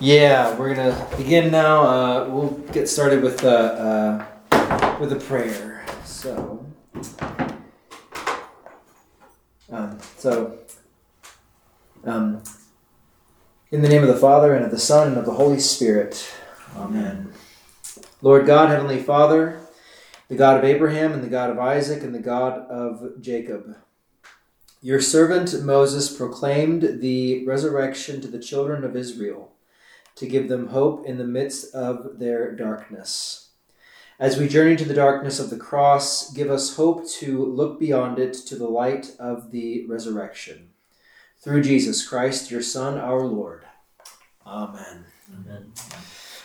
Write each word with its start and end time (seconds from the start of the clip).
Yeah, 0.00 0.58
we're 0.58 0.74
gonna 0.74 1.08
begin 1.16 1.52
now. 1.52 1.84
Uh, 1.84 2.28
we'll 2.28 2.50
get 2.72 2.88
started 2.88 3.22
with 3.22 3.44
uh, 3.44 4.26
uh, 4.50 4.96
with 5.00 5.12
a 5.12 5.16
prayer. 5.16 5.86
So, 6.04 6.66
um, 9.70 9.98
so, 10.18 10.58
um, 12.04 12.42
in 13.70 13.82
the 13.82 13.88
name 13.88 14.02
of 14.02 14.08
the 14.08 14.16
Father 14.16 14.52
and 14.52 14.64
of 14.64 14.72
the 14.72 14.80
Son 14.80 15.08
and 15.08 15.16
of 15.16 15.26
the 15.26 15.34
Holy 15.34 15.60
Spirit, 15.60 16.28
Amen. 16.76 17.32
Lord 18.20 18.46
God, 18.46 18.70
Heavenly 18.70 19.00
Father, 19.00 19.60
the 20.26 20.34
God 20.34 20.58
of 20.58 20.64
Abraham 20.64 21.12
and 21.12 21.22
the 21.22 21.28
God 21.28 21.50
of 21.50 21.58
Isaac 21.60 22.02
and 22.02 22.12
the 22.12 22.18
God 22.18 22.68
of 22.68 23.20
Jacob. 23.20 23.76
Your 24.82 25.00
servant 25.00 25.62
Moses 25.62 26.14
proclaimed 26.14 27.00
the 27.00 27.46
resurrection 27.46 28.20
to 28.22 28.28
the 28.28 28.40
children 28.40 28.82
of 28.82 28.96
Israel 28.96 29.53
to 30.16 30.26
give 30.26 30.48
them 30.48 30.68
hope 30.68 31.06
in 31.06 31.18
the 31.18 31.26
midst 31.26 31.74
of 31.74 32.18
their 32.18 32.54
darkness. 32.54 33.50
As 34.18 34.38
we 34.38 34.46
journey 34.46 34.76
to 34.76 34.84
the 34.84 34.94
darkness 34.94 35.40
of 35.40 35.50
the 35.50 35.56
cross, 35.56 36.32
give 36.32 36.48
us 36.48 36.76
hope 36.76 37.08
to 37.18 37.44
look 37.44 37.80
beyond 37.80 38.18
it 38.20 38.32
to 38.32 38.54
the 38.54 38.68
light 38.68 39.10
of 39.18 39.50
the 39.50 39.84
resurrection. 39.86 40.70
Through 41.40 41.62
Jesus 41.62 42.06
Christ, 42.06 42.50
your 42.50 42.62
Son, 42.62 42.96
our 42.96 43.26
Lord. 43.26 43.64
Amen. 44.46 45.04
Amen. 45.32 45.72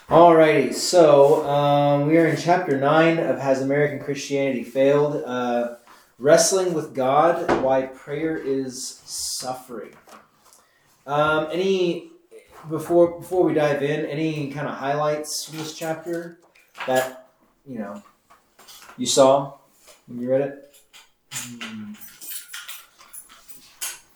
Alrighty, 0.10 0.74
so 0.74 1.48
um, 1.48 2.08
we 2.08 2.18
are 2.18 2.26
in 2.26 2.38
chapter 2.38 2.80
9 2.80 3.20
of 3.20 3.38
Has 3.38 3.62
American 3.62 4.00
Christianity 4.00 4.64
Failed? 4.64 5.24
Uh, 5.24 5.76
Wrestling 6.18 6.74
with 6.74 6.96
God, 6.96 7.62
Why 7.62 7.84
Prayer 7.84 8.36
is 8.36 9.02
Suffering. 9.06 9.94
Um, 11.06 11.48
any 11.52 12.12
before 12.70 13.20
before 13.20 13.44
we 13.44 13.54
dive 13.54 13.84
in, 13.84 14.06
any 14.06 14.52
kind 14.52 14.68
of 14.68 14.76
highlights 14.76 15.46
from 15.46 15.60
this 15.60 15.78
chapter 15.78 16.40
that 16.88 17.30
you 17.66 17.80
know 17.80 18.02
you 18.98 19.06
saw 19.06 19.54
when 20.08 20.20
you 20.20 20.30
read 20.30 20.42
it? 20.42 20.76
Hmm. 21.34 21.94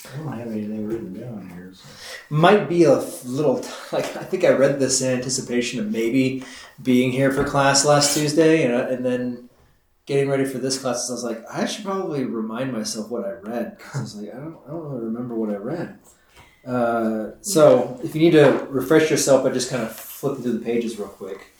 I 0.05 0.17
don't 0.17 0.37
have 0.37 0.47
anything 0.51 0.87
written 0.87 1.13
down 1.13 1.49
here. 1.53 1.71
So. 1.73 1.87
Might 2.29 2.69
be 2.69 2.83
a 2.83 2.97
little 3.25 3.65
like 3.91 4.15
I 4.17 4.23
think 4.23 4.43
I 4.43 4.49
read 4.49 4.79
this 4.79 5.01
in 5.01 5.15
anticipation 5.17 5.79
of 5.79 5.91
maybe 5.91 6.43
being 6.81 7.11
here 7.11 7.31
for 7.31 7.43
class 7.43 7.85
last 7.85 8.15
Tuesday, 8.15 8.63
and, 8.63 8.73
and 8.73 9.05
then 9.05 9.49
getting 10.05 10.29
ready 10.29 10.45
for 10.45 10.57
this 10.57 10.79
class, 10.79 11.09
I 11.09 11.13
was 11.13 11.23
like, 11.23 11.43
I 11.49 11.65
should 11.65 11.85
probably 11.85 12.25
remind 12.25 12.73
myself 12.73 13.09
what 13.09 13.25
I 13.25 13.33
read 13.33 13.77
because 13.77 13.95
I 13.95 14.01
was 14.01 14.15
like, 14.15 14.33
I 14.33 14.37
don't, 14.37 14.57
I 14.65 14.71
don't 14.71 14.89
really 14.89 15.05
remember 15.05 15.35
what 15.35 15.49
I 15.49 15.55
read. 15.55 15.99
Uh, 16.65 17.31
so 17.41 17.99
if 18.03 18.15
you 18.15 18.21
need 18.21 18.31
to 18.31 18.65
refresh 18.69 19.09
yourself 19.09 19.43
by 19.43 19.51
just 19.51 19.69
kind 19.69 19.83
of 19.83 19.93
flipping 19.93 20.43
through 20.43 20.57
the 20.57 20.63
pages 20.63 20.97
real 20.97 21.09
quick. 21.09 21.51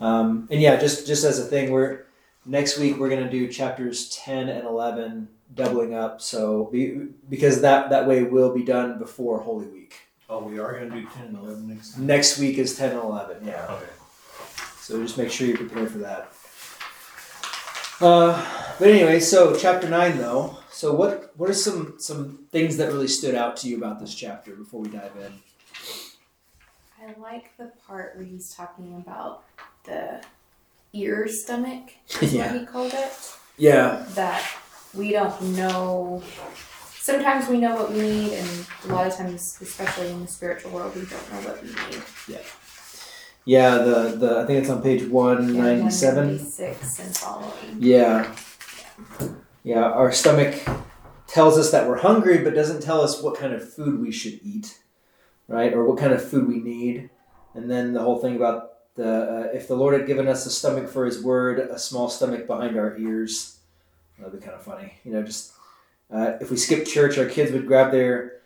Um, 0.00 0.48
and 0.50 0.60
yeah, 0.60 0.76
just 0.76 1.06
just 1.06 1.24
as 1.24 1.38
a 1.38 1.44
thing, 1.44 1.70
we're 1.70 2.04
next 2.44 2.78
week 2.78 2.96
we're 2.98 3.10
going 3.10 3.22
to 3.22 3.30
do 3.30 3.48
chapters 3.48 4.08
ten 4.10 4.48
and 4.48 4.66
eleven 4.66 5.28
doubling 5.54 5.94
up. 5.94 6.20
So 6.20 6.64
be, 6.72 7.08
because 7.28 7.60
that 7.60 7.90
that 7.90 8.08
way 8.08 8.24
will 8.24 8.52
be 8.52 8.64
done 8.64 8.98
before 8.98 9.40
Holy 9.40 9.66
Week. 9.66 9.94
Oh, 10.28 10.42
we 10.42 10.58
are 10.58 10.72
going 10.72 10.90
to 10.90 11.00
do 11.00 11.06
ten 11.14 11.26
and 11.26 11.36
eleven 11.36 11.68
next. 11.68 11.94
Time? 11.94 12.06
Next 12.06 12.38
week 12.38 12.58
is 12.58 12.76
ten 12.76 12.90
and 12.90 13.00
eleven. 13.00 13.46
Yeah. 13.46 13.66
Okay. 13.70 13.92
So 14.80 15.00
just 15.02 15.18
make 15.18 15.30
sure 15.30 15.46
you're 15.46 15.58
prepared 15.58 15.90
for 15.90 15.98
that. 15.98 16.32
Uh, 18.00 18.42
but 18.78 18.88
anyway, 18.88 19.20
so 19.20 19.54
chapter 19.56 19.88
nine 19.88 20.18
though. 20.18 20.56
So 20.70 20.94
what 20.94 21.32
what 21.36 21.50
are 21.50 21.54
some 21.54 21.94
some 21.98 22.46
things 22.50 22.76
that 22.78 22.88
really 22.92 23.08
stood 23.08 23.34
out 23.34 23.56
to 23.58 23.68
you 23.68 23.76
about 23.76 24.00
this 24.00 24.14
chapter 24.14 24.54
before 24.54 24.80
we 24.80 24.88
dive 24.88 25.12
in? 25.20 25.32
I 27.02 27.18
like 27.20 27.56
the 27.56 27.72
part 27.86 28.16
where 28.16 28.24
he's 28.24 28.54
talking 28.54 28.94
about 28.96 29.44
the 29.84 30.22
ear 30.92 31.28
stomach, 31.28 31.90
is 32.20 32.32
Yeah. 32.34 32.52
what 32.52 32.60
he 32.60 32.66
called 32.66 32.92
it. 32.94 33.12
Yeah. 33.58 34.04
That 34.14 34.42
we 34.94 35.12
don't 35.12 35.40
know. 35.56 36.22
Sometimes 36.94 37.48
we 37.48 37.58
know 37.58 37.74
what 37.76 37.92
we 37.92 38.00
need, 38.02 38.32
and 38.34 38.66
a 38.84 38.88
lot 38.88 39.06
of 39.06 39.16
times, 39.16 39.58
especially 39.60 40.10
in 40.10 40.20
the 40.22 40.28
spiritual 40.28 40.70
world, 40.72 40.94
we 40.94 41.00
don't 41.02 41.32
know 41.32 41.48
what 41.48 41.62
we 41.62 41.68
need. 41.68 42.02
Yeah, 42.28 42.38
the, 43.58 44.16
the 44.16 44.38
I 44.40 44.46
think 44.46 44.60
it's 44.60 44.70
on 44.70 44.82
page 44.82 45.08
one 45.08 45.56
ninety 45.56 45.90
seven. 45.90 46.28
Yeah, 46.28 46.36
ninety 46.36 46.44
seven. 46.44 46.76
196 46.76 46.98
and 47.00 47.16
following. 47.16 47.76
Yeah. 47.78 48.34
Yeah, 49.62 49.84
our 49.84 50.12
stomach 50.12 50.62
tells 51.26 51.58
us 51.58 51.70
that 51.70 51.88
we're 51.88 51.98
hungry, 51.98 52.38
but 52.38 52.54
doesn't 52.54 52.82
tell 52.82 53.00
us 53.00 53.22
what 53.22 53.38
kind 53.38 53.52
of 53.52 53.72
food 53.74 54.00
we 54.00 54.10
should 54.12 54.40
eat, 54.42 54.78
right? 55.48 55.72
Or 55.72 55.84
what 55.84 55.98
kind 55.98 56.12
of 56.12 56.22
food 56.26 56.48
we 56.48 56.60
need. 56.60 57.10
And 57.54 57.70
then 57.70 57.92
the 57.92 58.00
whole 58.00 58.18
thing 58.20 58.36
about 58.36 58.70
the 58.94 59.08
uh, 59.08 59.48
if 59.52 59.68
the 59.68 59.74
Lord 59.74 59.94
had 59.98 60.06
given 60.06 60.28
us 60.28 60.46
a 60.46 60.50
stomach 60.50 60.88
for 60.88 61.04
His 61.04 61.22
word, 61.22 61.58
a 61.58 61.78
small 61.78 62.08
stomach 62.08 62.46
behind 62.46 62.78
our 62.78 62.96
ears. 62.98 63.58
That'd 64.18 64.38
be 64.38 64.44
kind 64.44 64.56
of 64.56 64.62
funny, 64.62 64.94
you 65.04 65.12
know. 65.12 65.22
Just 65.22 65.52
uh, 66.12 66.34
if 66.40 66.50
we 66.50 66.56
skipped 66.56 66.86
church, 66.88 67.18
our 67.18 67.26
kids 67.26 67.52
would 67.52 67.66
grab 67.66 67.90
their 67.90 68.42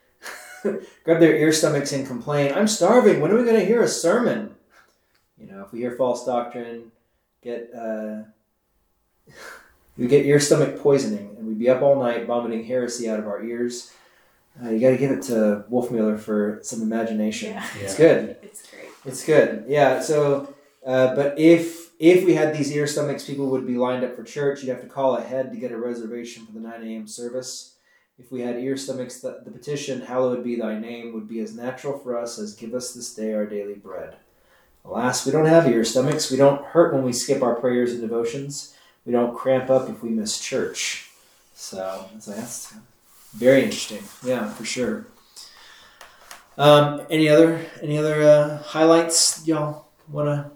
grab 0.62 1.20
their 1.20 1.36
ear 1.36 1.52
stomachs 1.52 1.92
and 1.92 2.06
complain, 2.06 2.52
"I'm 2.54 2.68
starving. 2.68 3.20
When 3.20 3.30
are 3.32 3.36
we 3.36 3.44
going 3.44 3.60
to 3.60 3.66
hear 3.66 3.82
a 3.82 3.88
sermon?" 3.88 4.54
You 5.44 5.52
know, 5.52 5.62
if 5.62 5.72
we 5.72 5.80
hear 5.80 5.92
false 5.92 6.24
doctrine, 6.24 6.90
get. 7.42 7.70
Uh, 7.74 8.22
we 9.96 10.06
get 10.06 10.24
ear 10.26 10.40
stomach 10.40 10.80
poisoning, 10.80 11.36
and 11.38 11.46
we'd 11.46 11.58
be 11.58 11.68
up 11.68 11.82
all 11.82 12.00
night 12.00 12.26
vomiting 12.26 12.64
heresy 12.64 13.08
out 13.08 13.18
of 13.18 13.26
our 13.26 13.42
ears. 13.42 13.92
Uh, 14.62 14.70
you 14.70 14.80
got 14.80 14.90
to 14.90 14.96
give 14.96 15.10
it 15.10 15.22
to 15.22 15.64
Wolfmueller 15.70 16.18
for 16.18 16.60
some 16.62 16.80
imagination. 16.80 17.52
Yeah. 17.52 17.68
It's 17.80 17.96
good. 17.96 18.36
It's 18.42 18.70
great. 18.70 18.88
It's 19.04 19.24
good. 19.24 19.64
Yeah. 19.66 20.00
So, 20.00 20.54
uh, 20.86 21.14
but 21.14 21.38
if 21.38 21.90
if 21.98 22.24
we 22.24 22.34
had 22.34 22.56
these 22.56 22.72
ear 22.72 22.86
stomachs, 22.86 23.24
people 23.24 23.50
would 23.50 23.66
be 23.66 23.76
lined 23.76 24.04
up 24.04 24.16
for 24.16 24.22
church. 24.22 24.62
You'd 24.62 24.70
have 24.70 24.82
to 24.82 24.88
call 24.88 25.16
ahead 25.16 25.52
to 25.52 25.58
get 25.58 25.72
a 25.72 25.76
reservation 25.76 26.46
for 26.46 26.52
the 26.52 26.60
nine 26.60 26.82
a.m. 26.82 27.06
service. 27.06 27.76
If 28.16 28.30
we 28.30 28.42
had 28.42 28.56
ear 28.56 28.76
stomachs, 28.76 29.20
the, 29.20 29.42
the 29.44 29.50
petition 29.50 30.00
"Hallowed 30.00 30.44
be 30.44 30.56
Thy 30.56 30.78
name" 30.78 31.12
would 31.12 31.28
be 31.28 31.40
as 31.40 31.54
natural 31.54 31.98
for 31.98 32.18
us 32.18 32.38
as 32.38 32.54
"Give 32.54 32.74
us 32.74 32.94
this 32.94 33.12
day 33.14 33.34
our 33.34 33.46
daily 33.46 33.74
bread." 33.74 34.16
Alas, 34.84 35.24
we 35.24 35.32
don't 35.32 35.46
have 35.46 35.66
ear 35.66 35.84
stomachs. 35.84 36.30
We 36.30 36.36
don't 36.36 36.64
hurt 36.64 36.92
when 36.92 37.02
we 37.02 37.12
skip 37.12 37.42
our 37.42 37.54
prayers 37.54 37.92
and 37.92 38.00
devotions. 38.00 38.74
We 39.06 39.12
don't 39.12 39.36
cramp 39.36 39.70
up 39.70 39.88
if 39.88 40.02
we 40.02 40.10
miss 40.10 40.38
church. 40.38 41.10
So, 41.54 42.08
so 42.18 42.32
that's 42.32 42.74
very 43.32 43.62
interesting. 43.62 44.02
Yeah, 44.22 44.48
for 44.50 44.64
sure. 44.64 45.06
Um, 46.56 47.02
any 47.10 47.28
other 47.28 47.66
any 47.82 47.98
other 47.98 48.22
uh, 48.22 48.62
highlights 48.62 49.46
y'all 49.46 49.86
want 50.08 50.28
to 50.28 50.50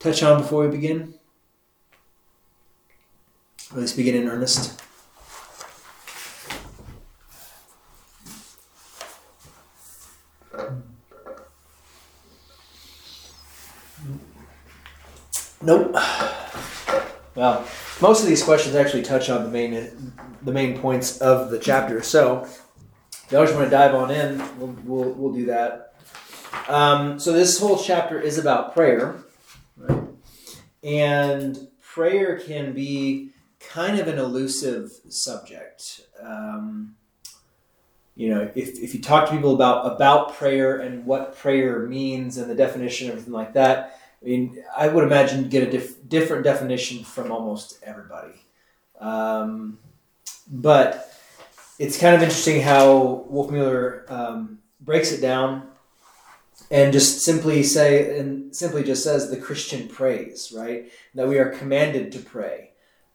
touch 0.00 0.22
on 0.22 0.40
before 0.40 0.64
we 0.64 0.70
begin? 0.70 1.14
Least 3.74 3.96
begin 3.96 4.16
in 4.16 4.28
earnest. 4.28 4.82
Nope. 15.62 15.96
Well, 17.34 17.66
most 18.02 18.22
of 18.22 18.28
these 18.28 18.44
questions 18.44 18.74
actually 18.76 19.04
touch 19.04 19.30
on 19.30 19.42
the 19.42 19.48
main 19.48 20.12
the 20.42 20.52
main 20.52 20.78
points 20.78 21.18
of 21.22 21.50
the 21.50 21.58
chapter. 21.58 22.02
So, 22.02 22.42
if 22.42 23.26
y'all 23.30 23.44
just 23.46 23.54
want 23.54 23.64
to 23.66 23.70
dive 23.70 23.94
on 23.94 24.10
in, 24.10 24.38
we'll, 24.58 24.76
we'll, 24.84 25.10
we'll 25.12 25.32
do 25.32 25.46
that. 25.46 25.94
Um, 26.68 27.18
so, 27.18 27.32
this 27.32 27.58
whole 27.58 27.82
chapter 27.82 28.20
is 28.20 28.36
about 28.36 28.74
prayer, 28.74 29.16
right? 29.78 30.02
And 30.82 31.68
prayer 31.80 32.38
can 32.38 32.74
be 32.74 33.30
kind 33.60 33.98
of 33.98 34.08
an 34.08 34.18
elusive 34.18 34.90
subject. 35.08 36.02
Um, 36.22 36.96
you 38.14 38.28
know, 38.28 38.50
if, 38.54 38.78
if 38.78 38.94
you 38.94 39.00
talk 39.00 39.30
to 39.30 39.34
people 39.34 39.54
about 39.54 39.90
about 39.90 40.34
prayer 40.34 40.80
and 40.80 41.06
what 41.06 41.34
prayer 41.38 41.86
means 41.86 42.36
and 42.36 42.50
the 42.50 42.54
definition, 42.54 43.08
everything 43.08 43.32
like 43.32 43.54
that, 43.54 43.98
I 44.22 44.26
mean, 44.26 44.62
I 44.76 44.88
would 44.88 45.04
imagine 45.04 45.48
get 45.48 45.66
a 45.66 45.70
diff- 45.70 46.08
different 46.08 46.44
definition 46.44 47.02
from 47.02 47.32
almost 47.32 47.78
everybody. 47.82 48.34
Um, 49.00 49.78
but 50.48 51.12
it's 51.78 51.98
kind 51.98 52.14
of 52.14 52.22
interesting 52.22 52.62
how 52.62 53.26
Wolfmueller 53.30 54.08
um, 54.10 54.58
breaks 54.80 55.10
it 55.10 55.20
down 55.20 55.68
and 56.70 56.92
just 56.92 57.22
simply 57.22 57.62
say 57.64 58.18
and 58.18 58.54
simply 58.54 58.84
just 58.84 59.02
says 59.02 59.28
the 59.28 59.36
Christian 59.36 59.88
prays, 59.88 60.52
right? 60.56 60.90
That 61.14 61.26
we 61.26 61.38
are 61.38 61.50
commanded 61.50 62.12
to 62.12 62.20
pray, 62.20 62.70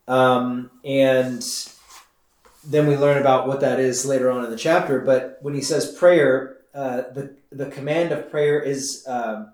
um, 0.07 0.69
and 0.83 1.44
then 2.65 2.88
we 2.88 2.98
learn 2.98 3.19
about 3.19 3.48
what 3.48 3.62
that 3.62 3.80
is 3.80 4.06
later 4.06 4.30
on 4.30 4.44
in 4.44 4.51
the 4.51 4.57
chapter. 4.57 5.00
But 5.00 5.39
when 5.42 5.56
he 5.56 5.62
says 5.62 5.95
prayer, 5.98 6.57
uh, 6.75 7.04
the 7.13 7.36
the 7.51 7.68
command 7.68 8.12
of 8.12 8.30
prayer 8.30 8.59
is. 8.59 9.06
Um, 9.07 9.54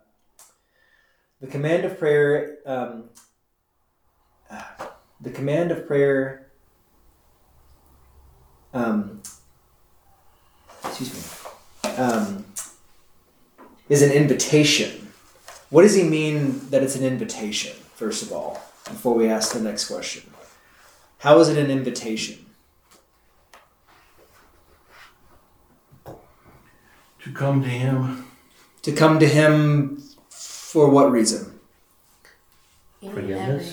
the 1.44 1.50
command 1.50 1.84
of 1.84 2.00
prayer 2.00 2.60
um, 2.66 3.04
the 5.20 5.30
command 5.30 5.72
of 5.72 5.86
prayer 5.86 6.48
um, 8.74 9.22
excuse 10.86 11.14
me 11.14 11.92
um, 11.98 12.46
is 13.90 14.02
an 14.02 14.12
invitation. 14.12 15.10
What 15.70 15.82
does 15.82 15.96
he 15.96 16.04
mean 16.04 16.70
that 16.70 16.82
it's 16.82 16.96
an 16.96 17.04
invitation, 17.04 17.76
first 17.96 18.24
of 18.24 18.32
all, 18.32 18.62
before 18.86 19.14
we 19.14 19.28
ask 19.28 19.54
the 19.54 19.60
next 19.60 19.90
question? 19.90 20.24
How 21.20 21.38
is 21.40 21.50
it 21.50 21.58
an 21.58 21.70
invitation? 21.70 22.46
To 26.06 27.32
come 27.34 27.62
to 27.64 27.70
him, 27.70 28.28
To 28.84 28.92
come 28.92 29.20
to 29.20 29.28
him 29.28 30.04
for 30.74 30.90
what 30.90 31.12
reason? 31.12 31.60
Forgiveness? 33.00 33.70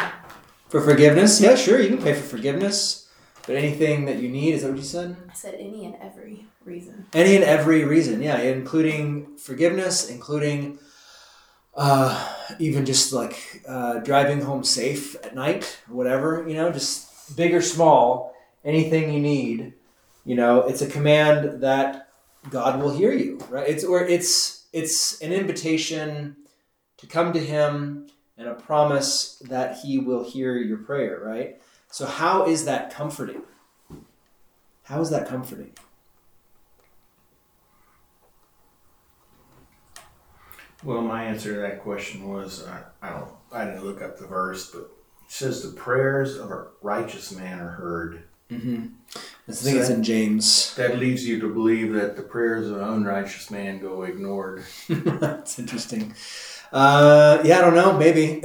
For 0.68 0.82
forgiveness? 0.82 1.40
Yeah, 1.40 1.54
sure, 1.54 1.80
you 1.80 1.88
can 1.88 2.02
pay 2.02 2.12
for 2.12 2.36
forgiveness. 2.36 3.08
But 3.46 3.56
anything 3.56 4.04
that 4.04 4.16
you 4.16 4.28
need, 4.28 4.52
is 4.52 4.62
that 4.62 4.68
what 4.68 4.76
you 4.76 4.84
said? 4.84 5.16
I 5.30 5.32
said 5.32 5.54
any 5.54 5.86
and 5.86 5.94
every 5.98 6.44
reason. 6.62 7.06
Any 7.14 7.36
and 7.36 7.44
every 7.44 7.84
reason, 7.84 8.20
yeah, 8.22 8.36
including 8.36 9.38
forgiveness, 9.38 10.10
including 10.10 10.78
uh, 11.74 12.12
even 12.58 12.84
just 12.84 13.14
like 13.14 13.62
uh, 13.66 14.00
driving 14.00 14.42
home 14.42 14.62
safe 14.62 15.16
at 15.24 15.34
night, 15.34 15.80
whatever, 15.88 16.46
you 16.46 16.54
know, 16.54 16.70
just 16.70 17.34
big 17.34 17.54
or 17.54 17.62
small, 17.62 18.36
anything 18.62 19.10
you 19.14 19.20
need, 19.20 19.72
you 20.26 20.34
know, 20.34 20.60
it's 20.68 20.82
a 20.82 20.86
command 20.86 21.62
that 21.62 22.10
God 22.50 22.82
will 22.82 22.94
hear 22.94 23.12
you, 23.12 23.38
right? 23.48 23.66
It's 23.66 23.84
or 23.84 24.04
it's 24.04 24.66
it's 24.74 25.18
an 25.22 25.32
invitation 25.32 26.36
to 27.00 27.06
come 27.06 27.32
to 27.32 27.40
Him 27.40 28.08
and 28.38 28.48
a 28.48 28.54
promise 28.54 29.42
that 29.48 29.78
He 29.82 29.98
will 29.98 30.24
hear 30.24 30.56
your 30.56 30.78
prayer, 30.78 31.20
right? 31.22 31.60
So 31.90 32.06
how 32.06 32.46
is 32.46 32.64
that 32.64 32.92
comforting? 32.92 33.42
How 34.84 35.00
is 35.00 35.10
that 35.10 35.28
comforting? 35.28 35.72
well, 40.82 41.02
my 41.02 41.24
answer 41.24 41.54
to 41.54 41.60
that 41.60 41.82
question 41.82 42.28
was 42.28 42.66
I, 42.66 42.82
I 43.02 43.10
don't 43.10 43.30
I 43.52 43.64
didn't 43.64 43.84
look 43.84 44.02
up 44.02 44.18
the 44.18 44.26
verse, 44.26 44.70
but 44.70 44.82
it 44.82 44.90
says 45.28 45.62
the 45.62 45.76
prayers 45.76 46.36
of 46.36 46.50
a 46.50 46.68
righteous 46.82 47.32
man 47.32 47.60
are 47.60 47.70
heard. 47.70 48.22
Mm-hmm. 48.50 48.86
I 49.48 49.52
think 49.52 49.78
it's 49.78 49.90
in 49.90 50.02
James. 50.02 50.74
That 50.74 50.98
leads 50.98 51.26
you 51.26 51.40
to 51.40 51.52
believe 51.52 51.92
that 51.94 52.16
the 52.16 52.22
prayers 52.22 52.68
of 52.68 52.76
an 52.76 52.88
unrighteous 52.88 53.50
man 53.50 53.80
go 53.80 54.02
ignored. 54.02 54.64
That's 54.88 55.58
interesting. 55.58 56.14
Uh, 56.72 57.40
yeah, 57.44 57.58
I 57.58 57.60
don't 57.62 57.74
know. 57.74 57.96
Maybe, 57.96 58.42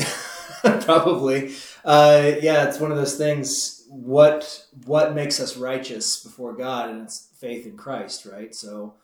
probably. 0.82 1.54
Uh, 1.84 2.34
yeah, 2.42 2.68
it's 2.68 2.80
one 2.80 2.92
of 2.92 2.98
those 2.98 3.18
things. 3.18 3.86
What 3.90 4.66
what 4.86 5.16
makes 5.16 5.40
us 5.40 5.58
righteous 5.58 6.24
before 6.24 6.54
God, 6.54 6.90
and 6.90 7.02
it's 7.02 7.30
faith 7.40 7.66
in 7.66 7.78
Christ, 7.78 8.26
right? 8.26 8.54
So, 8.54 8.96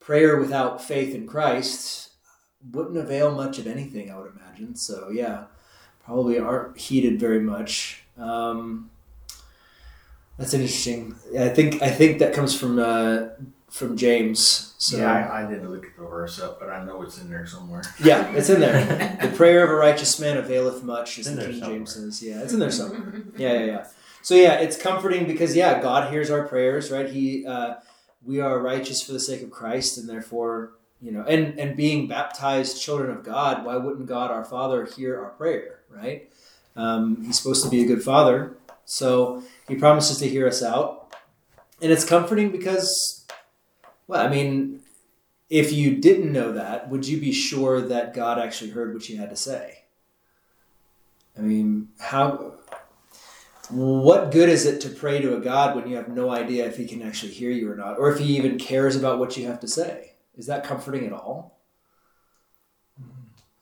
prayer 0.00 0.38
without 0.38 0.82
faith 0.82 1.14
in 1.14 1.26
Christ 1.26 2.10
wouldn't 2.72 2.96
avail 2.96 3.34
much 3.34 3.58
of 3.58 3.66
anything, 3.66 4.10
I 4.10 4.18
would 4.18 4.32
imagine. 4.36 4.74
So, 4.74 5.10
yeah, 5.10 5.44
probably 6.04 6.38
aren't 6.38 6.78
heated 6.78 7.18
very 7.18 7.40
much. 7.40 8.02
Um, 8.16 8.90
that's 10.36 10.54
interesting. 10.54 11.16
I 11.38 11.48
think 11.48 11.82
I 11.82 11.90
think 11.90 12.18
that 12.18 12.32
comes 12.32 12.58
from 12.58 12.78
uh, 12.78 13.28
from 13.70 13.96
James. 13.96 14.74
So 14.78 14.98
yeah, 14.98 15.28
I, 15.30 15.42
I 15.42 15.50
didn't 15.50 15.70
look 15.70 15.86
at 15.86 15.96
the 15.96 16.04
verse 16.04 16.40
up, 16.40 16.60
but 16.60 16.70
I 16.70 16.84
know 16.84 17.02
it's 17.02 17.20
in 17.20 17.28
there 17.28 17.46
somewhere. 17.46 17.82
Yeah, 18.02 18.30
it's 18.32 18.48
in 18.48 18.60
there. 18.60 19.18
the 19.22 19.28
prayer 19.36 19.64
of 19.64 19.70
a 19.70 19.74
righteous 19.74 20.18
man 20.18 20.36
availeth 20.36 20.82
much, 20.82 21.18
as 21.18 21.26
In 21.26 21.36
the 21.36 21.42
there 21.42 21.50
King 21.52 21.60
James 21.62 21.94
says. 21.94 22.22
Yeah, 22.22 22.42
it's 22.42 22.52
in 22.52 22.58
there 22.58 22.70
somewhere. 22.70 23.22
Yeah, 23.36 23.52
yeah, 23.54 23.64
yeah. 23.64 23.86
So 24.22 24.34
yeah, 24.34 24.54
it's 24.54 24.76
comforting 24.76 25.26
because 25.26 25.54
yeah, 25.56 25.80
God 25.80 26.10
hears 26.10 26.30
our 26.30 26.46
prayers, 26.46 26.90
right? 26.90 27.08
He, 27.08 27.46
uh, 27.46 27.76
we 28.24 28.40
are 28.40 28.58
righteous 28.58 29.02
for 29.02 29.12
the 29.12 29.20
sake 29.20 29.42
of 29.42 29.50
Christ, 29.50 29.96
and 29.98 30.08
therefore, 30.08 30.72
you 31.00 31.12
know, 31.12 31.22
and 31.22 31.58
and 31.58 31.76
being 31.76 32.08
baptized 32.08 32.80
children 32.80 33.10
of 33.10 33.24
God, 33.24 33.64
why 33.64 33.76
wouldn't 33.76 34.06
God 34.06 34.30
our 34.30 34.44
Father 34.44 34.84
hear 34.84 35.22
our 35.22 35.30
prayer, 35.30 35.80
right? 35.90 36.30
Um, 36.76 37.24
he's 37.24 37.38
supposed 37.38 37.64
to 37.64 37.70
be 37.70 37.82
a 37.82 37.86
good 37.86 38.02
father, 38.02 38.56
so 38.84 39.42
he 39.66 39.74
promises 39.74 40.18
to 40.18 40.28
hear 40.28 40.46
us 40.46 40.62
out, 40.62 41.14
and 41.80 41.90
it's 41.92 42.04
comforting 42.04 42.50
because, 42.50 43.26
well, 44.08 44.24
I 44.26 44.28
mean, 44.28 44.80
if 45.48 45.72
you 45.72 45.96
didn't 45.96 46.32
know 46.32 46.52
that, 46.52 46.88
would 46.90 47.06
you 47.06 47.18
be 47.20 47.32
sure 47.32 47.80
that 47.80 48.14
God 48.14 48.38
actually 48.38 48.70
heard 48.70 48.92
what 48.92 49.08
you 49.08 49.18
had 49.18 49.30
to 49.30 49.36
say? 49.36 49.84
I 51.38 51.42
mean, 51.42 51.88
how 52.00 52.54
what 53.70 54.32
good 54.32 54.48
is 54.48 54.64
it 54.66 54.80
to 54.80 54.88
pray 54.88 55.20
to 55.20 55.36
a 55.36 55.40
God 55.40 55.76
when 55.76 55.86
you 55.88 55.96
have 55.96 56.08
no 56.08 56.30
idea 56.30 56.66
if 56.66 56.76
he 56.78 56.86
can 56.86 57.02
actually 57.02 57.32
hear 57.32 57.50
you 57.50 57.70
or 57.70 57.76
not, 57.76 57.98
or 57.98 58.10
if 58.10 58.18
he 58.18 58.36
even 58.36 58.58
cares 58.58 58.96
about 58.96 59.18
what 59.18 59.36
you 59.36 59.46
have 59.46 59.60
to 59.60 59.68
say? 59.68 60.14
Is 60.36 60.46
that 60.46 60.64
comforting 60.64 61.06
at 61.06 61.12
all? 61.12 61.58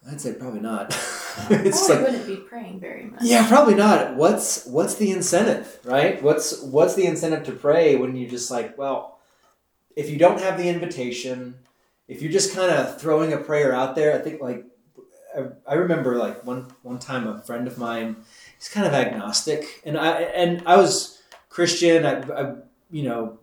I'd 0.08 0.20
say 0.20 0.34
probably 0.34 0.60
not. 0.60 0.90
it's 1.50 1.84
Probably 1.86 1.94
like 1.96 2.12
wouldn't 2.12 2.26
be 2.28 2.36
praying 2.36 2.78
very 2.78 3.04
much. 3.04 3.20
yeah, 3.22 3.46
probably 3.48 3.74
not. 3.74 4.14
What's 4.14 4.64
what's 4.66 4.94
the 4.94 5.10
incentive, 5.10 5.80
right? 5.84 6.22
What's 6.22 6.62
what's 6.62 6.94
the 6.94 7.06
incentive 7.06 7.44
to 7.46 7.52
pray 7.52 7.96
when 7.96 8.14
you're 8.14 8.30
just 8.30 8.50
like, 8.50 8.78
well, 8.78 9.15
if 9.96 10.10
you 10.10 10.18
don't 10.18 10.40
have 10.40 10.58
the 10.58 10.68
invitation, 10.68 11.56
if 12.06 12.22
you're 12.22 12.30
just 12.30 12.54
kind 12.54 12.70
of 12.70 13.00
throwing 13.00 13.32
a 13.32 13.38
prayer 13.38 13.74
out 13.74 13.96
there, 13.96 14.14
I 14.14 14.18
think 14.18 14.40
like 14.40 14.64
I, 15.36 15.46
I 15.66 15.74
remember 15.74 16.16
like 16.16 16.44
one 16.44 16.68
one 16.82 16.98
time 16.98 17.26
a 17.26 17.40
friend 17.40 17.66
of 17.66 17.78
mine, 17.78 18.16
he's 18.58 18.68
kind 18.68 18.86
of 18.86 18.92
agnostic, 18.92 19.82
and 19.84 19.98
I 19.98 20.22
and 20.22 20.62
I 20.66 20.76
was 20.76 21.22
Christian. 21.48 22.04
I, 22.04 22.20
I 22.20 22.54
you 22.90 23.02
know 23.02 23.38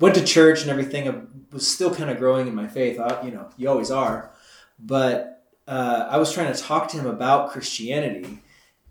went 0.00 0.14
to 0.16 0.24
church 0.24 0.62
and 0.62 0.70
everything. 0.70 1.08
I 1.08 1.20
was 1.52 1.72
still 1.72 1.94
kind 1.94 2.10
of 2.10 2.18
growing 2.18 2.48
in 2.48 2.54
my 2.54 2.66
faith. 2.66 2.98
I, 2.98 3.22
you 3.22 3.30
know, 3.30 3.48
you 3.56 3.68
always 3.68 3.90
are, 3.90 4.30
but 4.78 5.44
uh, 5.68 6.08
I 6.10 6.18
was 6.18 6.32
trying 6.32 6.52
to 6.52 6.60
talk 6.60 6.88
to 6.88 6.98
him 6.98 7.06
about 7.06 7.50
Christianity, 7.50 8.42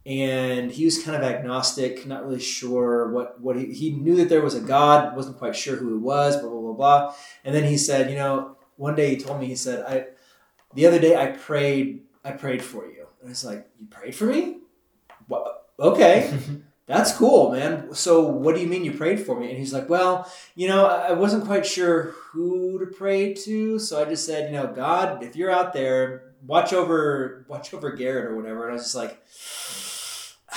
and 0.05 0.71
he 0.71 0.85
was 0.85 1.01
kind 1.01 1.17
of 1.17 1.23
agnostic, 1.23 2.05
not 2.05 2.25
really 2.25 2.39
sure 2.39 3.09
what 3.09 3.41
what 3.41 3.55
he, 3.55 3.73
he 3.73 3.91
knew 3.91 4.15
that 4.17 4.29
there 4.29 4.41
was 4.41 4.53
a 4.53 4.61
God, 4.61 5.15
wasn't 5.15 5.37
quite 5.37 5.55
sure 5.55 5.75
who 5.75 5.89
he 5.89 5.97
was, 5.97 6.37
blah 6.37 6.49
blah 6.49 6.61
blah 6.61 6.73
blah. 6.73 7.15
And 7.43 7.55
then 7.55 7.63
he 7.63 7.77
said, 7.77 8.09
you 8.09 8.17
know, 8.17 8.57
one 8.77 8.95
day 8.95 9.09
he 9.09 9.17
told 9.17 9.39
me, 9.39 9.47
he 9.47 9.55
said, 9.55 9.83
I 9.85 10.07
the 10.73 10.85
other 10.85 10.99
day 10.99 11.15
I 11.15 11.27
prayed, 11.27 12.03
I 12.23 12.31
prayed 12.31 12.63
for 12.63 12.85
you, 12.85 13.07
and 13.21 13.29
I 13.29 13.29
was 13.29 13.45
like, 13.45 13.67
you 13.79 13.87
prayed 13.87 14.15
for 14.15 14.25
me? 14.25 14.57
What? 15.27 15.69
Okay. 15.79 16.37
That's 16.87 17.17
cool, 17.17 17.51
man. 17.51 17.95
So, 17.95 18.21
what 18.21 18.53
do 18.53 18.61
you 18.61 18.67
mean 18.67 18.85
you 18.85 18.91
prayed 18.91 19.19
for 19.19 19.39
me? 19.39 19.49
And 19.49 19.57
he's 19.57 19.73
like, 19.73 19.89
Well, 19.89 20.31
you 20.53 20.67
know, 20.67 20.85
I 20.85 21.07
I 21.07 21.11
wasn't 21.13 21.45
quite 21.45 21.65
sure 21.65 22.13
who 22.31 22.77
to 22.77 22.85
pray 22.85 23.33
to, 23.33 23.79
so 23.79 23.99
I 23.99 24.05
just 24.05 24.23
said, 24.23 24.51
you 24.51 24.59
know, 24.59 24.67
God, 24.67 25.23
if 25.23 25.35
you're 25.35 25.49
out 25.49 25.73
there, 25.73 26.35
watch 26.45 26.73
over, 26.73 27.45
watch 27.47 27.73
over 27.73 27.91
Garrett 27.91 28.25
or 28.25 28.35
whatever. 28.35 28.63
And 28.63 28.71
I 28.71 28.73
was 28.73 28.83
just 28.83 28.95
like, 28.95 29.19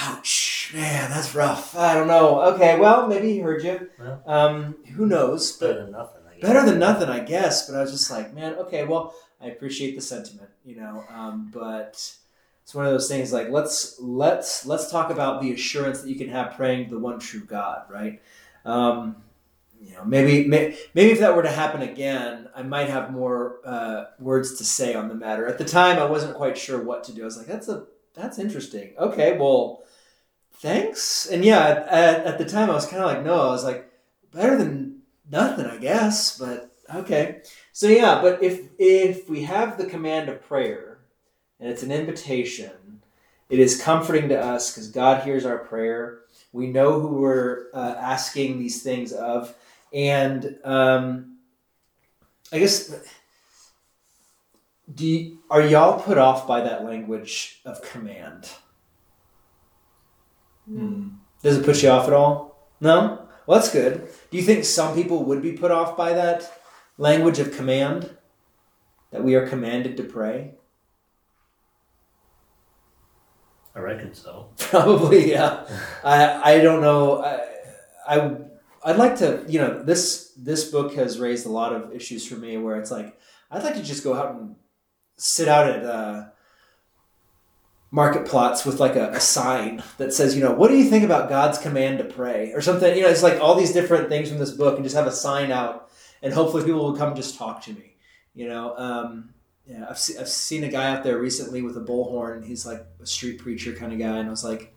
Ouch, 0.01 0.71
man, 0.75 1.11
that's 1.11 1.35
rough. 1.35 1.77
I 1.77 1.95
don't 1.95 2.07
know. 2.09 2.41
Okay, 2.55 2.79
well, 2.79 3.09
maybe 3.09 3.33
he 3.33 3.41
heard 3.41 3.63
you. 3.65 3.91
Yeah. 3.99 4.19
Um, 4.27 4.77
who 4.95 5.07
knows? 5.07 5.53
But 5.53 5.69
Better 5.69 5.83
than 5.83 5.93
nothing. 5.93 6.23
I 6.29 6.35
guess. 6.35 6.43
better 6.43 6.67
than 6.67 6.79
nothing, 6.79 7.09
I 7.09 7.19
guess. 7.21 7.69
But 7.69 7.77
I 7.79 7.81
was 7.83 7.91
just 7.91 8.11
like, 8.11 8.33
man, 8.33 8.55
okay, 8.55 8.85
well, 8.85 9.15
I 9.41 9.47
appreciate 9.47 9.97
the 9.97 10.01
sentiment, 10.01 10.51
you 10.65 10.77
know. 10.77 11.03
Um, 11.11 11.51
but 11.53 12.15
it's 12.63 12.75
one 12.75 12.87
of 12.87 12.93
those 12.93 13.09
things 13.09 13.33
like 13.33 13.49
let's 13.51 13.97
let's 13.99 14.67
let's 14.67 14.91
talk 14.91 15.11
about 15.11 15.43
the 15.43 15.53
assurance 15.53 16.03
that 16.03 16.09
you 16.09 16.17
can 16.17 16.29
have 16.29 16.55
praying 16.55 16.89
to 16.89 16.95
the 16.95 17.01
one 17.01 17.19
true 17.19 17.45
God, 17.45 17.83
right? 17.91 18.21
Um, 18.65 19.17
you 19.81 19.95
know, 19.95 20.05
maybe 20.05 20.47
may, 20.47 20.77
maybe 20.95 21.13
if 21.13 21.21
that 21.21 21.35
were 21.35 21.43
to 21.43 21.51
happen 21.51 21.83
again, 21.83 22.49
I 22.55 22.63
might 22.63 22.89
have 22.89 23.11
more 23.13 23.61
uh, 23.65 24.05
words 24.19 24.59
to 24.59 24.65
say 24.65 24.95
on 24.95 25.09
the 25.09 25.15
matter. 25.15 25.47
At 25.47 25.59
the 25.59 25.65
time, 25.65 25.99
I 25.99 26.05
wasn't 26.05 26.37
quite 26.37 26.59
sure 26.59 26.83
what 26.83 27.05
to 27.05 27.13
do. 27.13 27.23
I 27.23 27.25
was 27.25 27.37
like, 27.37 27.47
that's 27.47 27.69
a 27.69 27.87
that's 28.15 28.39
interesting. 28.39 28.95
Okay, 28.99 29.39
well, 29.39 29.83
thanks. 30.61 31.27
And 31.27 31.45
yeah, 31.45 31.87
at, 31.89 32.25
at 32.25 32.39
the 32.39 32.45
time, 32.45 32.71
I 32.71 32.75
was 32.75 32.87
kind 32.87 33.03
of 33.03 33.11
like, 33.11 33.25
no, 33.25 33.35
I 33.35 33.51
was 33.51 33.65
like, 33.65 33.91
better 34.33 34.57
than 34.57 35.03
nothing, 35.31 35.67
I 35.67 35.79
guess. 35.79 36.39
But 36.39 36.73
okay, 36.95 37.43
so 37.73 37.89
yeah, 37.89 38.21
but 38.21 38.43
if 38.43 38.69
if 38.79 39.29
we 39.29 39.43
have 39.45 39.79
the 39.79 39.87
command 39.87 40.29
of 40.29 40.43
prayer 40.43 40.99
and 41.61 41.71
it's 41.71 41.83
an 41.83 41.93
invitation, 41.93 43.01
it 43.49 43.59
is 43.59 43.81
comforting 43.81 44.29
to 44.29 44.41
us 44.41 44.71
because 44.71 44.89
God 44.91 45.25
hears 45.25 45.45
our 45.47 45.59
prayer. 45.59 46.21
We 46.53 46.69
know 46.69 47.01
who 47.01 47.09
we're 47.09 47.67
uh, 47.75 47.95
asking 47.99 48.59
these 48.59 48.83
things 48.83 49.13
of, 49.13 49.55
and 49.93 50.59
um, 50.65 51.39
I 52.53 52.59
guess 52.59 52.95
do 54.95 55.07
you, 55.07 55.39
are 55.51 55.61
y'all 55.61 56.01
put 56.01 56.17
off 56.17 56.47
by 56.47 56.63
that 56.63 56.85
language 56.85 57.61
of 57.65 57.83
command? 57.83 58.49
Hmm. 60.69 61.09
Does 61.43 61.59
it 61.59 61.65
put 61.65 61.83
you 61.83 61.89
off 61.89 62.07
at 62.07 62.13
all? 62.13 62.69
No? 62.81 63.29
Well, 63.47 63.59
that's 63.59 63.73
good. 63.73 64.09
Do 64.31 64.37
you 64.37 64.43
think 64.43 64.65
some 64.65 64.95
people 64.95 65.25
would 65.25 65.41
be 65.41 65.53
put 65.53 65.71
off 65.71 65.97
by 65.97 66.13
that 66.13 66.61
language 66.99 67.39
of 67.39 67.57
command? 67.57 68.15
That 69.11 69.25
we 69.25 69.35
are 69.37 69.49
commanded 69.49 69.97
to 69.97 70.05
pray? 70.05 70.53
I 73.75 73.81
reckon 73.81 74.13
so. 74.13 74.51
Probably, 74.59 75.31
yeah. 75.31 75.65
I 76.05 76.57
I 76.57 76.61
don't 76.61 76.83
know. 76.83 77.23
I, 77.23 77.41
I 78.07 78.37
I'd 78.85 78.97
like 78.97 79.17
to. 79.19 79.45
You 79.49 79.61
know, 79.61 79.83
this 79.83 80.33
this 80.37 80.71
book 80.71 80.95
has 80.95 81.19
raised 81.19 81.47
a 81.47 81.51
lot 81.51 81.73
of 81.73 81.95
issues 81.95 82.27
for 82.27 82.35
me 82.35 82.59
where 82.59 82.77
it's 82.77 82.91
like 82.91 83.19
I'd 83.51 83.63
like 83.63 83.77
to 83.77 83.83
just 83.83 84.05
go 84.05 84.15
out 84.15 84.35
and 84.35 84.57
sit 85.17 85.49
out 85.49 85.71
at 85.71 85.85
uh, 85.85 86.25
market 87.91 88.27
plots 88.27 88.65
with 88.65 88.81
like 88.81 88.97
a, 88.97 89.11
a 89.11 89.21
sign 89.21 89.83
that 89.97 90.13
says, 90.13 90.37
you 90.37 90.43
know, 90.43 90.53
what 90.53 90.69
do 90.69 90.77
you 90.77 90.85
think 90.85 91.05
about 91.05 91.29
God's 91.29 91.59
command 91.59 91.99
to 91.99 92.05
pray 92.05 92.53
or 92.53 92.61
something? 92.61 92.95
You 92.95 93.03
know, 93.03 93.09
it's 93.09 93.23
like 93.23 93.41
all 93.41 93.55
these 93.55 93.73
different 93.73 94.09
things 94.09 94.29
from 94.29 94.39
this 94.39 94.51
book, 94.51 94.77
and 94.77 94.85
just 94.85 94.97
have 94.97 95.07
a 95.07 95.13
sign 95.13 95.51
out, 95.51 95.91
and 96.23 96.33
hopefully 96.33 96.65
people 96.65 96.85
will 96.85 96.97
come 96.97 97.15
just 97.15 97.39
talk 97.39 97.63
to 97.63 97.73
me. 97.73 97.97
You 98.35 98.49
know, 98.49 98.77
um, 98.77 99.31
yeah, 99.67 99.87
I've 99.89 99.99
se- 99.99 100.19
I've 100.19 100.29
seen 100.29 100.65
a 100.65 100.69
guy 100.69 100.95
out 100.95 101.03
there 101.03 101.19
recently 101.19 101.63
with 101.63 101.77
a 101.77 101.81
bullhorn. 101.81 102.45
He's 102.45 102.67
like 102.67 102.85
a 103.01 103.07
street 103.07 103.39
preacher 103.39 103.73
kind 103.73 103.93
of 103.93 103.99
guy, 103.99 104.19
and 104.19 104.29
I 104.29 104.31
was 104.31 104.45
like, 104.45 104.75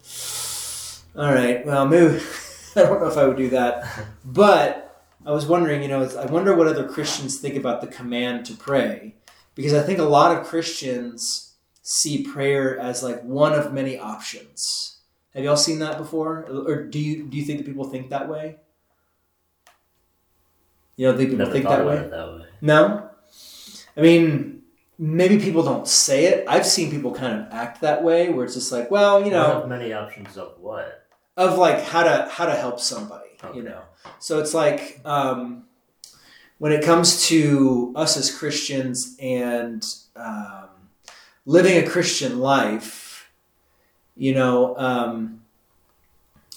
all 1.15 1.33
right, 1.33 1.65
well, 1.65 1.87
maybe 1.87 2.21
I 2.75 2.83
don't 2.83 3.01
know 3.01 3.07
if 3.07 3.17
I 3.17 3.27
would 3.27 3.37
do 3.37 3.49
that, 3.49 3.85
but 4.25 5.05
I 5.25 5.31
was 5.31 5.45
wondering, 5.45 5.81
you 5.81 5.89
know, 5.89 6.03
I 6.17 6.25
wonder 6.27 6.55
what 6.55 6.67
other 6.67 6.87
Christians 6.87 7.39
think 7.39 7.55
about 7.55 7.81
the 7.81 7.87
command 7.87 8.45
to 8.45 8.53
pray, 8.53 9.15
because 9.53 9.73
I 9.73 9.83
think 9.83 9.99
a 9.99 10.03
lot 10.03 10.35
of 10.35 10.47
Christians 10.47 11.50
see 11.81 12.23
prayer 12.23 12.79
as 12.79 13.03
like 13.03 13.23
one 13.23 13.53
of 13.53 13.73
many 13.73 13.97
options. 13.97 14.99
Have 15.33 15.43
y'all 15.43 15.57
seen 15.57 15.79
that 15.79 15.97
before, 15.97 16.45
or 16.49 16.83
do 16.83 16.99
you 16.99 17.23
do 17.27 17.37
you 17.37 17.43
think 17.43 17.59
that 17.59 17.65
people 17.65 17.85
think 17.85 18.09
that 18.09 18.27
way? 18.27 18.57
You 20.97 21.07
don't 21.07 21.17
think 21.17 21.29
people 21.29 21.45
Never 21.45 21.51
think 21.51 21.67
that 21.67 21.85
way? 21.85 21.95
that 21.95 22.33
way. 22.33 22.45
No, 22.61 23.09
I 23.95 24.01
mean 24.01 24.61
maybe 24.99 25.39
people 25.39 25.63
don't 25.63 25.87
say 25.87 26.25
it. 26.25 26.45
I've 26.47 26.65
seen 26.65 26.91
people 26.91 27.11
kind 27.11 27.39
of 27.39 27.47
act 27.51 27.81
that 27.81 28.03
way, 28.03 28.29
where 28.29 28.45
it's 28.45 28.53
just 28.53 28.71
like, 28.71 28.91
well, 28.91 29.23
you 29.23 29.31
know, 29.31 29.65
many 29.67 29.93
options 29.93 30.37
of 30.37 30.59
what? 30.59 31.01
of 31.37 31.57
like 31.57 31.81
how 31.81 32.03
to 32.03 32.27
how 32.29 32.45
to 32.45 32.53
help 32.53 32.79
somebody 32.79 33.29
you 33.53 33.63
know 33.63 33.81
so 34.19 34.39
it's 34.39 34.53
like 34.53 34.99
um, 35.05 35.63
when 36.57 36.71
it 36.71 36.83
comes 36.83 37.25
to 37.27 37.93
us 37.95 38.17
as 38.17 38.35
christians 38.35 39.15
and 39.19 39.85
um, 40.15 40.67
living 41.45 41.77
a 41.77 41.87
christian 41.87 42.39
life 42.39 43.31
you 44.15 44.33
know 44.33 44.77
um, 44.77 45.41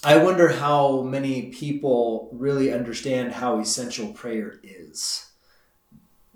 i 0.02 0.16
wonder 0.16 0.48
how 0.48 1.02
many 1.02 1.50
people 1.50 2.28
really 2.32 2.72
understand 2.72 3.32
how 3.32 3.58
essential 3.58 4.08
prayer 4.12 4.60
is 4.62 5.30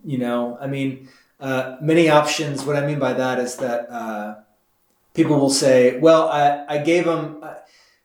you 0.05 0.19
know 0.19 0.59
i 0.61 0.67
mean 0.67 1.09
uh, 1.40 1.76
many 1.81 2.09
options 2.09 2.64
what 2.64 2.76
i 2.76 2.87
mean 2.87 2.99
by 2.99 3.12
that 3.12 3.38
is 3.38 3.57
that 3.57 3.88
uh, 3.90 4.37
people 5.14 5.38
will 5.38 5.50
say 5.50 5.99
well 5.99 6.28
i, 6.28 6.64
I 6.69 6.78
gave 6.78 7.05
them 7.05 7.43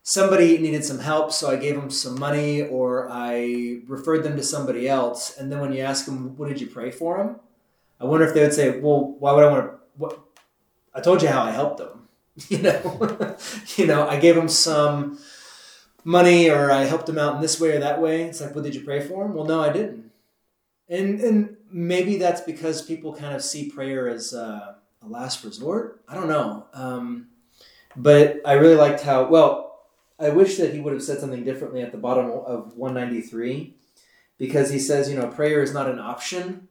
somebody 0.03 0.57
needed 0.57 0.83
some 0.83 0.99
help, 0.99 1.31
so 1.31 1.49
I 1.49 1.55
gave 1.55 1.75
them 1.75 1.89
some 1.89 2.19
money 2.19 2.61
or 2.61 3.09
I 3.09 3.79
referred 3.87 4.23
them 4.23 4.35
to 4.35 4.43
somebody 4.43 4.87
else. 4.87 5.37
And 5.37 5.51
then 5.51 5.59
when 5.59 5.71
you 5.73 5.81
ask 5.81 6.05
them, 6.05 6.37
what 6.37 6.49
did 6.49 6.61
you 6.61 6.67
pray 6.67 6.91
for 6.91 7.17
them? 7.17 7.39
I 7.99 8.05
wonder 8.05 8.27
if 8.27 8.33
they 8.33 8.41
would 8.41 8.53
say, 8.53 8.79
well, 8.79 9.15
why 9.19 9.31
would 9.31 9.45
I 9.45 9.51
want 9.51 9.65
to? 9.65 9.77
What? 9.97 10.19
I 10.93 11.01
told 11.01 11.21
you 11.21 11.27
how 11.27 11.43
I 11.43 11.51
helped 11.51 11.77
them. 11.77 11.99
You 12.49 12.63
know, 12.63 13.37
you 13.77 13.85
know, 13.85 14.07
I 14.07 14.19
gave 14.19 14.35
them 14.35 14.49
some 14.49 15.19
money 16.03 16.49
or 16.49 16.71
I 16.71 16.83
helped 16.85 17.05
them 17.05 17.19
out 17.19 17.35
in 17.35 17.41
this 17.41 17.59
way 17.59 17.75
or 17.75 17.79
that 17.79 18.01
way. 18.01 18.23
It's 18.23 18.41
like, 18.41 18.55
well, 18.55 18.63
did 18.63 18.73
you 18.73 18.81
pray 18.81 18.99
for 18.99 19.23
them? 19.23 19.35
Well, 19.35 19.45
no, 19.45 19.61
I 19.61 19.71
didn't. 19.71 20.11
And 20.89 21.19
and 21.21 21.57
maybe 21.71 22.17
that's 22.17 22.41
because 22.41 22.81
people 22.81 23.13
kind 23.13 23.35
of 23.35 23.43
see 23.43 23.69
prayer 23.69 24.09
as 24.09 24.33
uh, 24.33 24.75
a 25.01 25.07
last 25.07 25.43
resort. 25.43 26.01
I 26.07 26.15
don't 26.15 26.27
know. 26.27 26.65
Um, 26.73 27.27
but 27.95 28.41
I 28.45 28.53
really 28.53 28.75
liked 28.75 29.01
how 29.01 29.27
well. 29.27 29.81
I 30.19 30.29
wish 30.29 30.57
that 30.57 30.73
he 30.73 30.79
would 30.79 30.93
have 30.93 31.03
said 31.03 31.19
something 31.19 31.43
differently 31.43 31.81
at 31.81 31.91
the 31.91 31.97
bottom 31.97 32.31
of 32.31 32.77
193 32.77 33.75
because 34.37 34.69
he 34.69 34.79
says, 34.79 35.09
you 35.09 35.17
know, 35.17 35.27
prayer 35.27 35.61
is 35.61 35.73
not 35.73 35.89
an 35.89 35.99
option. 35.99 36.67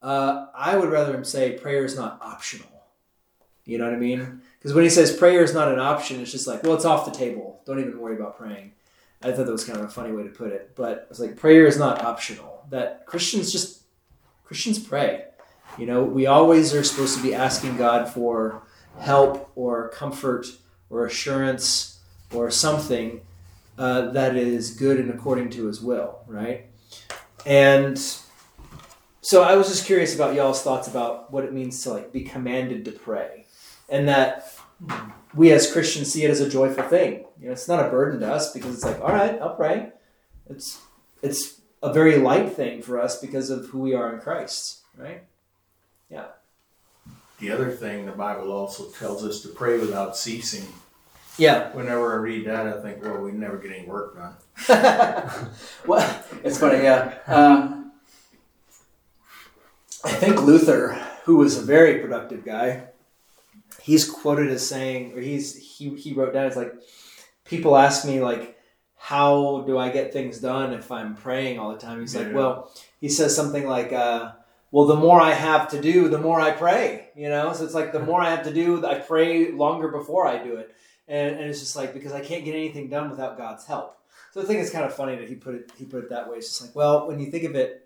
Uh, 0.00 0.46
I 0.54 0.76
would 0.76 0.88
rather 0.88 1.14
him 1.14 1.24
say 1.24 1.58
prayer 1.58 1.84
is 1.84 1.96
not 1.96 2.18
optional. 2.22 2.79
You 3.70 3.78
know 3.78 3.84
what 3.84 3.94
I 3.94 3.98
mean? 3.98 4.42
Because 4.58 4.74
when 4.74 4.84
he 4.84 4.90
says 4.90 5.16
prayer 5.16 5.44
is 5.44 5.54
not 5.54 5.72
an 5.72 5.78
option, 5.78 6.20
it's 6.20 6.32
just 6.32 6.46
like, 6.46 6.62
well, 6.62 6.74
it's 6.74 6.84
off 6.84 7.04
the 7.04 7.16
table. 7.16 7.62
Don't 7.64 7.78
even 7.78 7.98
worry 7.98 8.16
about 8.16 8.36
praying. 8.36 8.72
I 9.22 9.30
thought 9.30 9.46
that 9.46 9.52
was 9.52 9.64
kind 9.64 9.78
of 9.78 9.84
a 9.84 9.90
funny 9.90 10.12
way 10.12 10.24
to 10.24 10.28
put 10.28 10.52
it. 10.52 10.72
But 10.74 11.06
it's 11.08 11.20
like 11.20 11.36
prayer 11.36 11.66
is 11.66 11.78
not 11.78 12.02
optional. 12.02 12.66
That 12.70 13.06
Christians 13.06 13.52
just, 13.52 13.82
Christians 14.44 14.78
pray. 14.78 15.24
You 15.78 15.86
know, 15.86 16.02
we 16.02 16.26
always 16.26 16.74
are 16.74 16.82
supposed 16.82 17.16
to 17.16 17.22
be 17.22 17.32
asking 17.32 17.76
God 17.76 18.08
for 18.08 18.64
help 18.98 19.52
or 19.54 19.90
comfort 19.90 20.46
or 20.90 21.06
assurance 21.06 22.00
or 22.32 22.50
something 22.50 23.20
uh, 23.78 24.10
that 24.10 24.36
is 24.36 24.72
good 24.72 24.98
and 24.98 25.10
according 25.10 25.50
to 25.50 25.66
his 25.66 25.80
will, 25.80 26.18
right? 26.26 26.66
And 27.46 27.98
so 29.22 29.42
I 29.42 29.54
was 29.56 29.68
just 29.68 29.86
curious 29.86 30.14
about 30.14 30.34
y'all's 30.34 30.62
thoughts 30.62 30.88
about 30.88 31.32
what 31.32 31.44
it 31.44 31.52
means 31.52 31.82
to 31.82 31.92
like 31.92 32.12
be 32.12 32.22
commanded 32.22 32.84
to 32.86 32.92
pray, 32.92 33.39
and 33.90 34.08
that 34.08 34.54
we 35.34 35.52
as 35.52 35.70
Christians 35.70 36.12
see 36.12 36.24
it 36.24 36.30
as 36.30 36.40
a 36.40 36.48
joyful 36.48 36.84
thing. 36.84 37.24
You 37.40 37.46
know, 37.46 37.52
it's 37.52 37.68
not 37.68 37.84
a 37.84 37.90
burden 37.90 38.20
to 38.20 38.32
us 38.32 38.52
because 38.52 38.74
it's 38.74 38.84
like, 38.84 39.00
all 39.00 39.12
right, 39.12 39.40
I'll 39.40 39.54
pray. 39.54 39.90
It's 40.48 40.80
it's 41.22 41.60
a 41.82 41.92
very 41.92 42.16
light 42.16 42.52
thing 42.52 42.82
for 42.82 43.00
us 43.00 43.20
because 43.20 43.50
of 43.50 43.66
who 43.66 43.80
we 43.80 43.94
are 43.94 44.12
in 44.14 44.20
Christ, 44.20 44.80
right? 44.96 45.22
Yeah. 46.08 46.26
The 47.38 47.50
other 47.50 47.70
thing, 47.70 48.04
the 48.04 48.12
Bible 48.12 48.52
also 48.52 48.90
tells 48.90 49.24
us 49.24 49.40
to 49.42 49.48
pray 49.48 49.78
without 49.78 50.16
ceasing. 50.16 50.66
Yeah. 51.38 51.72
Whenever 51.72 52.12
I 52.12 52.16
read 52.16 52.46
that, 52.46 52.66
I 52.66 52.82
think, 52.82 53.02
well, 53.02 53.18
we 53.18 53.32
never 53.32 53.56
get 53.56 53.72
any 53.72 53.86
work 53.86 54.14
done. 54.14 54.34
well, 55.86 56.24
it's 56.44 56.58
funny, 56.58 56.82
yeah. 56.82 57.14
Uh, 57.26 57.84
I 60.04 60.10
think 60.10 60.42
Luther, 60.42 61.00
who 61.24 61.36
was 61.36 61.56
a 61.56 61.62
very 61.62 62.00
productive 62.00 62.44
guy, 62.44 62.89
he's 63.82 64.08
quoted 64.08 64.50
as 64.50 64.66
saying, 64.66 65.12
or 65.16 65.20
he's 65.20 65.56
he 65.56 65.94
he 65.96 66.12
wrote 66.12 66.32
down, 66.32 66.46
it's 66.46 66.56
like 66.56 66.72
people 67.44 67.76
ask 67.76 68.06
me 68.06 68.20
like, 68.20 68.58
how 68.96 69.62
do 69.66 69.78
I 69.78 69.90
get 69.90 70.12
things 70.12 70.38
done 70.38 70.72
if 70.72 70.92
I'm 70.92 71.16
praying 71.16 71.58
all 71.58 71.72
the 71.72 71.78
time? 71.78 72.00
He's 72.00 72.14
like, 72.14 72.32
well, 72.32 72.70
he 73.00 73.08
says 73.08 73.34
something 73.34 73.66
like, 73.66 73.92
uh, 73.92 74.32
well, 74.70 74.86
the 74.86 74.96
more 74.96 75.20
I 75.20 75.32
have 75.32 75.68
to 75.70 75.80
do, 75.80 76.08
the 76.08 76.18
more 76.18 76.40
I 76.40 76.52
pray. 76.52 77.08
You 77.16 77.28
know, 77.28 77.52
so 77.52 77.64
it's 77.64 77.74
like 77.74 77.92
the 77.92 78.00
more 78.00 78.20
I 78.20 78.30
have 78.30 78.44
to 78.44 78.54
do, 78.54 78.84
I 78.86 78.98
pray 78.98 79.50
longer 79.50 79.88
before 79.88 80.26
I 80.26 80.42
do 80.42 80.56
it, 80.56 80.74
and, 81.08 81.36
and 81.36 81.50
it's 81.50 81.60
just 81.60 81.76
like 81.76 81.92
because 81.92 82.12
I 82.12 82.20
can't 82.20 82.44
get 82.44 82.54
anything 82.54 82.88
done 82.88 83.10
without 83.10 83.36
God's 83.36 83.66
help. 83.66 83.96
So 84.32 84.40
I 84.40 84.44
think 84.44 84.60
it's 84.60 84.70
kind 84.70 84.84
of 84.84 84.94
funny 84.94 85.16
that 85.16 85.28
he 85.28 85.34
put 85.34 85.54
it 85.54 85.72
he 85.76 85.84
put 85.84 86.04
it 86.04 86.10
that 86.10 86.30
way. 86.30 86.36
It's 86.36 86.48
just 86.48 86.62
like, 86.62 86.76
well, 86.76 87.08
when 87.08 87.18
you 87.18 87.30
think 87.30 87.44
of 87.44 87.56
it, 87.56 87.84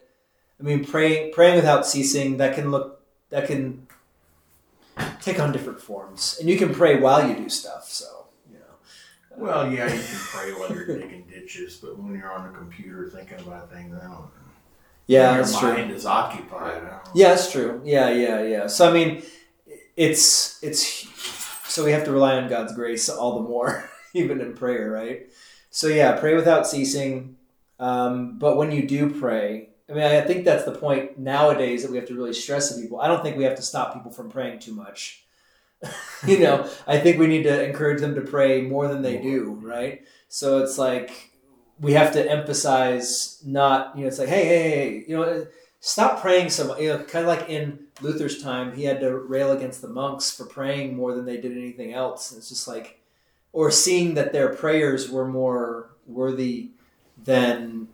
I 0.60 0.62
mean, 0.62 0.84
praying 0.84 1.32
praying 1.32 1.56
without 1.56 1.86
ceasing 1.86 2.36
that 2.36 2.54
can 2.54 2.70
look 2.70 3.00
that 3.30 3.46
can 3.46 3.83
take 5.25 5.40
on 5.40 5.52
different 5.52 5.81
forms, 5.81 6.37
and 6.40 6.49
you 6.49 6.57
can 6.59 6.73
pray 6.75 7.00
while 7.00 7.26
you 7.28 7.35
do 7.35 7.49
stuff. 7.49 7.85
So 7.88 8.26
you 8.50 8.59
know, 8.59 8.75
Well, 9.37 9.73
yeah, 9.73 9.85
you 9.87 10.00
can 10.00 10.19
pray 10.19 10.52
while 10.52 10.71
you're 10.73 10.87
digging 10.87 11.25
ditches, 11.28 11.76
but 11.76 11.99
when 11.99 12.14
you're 12.14 12.31
on 12.33 12.49
a 12.49 12.57
computer 12.57 13.09
thinking 13.09 13.40
about 13.40 13.71
things, 13.73 13.95
I 14.00 14.04
don't. 14.07 14.26
yeah, 15.07 15.35
your 15.35 15.43
that's 15.45 15.59
true. 15.59 15.73
mind 15.73 15.90
is 15.93 16.07
occupied. 16.07 16.83
Yeah, 17.14 17.31
that's 17.31 17.50
true. 17.50 17.81
Yeah, 17.85 18.11
yeah, 18.11 18.43
yeah. 18.43 18.66
So 18.66 18.88
I 18.88 18.93
mean, 18.93 19.23
it's 19.97 20.62
it's 20.62 21.09
so 21.73 21.85
we 21.85 21.93
have 21.93 22.04
to 22.04 22.12
rely 22.12 22.37
on 22.37 22.49
God's 22.49 22.75
grace 22.75 23.09
all 23.09 23.43
the 23.43 23.49
more, 23.49 23.88
even 24.14 24.40
in 24.40 24.54
prayer, 24.54 24.90
right? 24.90 25.26
So 25.71 25.88
yeah, 25.88 26.12
pray 26.19 26.35
without 26.35 26.66
ceasing. 26.66 27.37
Um, 27.81 28.38
but 28.38 28.57
when 28.57 28.71
you 28.71 28.87
do 28.87 29.11
pray, 29.11 29.71
I 29.88 29.92
mean, 29.92 30.02
I 30.02 30.22
think 30.22 30.44
that's 30.44 30.64
the 30.64 30.72
point 30.72 31.18
nowadays 31.18 31.82
that 31.82 31.90
we 31.90 31.98
have 31.98 32.08
to 32.08 32.14
really 32.14 32.32
stress 32.32 32.74
to 32.74 32.80
people. 32.80 33.00
I 33.00 33.08
don't 33.08 33.22
think 33.22 33.36
we 33.36 33.44
have 33.44 33.56
to 33.56 33.62
stop 33.62 33.92
people 33.92 34.10
from 34.10 34.30
praying 34.30 34.60
too 34.60 34.74
much. 34.74 35.24
you 36.26 36.38
know, 36.38 36.68
I 36.86 36.98
think 36.98 37.18
we 37.18 37.26
need 37.26 37.42
to 37.42 37.64
encourage 37.64 38.00
them 38.00 38.14
to 38.14 38.22
pray 38.22 38.62
more 38.62 38.88
than 38.88 39.02
they 39.02 39.18
do, 39.18 39.58
right? 39.62 40.02
So 40.28 40.58
it's 40.58 40.78
like 40.78 41.32
we 41.80 41.92
have 41.92 42.12
to 42.12 42.30
emphasize 42.30 43.42
not, 43.44 43.96
you 43.96 44.02
know, 44.02 44.08
it's 44.08 44.18
like, 44.18 44.28
hey, 44.28 44.44
hey, 44.44 44.70
hey, 44.70 45.04
you 45.06 45.16
know, 45.16 45.46
stop 45.80 46.20
praying 46.20 46.48
so 46.48 46.68
much. 46.68 46.80
You 46.80 46.88
know, 46.88 46.98
kind 47.04 47.24
of 47.24 47.28
like 47.28 47.50
in 47.50 47.80
Luther's 48.00 48.42
time, 48.42 48.74
he 48.74 48.84
had 48.84 49.00
to 49.00 49.14
rail 49.14 49.52
against 49.52 49.82
the 49.82 49.88
monks 49.88 50.30
for 50.30 50.46
praying 50.46 50.96
more 50.96 51.14
than 51.14 51.26
they 51.26 51.36
did 51.36 51.52
anything 51.52 51.92
else. 51.92 52.32
It's 52.32 52.48
just 52.48 52.66
like, 52.66 53.00
or 53.52 53.70
seeing 53.70 54.14
that 54.14 54.32
their 54.32 54.54
prayers 54.54 55.10
were 55.10 55.28
more 55.28 55.90
worthy 56.06 56.70
than 57.22 57.88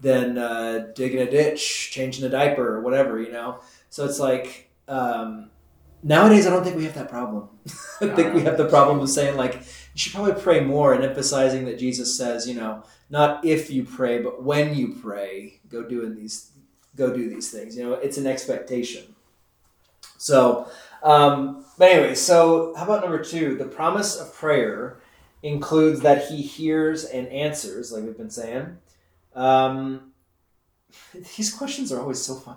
than 0.00 0.38
uh, 0.38 0.88
digging 0.94 1.20
a 1.20 1.30
ditch, 1.30 1.90
changing 1.90 2.24
a 2.24 2.28
diaper, 2.28 2.74
or 2.74 2.80
whatever. 2.80 3.20
You 3.20 3.32
know, 3.32 3.60
so 3.88 4.04
it's 4.04 4.18
like. 4.18 4.70
Um, 4.88 5.50
Nowadays, 6.02 6.46
I 6.46 6.50
don't 6.50 6.64
think 6.64 6.76
we 6.76 6.84
have 6.84 6.94
that 6.94 7.10
problem. 7.10 7.48
I 8.00 8.08
think 8.08 8.32
we 8.32 8.40
have 8.42 8.56
the 8.56 8.68
problem 8.68 9.00
of 9.00 9.10
saying 9.10 9.36
like 9.36 9.56
you 9.56 9.98
should 9.98 10.14
probably 10.14 10.40
pray 10.40 10.60
more 10.60 10.94
and 10.94 11.04
emphasizing 11.04 11.66
that 11.66 11.78
Jesus 11.78 12.16
says, 12.16 12.48
you 12.48 12.54
know, 12.54 12.84
not 13.10 13.44
if 13.44 13.70
you 13.70 13.84
pray, 13.84 14.22
but 14.22 14.42
when 14.42 14.74
you 14.74 14.96
pray, 15.02 15.60
go 15.68 15.82
doing 15.82 16.14
these, 16.14 16.52
go 16.96 17.12
do 17.12 17.28
these 17.28 17.50
things. 17.50 17.76
You 17.76 17.84
know, 17.84 17.94
it's 17.94 18.16
an 18.16 18.26
expectation. 18.26 19.14
So, 20.16 20.70
um, 21.02 21.64
but 21.76 21.90
anyway, 21.90 22.14
so 22.14 22.74
how 22.76 22.84
about 22.84 23.02
number 23.02 23.22
two? 23.22 23.56
The 23.56 23.64
promise 23.64 24.18
of 24.18 24.34
prayer 24.34 25.00
includes 25.42 26.00
that 26.00 26.28
He 26.28 26.40
hears 26.40 27.04
and 27.04 27.26
answers, 27.28 27.92
like 27.92 28.04
we've 28.04 28.16
been 28.16 28.30
saying. 28.30 28.78
Um, 29.34 30.12
these 31.36 31.52
questions 31.54 31.92
are 31.92 32.00
always 32.00 32.20
so 32.20 32.34
fun. 32.34 32.56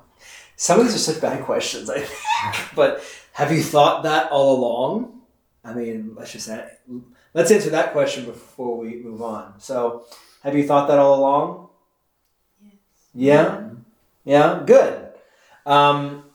Some 0.56 0.80
of 0.80 0.86
these 0.86 0.96
are 0.96 1.00
such 1.14 1.22
bad 1.22 1.44
questions, 1.46 1.90
I 1.90 2.00
think. 2.02 2.70
but 2.76 3.04
have 3.34 3.52
you 3.52 3.62
thought 3.64 4.04
that 4.04 4.32
all 4.32 4.58
along? 4.58 5.22
I 5.64 5.74
mean, 5.74 6.14
let's 6.16 6.32
just 6.32 6.48
a- 6.50 6.72
let's 7.34 7.52
answer 7.52 7.70
that 7.72 7.92
question 7.94 8.26
before 8.26 8.78
we 8.78 8.96
move 9.02 9.22
on. 9.22 9.60
So, 9.60 10.06
have 10.44 10.56
you 10.56 10.68
thought 10.68 10.88
that 10.90 11.00
all 11.00 11.20
along? 11.20 11.70
Yeah. 13.16 13.70
Yeah. 14.26 14.64
Good. 14.66 15.10
Um, 15.66 16.26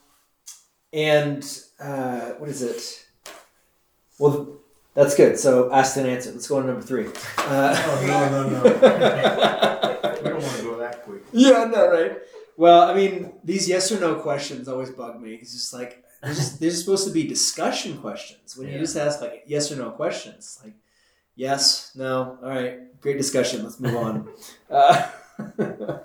and 0.93 1.45
uh, 1.79 2.31
what 2.39 2.49
is 2.49 2.63
it? 2.63 3.07
Well, 4.19 4.57
that's 4.95 5.15
good. 5.15 5.39
So, 5.39 5.71
asked 5.73 5.97
and 5.97 6.07
answered. 6.09 6.35
Let's 6.35 6.49
go 6.49 6.57
on 6.57 6.63
to 6.63 6.69
number 6.69 6.83
three. 6.85 7.07
Uh, 7.37 7.75
Oh, 7.87 8.05
no, 8.07 8.49
no, 8.49 8.49
no. 8.49 8.63
We 10.23 10.31
don't 10.31 10.43
want 10.43 10.57
to 10.57 10.63
go 10.65 10.77
that 10.79 11.05
quick. 11.05 11.18
Yeah, 11.33 11.65
no, 11.65 11.91
right. 11.91 12.19
Well, 12.57 12.83
I 12.91 12.95
mean, 12.95 13.33
these 13.45 13.69
yes 13.69 13.93
or 13.93 14.01
no 14.01 14.17
questions 14.17 14.69
always 14.69 14.91
bug 14.91 15.21
me. 15.21 15.35
It's 15.35 15.53
just 15.53 15.73
like 15.73 16.03
they're 16.23 16.35
just, 16.35 16.59
they're 16.61 16.71
supposed 16.71 17.07
to 17.07 17.13
be 17.13 17.27
discussion 17.27 17.99
questions. 17.99 18.57
When 18.57 18.69
you 18.69 18.79
just 18.79 18.97
ask 18.97 19.21
like 19.21 19.45
yes 19.47 19.71
or 19.71 19.77
no 19.77 19.91
questions, 19.91 20.59
like 20.65 20.75
yes, 21.37 21.93
no, 21.95 22.39
all 22.43 22.49
right, 22.49 23.01
great 23.01 23.17
discussion. 23.17 23.63
Let's 23.63 23.79
move 23.79 23.95
on. 23.97 24.29
uh, 24.71 25.09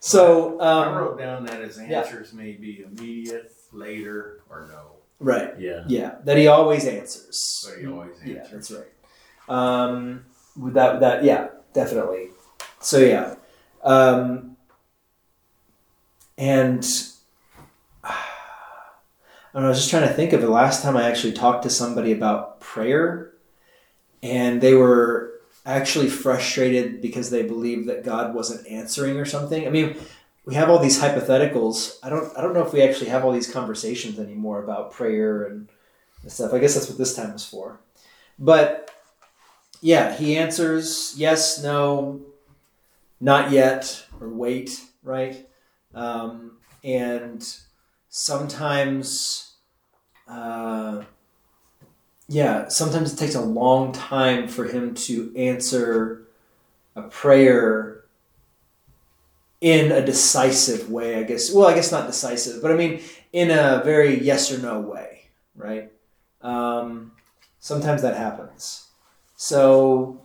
so, 0.00 0.60
I 0.60 0.86
um, 0.86 0.94
wrote 0.94 1.18
down 1.18 1.44
that 1.46 1.60
his 1.62 1.78
yeah. 1.78 2.00
answers 2.00 2.32
may 2.32 2.52
be 2.52 2.84
immediate, 2.86 3.52
later, 3.72 4.42
or 4.50 4.68
no. 4.70 4.92
right, 5.18 5.58
Yeah. 5.58 5.82
yeah, 5.88 6.16
that 6.24 6.36
he 6.36 6.46
always 6.46 6.84
answers. 6.86 7.66
But 7.68 7.80
he 7.80 7.86
always 7.88 8.16
Yeah, 8.24 8.36
answers. 8.36 8.68
that's 8.68 8.70
right. 8.70 8.92
Um, 9.48 10.26
with 10.56 10.74
that, 10.74 11.00
that, 11.00 11.24
yeah, 11.24 11.48
definitely. 11.72 12.28
So 12.80 12.98
yeah, 12.98 13.34
um, 13.82 14.56
and 16.38 16.84
I 18.04 18.14
know. 19.62 19.66
I 19.66 19.68
was 19.68 19.78
just 19.78 19.90
trying 19.90 20.08
to 20.08 20.14
think 20.14 20.32
of 20.32 20.40
the 20.40 20.48
last 20.48 20.82
time 20.82 20.96
I 20.96 21.04
actually 21.04 21.32
talked 21.32 21.62
to 21.64 21.70
somebody 21.70 22.12
about 22.12 22.60
prayer, 22.60 23.32
and 24.22 24.60
they 24.60 24.74
were 24.74 25.40
actually 25.64 26.08
frustrated 26.08 27.00
because 27.00 27.30
they 27.30 27.42
believed 27.42 27.88
that 27.88 28.04
God 28.04 28.34
wasn't 28.34 28.66
answering 28.66 29.18
or 29.18 29.24
something. 29.24 29.66
I 29.66 29.70
mean, 29.70 29.96
we 30.44 30.54
have 30.54 30.68
all 30.70 30.78
these 30.78 31.00
hypotheticals. 31.00 31.98
I 32.02 32.08
don't. 32.08 32.36
I 32.36 32.40
don't 32.40 32.54
know 32.54 32.66
if 32.66 32.72
we 32.72 32.82
actually 32.82 33.10
have 33.10 33.24
all 33.24 33.32
these 33.32 33.52
conversations 33.52 34.18
anymore 34.18 34.62
about 34.62 34.92
prayer 34.92 35.44
and 35.44 35.68
stuff. 36.26 36.52
I 36.52 36.58
guess 36.58 36.74
that's 36.74 36.88
what 36.88 36.98
this 36.98 37.14
time 37.14 37.34
is 37.34 37.44
for. 37.44 37.78
But 38.38 38.90
yeah, 39.80 40.16
he 40.16 40.36
answers 40.36 41.14
yes, 41.16 41.62
no, 41.62 42.22
not 43.22 43.52
yet, 43.52 44.04
or 44.20 44.28
wait, 44.28 44.82
right? 45.04 45.48
Um, 45.94 46.58
and 46.82 47.48
sometimes, 48.08 49.52
uh, 50.26 51.04
yeah, 52.28 52.66
sometimes 52.66 53.12
it 53.12 53.16
takes 53.16 53.36
a 53.36 53.40
long 53.40 53.92
time 53.92 54.48
for 54.48 54.64
him 54.64 54.94
to 54.94 55.32
answer 55.36 56.24
a 56.96 57.02
prayer 57.02 58.02
in 59.60 59.92
a 59.92 60.04
decisive 60.04 60.90
way, 60.90 61.16
I 61.16 61.22
guess. 61.22 61.54
Well, 61.54 61.68
I 61.68 61.74
guess 61.74 61.92
not 61.92 62.08
decisive, 62.08 62.60
but 62.60 62.72
I 62.72 62.74
mean 62.74 63.02
in 63.32 63.52
a 63.52 63.82
very 63.84 64.20
yes 64.20 64.50
or 64.50 64.58
no 64.58 64.80
way, 64.80 65.26
right? 65.54 65.92
Um, 66.40 67.12
sometimes 67.60 68.02
that 68.02 68.16
happens. 68.16 68.88
So, 69.36 70.21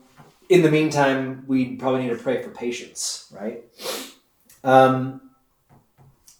in 0.49 0.61
the 0.61 0.71
meantime, 0.71 1.43
we 1.47 1.75
probably 1.75 2.03
need 2.03 2.09
to 2.09 2.23
pray 2.23 2.41
for 2.41 2.49
patience, 2.49 3.31
right? 3.35 3.63
Um, 4.63 5.21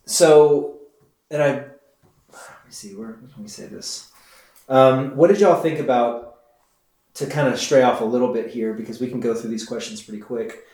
so, 0.06 0.80
and 1.30 1.42
I, 1.42 1.48
let 1.50 2.66
me 2.66 2.72
see, 2.72 2.96
where 2.96 3.18
let 3.22 3.38
me 3.38 3.48
say 3.48 3.68
this. 3.68 4.12
Um, 4.70 5.16
what 5.16 5.28
did 5.28 5.40
y'all 5.40 5.62
think 5.62 5.80
about, 5.80 6.36
to 7.16 7.26
kind 7.26 7.48
of 7.48 7.60
stray 7.60 7.82
off 7.82 8.02
a 8.02 8.06
little 8.06 8.32
bit 8.32 8.50
here, 8.50 8.74
because 8.74 9.02
we 9.02 9.10
can 9.10 9.20
go 9.20 9.34
through 9.34 9.50
these 9.50 9.66
questions 9.66 10.02
pretty 10.02 10.22
quick. 10.22 10.66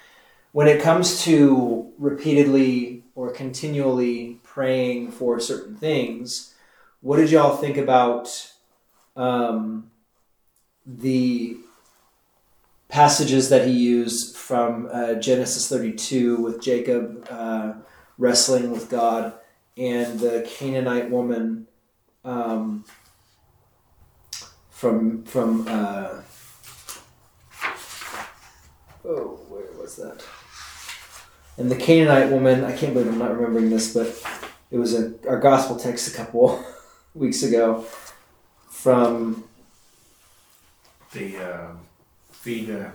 When 0.52 0.68
it 0.68 0.82
comes 0.82 1.24
to 1.24 1.92
repeatedly 1.98 3.04
or 3.16 3.32
continually 3.32 4.40
praying 4.44 5.12
for 5.12 5.40
certain 5.40 5.76
things, 5.76 6.54
what 7.02 7.18
did 7.18 7.32
y'all 7.32 7.56
think 7.56 7.78
about 7.78 8.52
um, 9.16 9.90
the 10.86 11.58
passages 12.94 13.50
that 13.50 13.66
he 13.66 13.74
used 13.74 14.38
from 14.38 14.88
uh, 14.94 15.16
Genesis 15.16 15.68
32 15.68 16.38
with 16.38 16.62
Jacob 16.62 17.26
uh, 17.28 17.74
wrestling 18.20 18.70
with 18.70 18.88
God 18.88 19.34
and 19.76 20.20
the 20.20 20.48
Canaanite 20.48 21.10
woman 21.10 21.66
um, 22.24 22.86
from 24.70 25.24
from 25.24 25.68
uh, 25.68 26.22
oh 29.04 29.40
where 29.50 29.72
was 29.82 29.96
that? 29.96 30.24
And 31.58 31.72
the 31.72 31.76
Canaanite 31.76 32.32
woman, 32.32 32.64
I 32.64 32.78
can't 32.78 32.94
believe 32.94 33.12
I'm 33.12 33.18
not 33.18 33.36
remembering 33.36 33.72
this, 33.72 33.92
but 33.92 34.08
it 34.70 34.78
was 34.78 34.94
a 34.94 35.16
our 35.28 35.40
gospel 35.40 35.78
text 35.78 36.14
a 36.14 36.16
couple 36.16 36.64
weeks 37.16 37.42
ago 37.42 37.88
from 38.70 39.46
The 41.14 41.38
uh, 41.38 41.74
feed 42.44 42.70
uh, 42.70 42.90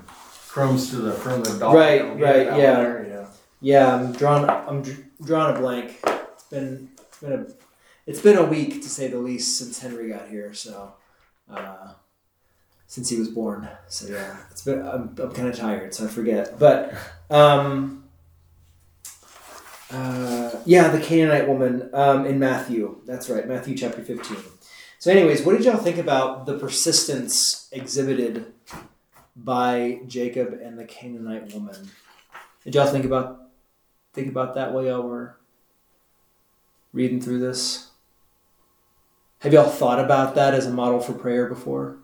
crumbs 0.47 0.91
to 0.91 0.97
the 0.97 1.13
from 1.13 1.43
the 1.43 1.59
dog. 1.59 1.75
Right, 1.75 2.19
get 2.19 2.23
right, 2.23 2.47
yeah. 2.47 2.75
there, 2.77 3.07
yeah. 3.09 3.27
Yeah, 3.61 3.95
I'm 3.95 4.13
drawn. 4.13 4.49
I'm 4.49 4.83
dr- 4.83 5.05
drawing 5.25 5.57
a 5.57 5.59
blank. 5.59 5.99
It's 6.05 6.45
been 6.45 6.91
it's 6.99 7.19
been 7.19 7.33
a 7.33 7.47
it's 8.07 8.21
been 8.21 8.37
a 8.37 8.45
week 8.45 8.83
to 8.83 8.89
say 8.89 9.09
the 9.09 9.19
least 9.19 9.59
since 9.59 9.79
Henry 9.81 10.11
got 10.11 10.29
here. 10.29 10.53
So 10.53 10.93
uh, 11.51 11.95
since 12.87 13.09
he 13.09 13.19
was 13.19 13.29
born. 13.29 13.69
So 13.89 14.13
yeah, 14.13 14.37
it's 14.51 14.63
been. 14.63 14.87
I'm, 14.87 15.17
I'm 15.19 15.33
kind 15.33 15.49
of 15.49 15.57
tired, 15.57 15.95
so 15.95 16.05
I 16.05 16.09
forget. 16.09 16.59
But 16.59 16.93
um, 17.31 18.05
uh, 19.91 20.51
yeah, 20.67 20.89
the 20.89 21.01
Canaanite 21.01 21.49
woman 21.49 21.89
um, 21.95 22.27
in 22.27 22.39
Matthew. 22.39 23.01
That's 23.07 23.31
right, 23.31 23.49
Matthew 23.49 23.77
chapter 23.77 24.03
15. 24.03 24.37
So, 24.99 25.13
anyways, 25.13 25.43
what 25.43 25.57
did 25.57 25.65
y'all 25.65 25.77
think 25.77 25.97
about 25.97 26.45
the 26.45 26.59
persistence 26.59 27.69
exhibited 27.73 28.53
by 29.45 30.01
Jacob 30.07 30.59
and 30.63 30.79
the 30.79 30.85
Canaanite 30.85 31.53
woman? 31.55 31.91
Did 32.65 32.75
y'all 32.75 32.87
think 32.87 33.05
about 33.05 33.43
think 34.13 34.29
about 34.29 34.55
that 34.55 34.73
while 34.73 34.85
y'all 34.85 35.03
were 35.03 35.37
reading 36.93 37.21
through 37.21 37.39
this? 37.39 37.91
Have 39.41 39.53
y'all 39.53 39.69
thought 39.71 40.01
about 40.01 40.35
that 40.35 40.55
as 40.55 40.67
a 40.67 40.71
model 40.71 40.99
for 41.01 41.13
prayer 41.13 41.47
before? 41.47 41.99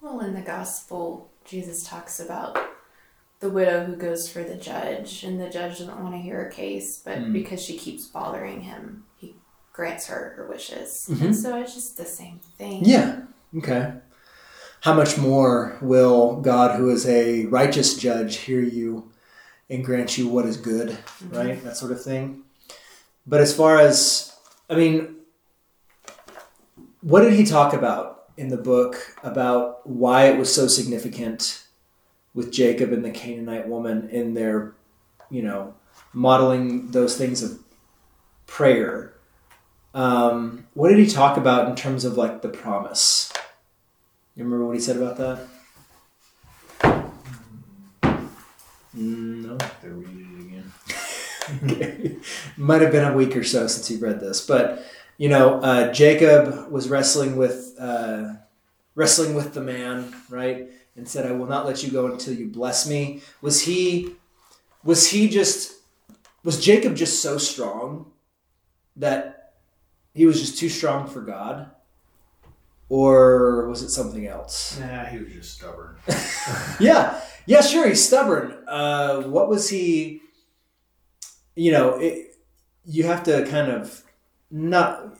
Well, 0.00 0.20
in 0.20 0.34
the 0.34 0.40
gospel, 0.40 1.30
Jesus 1.44 1.84
talks 1.86 2.18
about 2.18 2.58
the 3.40 3.50
widow 3.50 3.84
who 3.84 3.96
goes 3.96 4.30
for 4.30 4.42
the 4.42 4.54
judge, 4.54 5.24
and 5.24 5.40
the 5.40 5.50
judge 5.50 5.78
doesn't 5.78 6.00
want 6.00 6.14
to 6.14 6.18
hear 6.18 6.44
her 6.44 6.50
case, 6.50 6.98
but 6.98 7.18
Mm. 7.18 7.32
because 7.32 7.60
she 7.60 7.76
keeps 7.76 8.06
bothering 8.06 8.62
him, 8.62 9.04
he 9.16 9.36
grants 9.72 10.06
her 10.06 10.34
her 10.36 10.46
wishes. 10.46 11.06
Mhm. 11.10 11.34
So 11.34 11.56
it's 11.60 11.74
just 11.74 11.96
the 11.96 12.04
same 12.04 12.38
thing. 12.56 12.84
Yeah. 12.84 13.22
Okay. 13.58 13.94
How 14.82 14.94
much 14.94 15.16
more 15.16 15.76
will 15.80 16.40
God, 16.40 16.76
who 16.76 16.90
is 16.90 17.06
a 17.06 17.46
righteous 17.46 17.96
judge, 17.96 18.38
hear 18.38 18.60
you 18.60 19.12
and 19.70 19.84
grant 19.84 20.18
you 20.18 20.26
what 20.26 20.44
is 20.44 20.56
good, 20.56 20.98
Mhm. 21.22 21.36
right? 21.36 21.62
That 21.62 21.76
sort 21.76 21.92
of 21.92 22.02
thing. 22.02 22.42
But 23.24 23.40
as 23.40 23.54
far 23.54 23.78
as, 23.78 24.32
I 24.68 24.74
mean, 24.74 25.18
what 27.00 27.20
did 27.20 27.34
he 27.34 27.44
talk 27.44 27.72
about 27.72 28.24
in 28.36 28.48
the 28.48 28.56
book 28.56 29.14
about 29.22 29.88
why 29.88 30.24
it 30.24 30.36
was 30.36 30.52
so 30.52 30.66
significant 30.66 31.62
with 32.34 32.50
Jacob 32.50 32.92
and 32.92 33.04
the 33.04 33.12
Canaanite 33.12 33.68
woman 33.68 34.08
in 34.10 34.34
their, 34.34 34.74
you 35.30 35.42
know, 35.42 35.74
modeling 36.12 36.90
those 36.90 37.16
things 37.16 37.40
of 37.40 37.60
prayer? 38.48 39.14
Um, 39.94 40.66
what 40.74 40.88
did 40.88 40.98
he 40.98 41.06
talk 41.06 41.36
about 41.36 41.68
in 41.68 41.76
terms 41.76 42.04
of 42.04 42.16
like 42.16 42.42
the 42.42 42.48
promise? 42.48 43.32
You 44.34 44.44
remember 44.44 44.66
what 44.66 44.76
he 44.76 44.80
said 44.80 44.96
about 44.96 45.18
that? 45.18 45.48
No. 48.94 49.56
Have 49.60 49.80
to 49.82 49.88
read 49.90 50.08
it 50.08 50.40
again. 50.40 50.72
Okay. 51.64 52.16
Might 52.56 52.82
have 52.82 52.92
been 52.92 53.04
a 53.04 53.14
week 53.14 53.36
or 53.36 53.44
so 53.44 53.66
since 53.66 53.90
you 53.90 53.98
read 53.98 54.20
this, 54.20 54.46
but 54.46 54.84
you 55.18 55.28
know, 55.28 55.60
uh, 55.60 55.92
Jacob 55.92 56.70
was 56.70 56.88
wrestling 56.88 57.36
with 57.36 57.74
uh, 57.78 58.34
wrestling 58.94 59.34
with 59.34 59.54
the 59.54 59.60
man, 59.60 60.14
right, 60.28 60.68
and 60.96 61.06
said, 61.08 61.26
"I 61.26 61.32
will 61.32 61.46
not 61.46 61.66
let 61.66 61.82
you 61.82 61.90
go 61.90 62.06
until 62.06 62.34
you 62.34 62.48
bless 62.48 62.88
me." 62.88 63.22
Was 63.40 63.62
he? 63.62 64.14
Was 64.82 65.10
he 65.10 65.28
just? 65.28 65.74
Was 66.44 66.62
Jacob 66.62 66.96
just 66.96 67.22
so 67.22 67.38
strong 67.38 68.12
that 68.96 69.54
he 70.14 70.26
was 70.26 70.40
just 70.40 70.58
too 70.58 70.68
strong 70.68 71.06
for 71.06 71.20
God, 71.20 71.70
or 72.92 73.70
was 73.70 73.82
it 73.82 73.88
something 73.88 74.26
else? 74.26 74.78
Nah, 74.78 75.06
he 75.06 75.16
was 75.16 75.32
just 75.32 75.54
stubborn. 75.54 75.96
yeah, 76.78 77.18
yeah, 77.46 77.62
sure. 77.62 77.88
He's 77.88 78.06
stubborn. 78.06 78.52
Uh, 78.68 79.22
what 79.22 79.48
was 79.48 79.70
he? 79.70 80.20
You 81.56 81.72
know, 81.72 81.94
it, 81.94 82.36
you 82.84 83.04
have 83.04 83.22
to 83.22 83.46
kind 83.46 83.72
of 83.72 84.02
not 84.50 85.16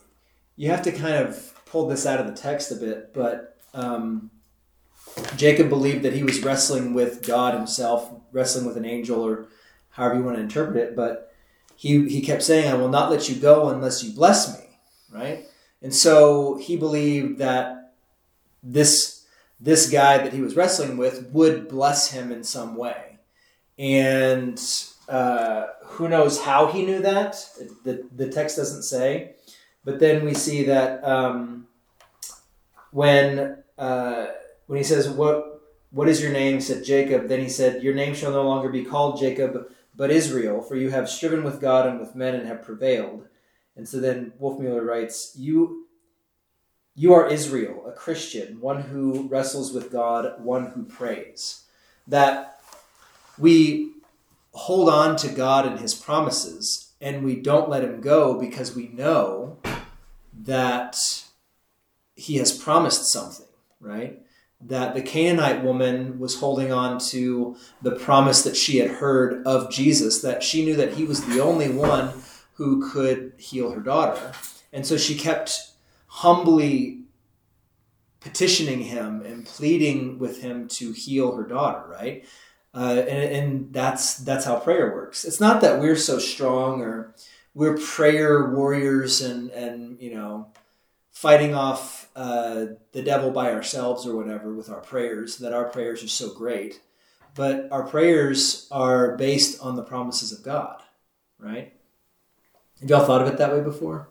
you 0.55 0.69
have 0.69 0.83
to 0.83 0.93
kind 0.93 1.15
of 1.15 1.65
pull 1.65 1.89
this 1.89 2.05
out 2.05 2.21
of 2.21 2.27
the 2.27 2.35
text 2.35 2.71
a 2.73 2.75
bit, 2.75 3.15
but 3.15 3.57
um, 3.73 4.31
Jacob 5.37 5.71
believed 5.71 6.03
that 6.03 6.13
he 6.13 6.25
was 6.25 6.43
wrestling 6.43 6.93
with 6.93 7.27
God 7.27 7.55
himself, 7.55 8.13
wrestling 8.33 8.67
with 8.67 8.77
an 8.77 8.85
angel, 8.85 9.27
or 9.27 9.47
however 9.89 10.17
you 10.17 10.23
want 10.23 10.37
to 10.37 10.43
interpret 10.43 10.77
it. 10.77 10.95
But 10.95 11.33
he 11.75 12.07
he 12.07 12.21
kept 12.21 12.43
saying, 12.43 12.71
"I 12.71 12.75
will 12.75 12.91
not 12.91 13.11
let 13.11 13.31
you 13.31 13.37
go 13.37 13.71
unless 13.71 14.05
you 14.05 14.13
bless 14.13 14.59
me." 14.59 14.67
Right, 15.11 15.47
and 15.83 15.95
so 15.95 16.57
he 16.57 16.77
believed 16.77 17.39
that 17.39 17.95
this 18.63 19.25
this 19.61 19.91
guy 19.91 20.19
that 20.19 20.33
he 20.33 20.41
was 20.41 20.57
wrestling 20.57 20.97
with 20.97 21.27
would 21.33 21.69
bless 21.69 22.11
him 22.11 22.33
in 22.33 22.45
some 22.45 22.77
way, 22.77 23.19
and 23.79 24.61
uh, 25.09 25.67
who 25.85 26.09
knows 26.09 26.41
how 26.41 26.69
he 26.69 26.87
knew 26.87 27.01
that? 27.01 27.37
The, 27.85 28.09
the 28.15 28.29
text 28.29 28.57
doesn't 28.57 28.83
say. 28.83 29.35
But 29.85 29.99
then 29.99 30.25
we 30.25 30.35
see 30.35 30.65
that 30.65 31.05
um, 31.05 31.67
when 32.93 33.59
uh, 33.77 34.27
when 34.67 34.79
he 34.79 34.85
says, 34.85 35.09
"What 35.09 35.61
what 35.91 36.09
is 36.09 36.23
your 36.23 36.33
name?" 36.33 36.61
said 36.61 36.85
Jacob. 36.85 37.29
Then 37.29 37.41
he 37.41 37.49
said, 37.49 37.83
"Your 37.83 37.95
name 37.95 38.15
shall 38.15 38.31
no 38.31 38.43
longer 38.43 38.69
be 38.69 38.85
called 38.85 39.19
Jacob, 39.19 39.69
but 39.97 40.11
Israel, 40.11 40.63
for 40.63 40.77
you 40.77 40.91
have 40.91 41.09
striven 41.09 41.43
with 41.43 41.61
God 41.61 41.87
and 41.87 41.99
with 41.99 42.15
men 42.15 42.35
and 42.35 42.47
have 42.47 42.63
prevailed." 42.63 43.27
And 43.77 43.89
so 43.89 44.01
then 44.01 44.33
Wolfmueller 44.41 44.85
writes, 44.85 45.35
"You 45.37 45.87
you 46.95 47.15
are 47.15 47.27
Israel, 47.27 47.85
a 47.87 47.93
Christian, 47.93 48.61
one 48.61 48.83
who 48.83 49.27
wrestles 49.29 49.73
with 49.73 49.91
God, 49.91 50.43
one 50.43 50.73
who 50.73 50.85
prays." 50.85 51.65
That 52.07 52.61
we 53.39 53.93
hold 54.53 54.89
on 54.89 55.17
to 55.17 55.29
God 55.29 55.67
and 55.67 55.81
His 55.81 55.95
promises, 55.95 56.93
and 57.01 57.25
we 57.25 57.37
don't 57.37 57.71
let 57.71 57.85
Him 57.85 58.01
go 58.01 58.39
because 58.39 58.75
we 58.77 58.89
know 58.89 59.59
that 60.45 60.97
He 62.15 62.37
has 62.37 62.53
promised 62.53 63.11
something, 63.11 63.47
right? 63.81 64.21
That 64.61 64.95
the 64.95 65.03
Canaanite 65.03 65.65
woman 65.65 66.19
was 66.19 66.39
holding 66.41 66.71
on 66.73 66.99
to 67.11 67.57
the 67.81 67.93
promise 67.93 68.43
that 68.43 68.57
she 68.57 68.79
had 68.79 68.91
heard 68.91 69.45
of 69.47 69.71
Jesus, 69.71 70.21
that 70.21 70.43
she 70.43 70.65
knew 70.65 70.77
that 70.77 70.95
He 70.95 71.05
was 71.05 71.25
the 71.25 71.41
only 71.41 71.71
one 71.71 72.22
who 72.55 72.91
could 72.91 73.33
heal 73.39 73.71
her 73.71 73.81
daughter. 73.81 74.33
And 74.73 74.87
so 74.87 74.97
she 74.97 75.17
kept 75.17 75.73
humbly 76.07 77.03
petitioning 78.21 78.83
Him 78.83 79.23
and 79.23 79.45
pleading 79.45 80.19
with 80.19 80.43
Him 80.43 80.69
to 80.69 80.93
heal 80.93 81.35
her 81.37 81.45
daughter, 81.45 81.85
right? 81.89 82.25
Uh, 82.75 83.05
and, 83.09 83.35
and 83.35 83.73
that's 83.73 84.17
that's 84.19 84.45
how 84.45 84.59
prayer 84.59 84.95
works. 84.95 85.25
It's 85.25 85.41
not 85.41 85.61
that 85.61 85.81
we're 85.81 85.97
so 85.97 86.19
strong 86.19 86.81
or 86.81 87.15
we're 87.55 87.77
prayer 87.77 88.49
warriors 88.49 89.21
and 89.21 89.51
and 89.51 90.01
you 90.01 90.15
know 90.15 90.49
fighting 91.11 91.55
off 91.55 92.11
uh, 92.17 92.67
the 92.93 93.03
devil 93.03 93.31
by 93.31 93.53
ourselves 93.53 94.07
or 94.07 94.17
whatever 94.17 94.55
with 94.55 94.71
our 94.71 94.81
prayers. 94.81 95.37
That 95.39 95.53
our 95.53 95.69
prayers 95.69 96.03
are 96.03 96.09
so 96.09 96.33
great, 96.33 96.81
but 97.35 97.69
our 97.71 97.87
prayers 97.87 98.69
are 98.71 99.17
based 99.17 99.61
on 99.61 99.77
the 99.77 99.85
promises 99.85 100.33
of 100.33 100.43
God, 100.43 100.83
right? 101.39 101.75
Have 102.83 102.91
y'all 102.91 103.07
thought 103.07 103.23
of 103.23 103.29
it 103.29 103.39
that 103.39 103.53
way 103.53 103.61
before? 103.61 104.09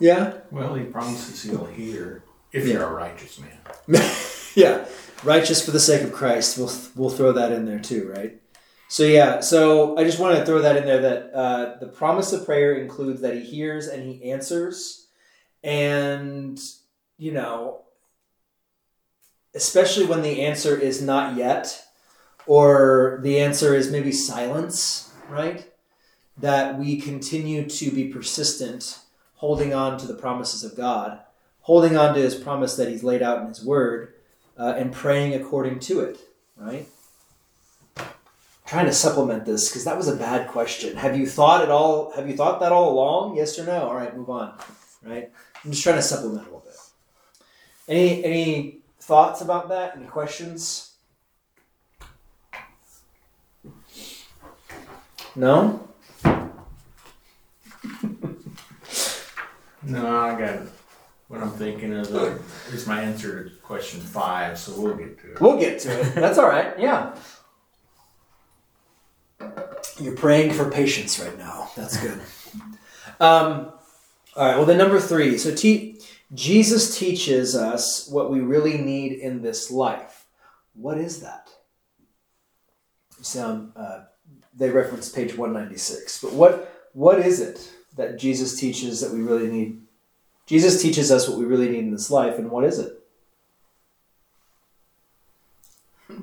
Yeah. 0.00 0.38
Well, 0.50 0.74
he 0.74 0.84
promises 0.84 1.42
he'll 1.42 1.66
hear 1.66 2.24
if 2.50 2.66
Yeah. 2.66 2.74
you're 2.74 2.84
a 2.84 2.92
righteous 2.92 3.38
man. 3.38 3.58
yeah, 4.54 4.86
righteous 5.22 5.62
for 5.64 5.70
the 5.70 5.78
sake 5.80 6.02
of 6.02 6.12
Christ. 6.12 6.56
We'll 6.58 6.72
we'll 6.96 7.10
throw 7.10 7.32
that 7.32 7.52
in 7.52 7.66
there 7.66 7.78
too, 7.78 8.10
right? 8.16 8.40
So 8.88 9.02
yeah, 9.04 9.40
so 9.40 9.96
I 9.98 10.04
just 10.04 10.18
want 10.18 10.38
to 10.38 10.46
throw 10.46 10.60
that 10.62 10.76
in 10.76 10.84
there 10.86 11.00
that 11.02 11.34
uh, 11.34 11.78
the 11.78 11.86
promise 11.88 12.32
of 12.32 12.46
prayer 12.46 12.74
includes 12.76 13.20
that 13.20 13.34
He 13.34 13.40
hears 13.42 13.86
and 13.86 14.02
He 14.02 14.30
answers, 14.30 15.06
and 15.62 16.58
you 17.18 17.32
know, 17.32 17.82
especially 19.54 20.06
when 20.06 20.22
the 20.22 20.42
answer 20.42 20.76
is 20.76 21.02
not 21.02 21.36
yet, 21.36 21.84
or 22.46 23.20
the 23.22 23.40
answer 23.40 23.74
is 23.74 23.90
maybe 23.90 24.12
silence, 24.12 25.12
right? 25.28 25.66
That 26.38 26.78
we 26.78 27.00
continue 27.00 27.68
to 27.68 27.90
be 27.90 28.08
persistent, 28.08 28.98
holding 29.36 29.72
on 29.72 29.98
to 29.98 30.06
the 30.06 30.14
promises 30.14 30.64
of 30.64 30.76
God, 30.76 31.20
holding 31.62 31.96
on 31.96 32.14
to 32.14 32.20
His 32.20 32.34
promise 32.34 32.76
that 32.76 32.88
He's 32.88 33.04
laid 33.04 33.22
out 33.22 33.40
in 33.40 33.48
His 33.48 33.64
Word 33.64 34.14
uh, 34.58 34.74
and 34.76 34.92
praying 34.92 35.34
according 35.34 35.78
to 35.80 36.00
it, 36.00 36.18
right? 36.56 36.86
Trying 38.66 38.86
to 38.86 38.92
supplement 38.92 39.44
this 39.44 39.68
because 39.68 39.84
that 39.84 39.96
was 39.96 40.08
a 40.08 40.16
bad 40.16 40.48
question. 40.48 40.96
Have 40.96 41.18
you 41.18 41.26
thought 41.26 41.62
it 41.62 41.70
all? 41.70 42.12
Have 42.12 42.28
you 42.28 42.36
thought 42.36 42.60
that 42.60 42.72
all 42.72 42.92
along? 42.92 43.36
Yes 43.36 43.58
or 43.58 43.66
no? 43.66 43.88
All 43.88 43.94
right, 43.94 44.16
move 44.16 44.30
on. 44.30 44.54
Right? 45.02 45.30
I'm 45.62 45.70
just 45.70 45.82
trying 45.82 45.96
to 45.96 46.02
supplement 46.02 46.40
a 46.40 46.44
little 46.44 46.60
bit. 46.60 46.74
Any 47.88 48.24
any 48.24 48.78
thoughts 49.00 49.42
about 49.42 49.68
that? 49.68 49.96
Any 49.96 50.06
questions? 50.06 50.93
No. 55.36 55.88
No, 59.86 60.18
I 60.18 60.38
got 60.38 60.60
what 61.28 61.42
I'm 61.42 61.50
thinking 61.50 61.92
is, 61.92 62.12
uh, 62.12 62.38
is 62.72 62.86
my 62.86 63.02
answer 63.02 63.50
to 63.50 63.56
question 63.56 64.00
five, 64.00 64.58
so 64.58 64.80
we'll 64.80 64.94
get 64.94 65.20
to 65.20 65.32
it. 65.32 65.40
We'll 65.40 65.58
get 65.58 65.80
to 65.80 66.00
it. 66.00 66.14
That's 66.14 66.38
all 66.38 66.48
right. 66.48 66.78
Yeah. 66.78 67.14
You're 70.00 70.16
praying 70.16 70.54
for 70.54 70.70
patience 70.70 71.20
right 71.20 71.36
now. 71.36 71.70
That's 71.76 72.00
good. 72.00 72.20
Um, 73.20 73.72
all 74.36 74.46
right. 74.46 74.56
Well, 74.56 74.64
then 74.64 74.78
number 74.78 75.00
three. 75.00 75.36
So 75.38 75.54
te- 75.54 76.00
Jesus 76.32 76.96
teaches 76.98 77.54
us 77.54 78.08
what 78.08 78.30
we 78.30 78.40
really 78.40 78.78
need 78.78 79.12
in 79.12 79.42
this 79.42 79.70
life. 79.70 80.26
What 80.74 80.98
is 80.98 81.20
that? 81.20 81.50
Sound. 83.20 83.72
Uh, 83.76 84.04
they 84.56 84.70
reference 84.70 85.08
page 85.08 85.36
one 85.36 85.52
ninety 85.52 85.76
six. 85.76 86.20
But 86.20 86.32
what 86.32 86.88
what 86.92 87.18
is 87.18 87.40
it 87.40 87.72
that 87.96 88.18
Jesus 88.18 88.58
teaches 88.58 89.00
that 89.00 89.12
we 89.12 89.20
really 89.22 89.48
need? 89.48 89.80
Jesus 90.46 90.80
teaches 90.82 91.10
us 91.10 91.28
what 91.28 91.38
we 91.38 91.44
really 91.44 91.68
need 91.68 91.80
in 91.80 91.90
this 91.90 92.10
life, 92.10 92.38
and 92.38 92.50
what 92.50 92.64
is 92.64 92.78
it? 92.78 93.00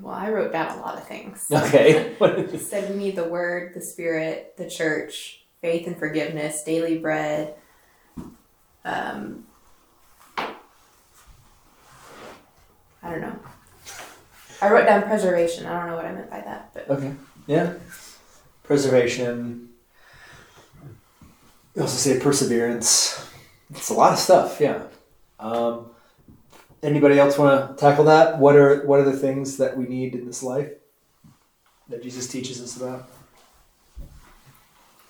Well, 0.00 0.14
I 0.14 0.30
wrote 0.30 0.52
down 0.52 0.78
a 0.78 0.80
lot 0.80 0.96
of 0.96 1.06
things. 1.06 1.46
Okay. 1.50 2.14
It 2.20 2.60
said 2.60 2.90
we 2.90 2.96
need 2.96 3.16
the 3.16 3.24
word, 3.24 3.74
the 3.74 3.80
spirit, 3.80 4.54
the 4.56 4.68
church, 4.68 5.44
faith 5.60 5.86
and 5.86 5.96
forgiveness, 5.98 6.62
daily 6.62 6.98
bread. 6.98 7.54
Um, 8.84 9.44
I 13.02 13.10
don't 13.10 13.20
know. 13.20 13.36
I 14.60 14.70
wrote 14.70 14.86
down 14.86 15.02
preservation. 15.02 15.66
I 15.66 15.78
don't 15.78 15.88
know 15.88 15.96
what 15.96 16.04
I 16.04 16.12
meant 16.12 16.30
by 16.30 16.40
that, 16.40 16.70
but 16.72 16.88
Okay. 16.88 17.12
Yeah. 17.46 17.74
Preservation. 18.64 19.70
You 21.74 21.82
also 21.82 21.96
say 21.96 22.20
perseverance. 22.20 23.26
It's 23.70 23.90
a 23.90 23.94
lot 23.94 24.12
of 24.12 24.18
stuff. 24.18 24.60
Yeah. 24.60 24.82
Um, 25.40 25.86
anybody 26.82 27.18
else 27.18 27.38
want 27.38 27.76
to 27.76 27.80
tackle 27.80 28.04
that? 28.04 28.38
What 28.38 28.56
are 28.56 28.86
what 28.86 29.00
are 29.00 29.04
the 29.04 29.16
things 29.16 29.56
that 29.56 29.76
we 29.76 29.86
need 29.86 30.14
in 30.14 30.26
this 30.26 30.42
life 30.42 30.70
that 31.88 32.02
Jesus 32.02 32.28
teaches 32.28 32.60
us 32.62 32.76
about? 32.76 33.08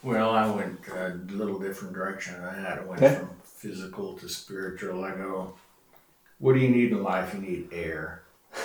Well, 0.02 0.30
I 0.30 0.50
went 0.50 0.80
a 0.88 1.10
little 1.28 1.58
different 1.58 1.94
direction 1.94 2.34
than 2.42 2.62
that. 2.62 2.78
I 2.78 2.84
went 2.84 3.02
Okay. 3.02 3.14
from 3.16 3.30
physical 3.44 4.14
to 4.18 4.28
spiritual. 4.28 5.04
I 5.04 5.12
go, 5.12 5.54
what 6.38 6.54
do 6.54 6.58
you 6.60 6.68
need 6.70 6.90
in 6.90 7.02
life? 7.04 7.34
You 7.34 7.40
need 7.40 7.68
air. 7.72 8.22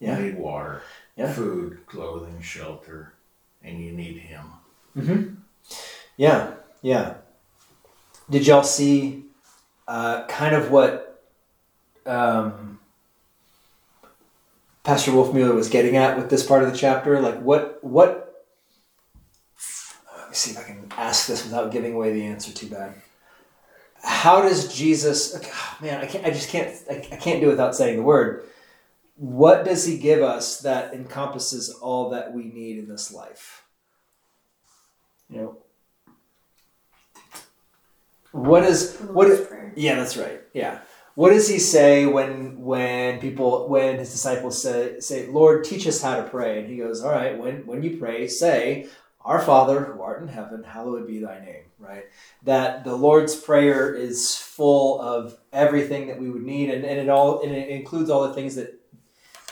Yeah. 0.00 0.16
You 0.16 0.26
need 0.26 0.36
water. 0.38 0.82
Yeah. 1.16 1.32
Food, 1.32 1.80
clothing, 1.86 2.40
shelter, 2.40 3.14
and 3.62 3.80
you 3.82 3.92
need 3.92 4.18
Him. 4.18 4.44
Mm-hmm. 4.96 5.34
Yeah. 6.16 6.54
Yeah. 6.82 7.14
Did 8.30 8.46
y'all 8.46 8.62
see 8.62 9.24
uh, 9.86 10.26
kind 10.26 10.54
of 10.54 10.70
what 10.70 11.22
um, 12.06 12.78
Pastor 14.84 15.12
Wolfmueller 15.12 15.54
was 15.54 15.68
getting 15.68 15.96
at 15.96 16.16
with 16.16 16.30
this 16.30 16.44
part 16.44 16.62
of 16.62 16.70
the 16.70 16.76
chapter? 16.76 17.20
Like, 17.20 17.40
what 17.40 17.78
what 17.82 18.28
let 20.28 20.32
me 20.32 20.34
see 20.34 20.50
if 20.50 20.58
I 20.58 20.62
can 20.62 20.92
ask 20.98 21.26
this 21.26 21.42
without 21.42 21.72
giving 21.72 21.94
away 21.94 22.12
the 22.12 22.24
answer 22.24 22.52
too 22.52 22.68
bad. 22.68 22.92
How 24.02 24.42
does 24.42 24.74
Jesus? 24.76 25.34
oh, 25.34 25.78
man, 25.80 26.02
I 26.02 26.06
can't. 26.06 26.26
I 26.26 26.30
just 26.30 26.50
can't. 26.50 26.70
I, 26.90 26.96
I 26.96 27.16
can't 27.16 27.40
do 27.40 27.46
it 27.46 27.52
without 27.52 27.74
saying 27.74 27.96
the 27.96 28.02
word. 28.02 28.44
What 29.18 29.64
does 29.64 29.84
He 29.84 29.98
give 29.98 30.22
us 30.22 30.60
that 30.60 30.94
encompasses 30.94 31.70
all 31.70 32.10
that 32.10 32.32
we 32.32 32.44
need 32.44 32.78
in 32.78 32.88
this 32.88 33.12
life? 33.12 33.64
You 35.28 35.36
know, 35.36 35.58
what 38.32 38.64
is 38.64 38.96
what? 38.98 39.28
Is, 39.28 39.46
yeah, 39.76 39.96
that's 39.96 40.16
right. 40.16 40.40
Yeah. 40.54 40.78
what 41.14 41.30
does 41.30 41.48
he 41.48 41.58
say 41.58 42.06
when 42.06 42.60
when 42.60 43.18
people 43.18 43.68
when 43.68 43.98
his 43.98 44.12
disciples 44.12 44.62
say 44.62 45.00
say 45.00 45.26
Lord 45.26 45.64
teach 45.64 45.86
us 45.88 46.00
how 46.00 46.16
to 46.16 46.22
pray 46.22 46.60
and 46.60 46.68
he 46.68 46.76
goes 46.76 47.02
all 47.02 47.10
right 47.10 47.36
when 47.36 47.66
when 47.66 47.82
you 47.82 47.96
pray 47.96 48.28
say 48.28 48.86
our 49.22 49.40
Father 49.40 49.80
who 49.84 50.00
art 50.00 50.22
in 50.22 50.28
heaven 50.28 50.62
hallowed 50.62 51.08
be 51.08 51.18
thy 51.18 51.40
name 51.44 51.64
right 51.80 52.04
that 52.44 52.84
the 52.84 52.94
Lord's 52.94 53.34
prayer 53.34 53.92
is 53.92 54.36
full 54.36 55.00
of 55.00 55.36
everything 55.52 56.06
that 56.06 56.20
we 56.20 56.30
would 56.30 56.44
need 56.44 56.70
and, 56.70 56.84
and 56.84 57.00
it 57.00 57.08
all 57.08 57.42
and 57.42 57.52
it 57.52 57.68
includes 57.68 58.10
all 58.10 58.28
the 58.28 58.34
things 58.34 58.54
that 58.54 58.77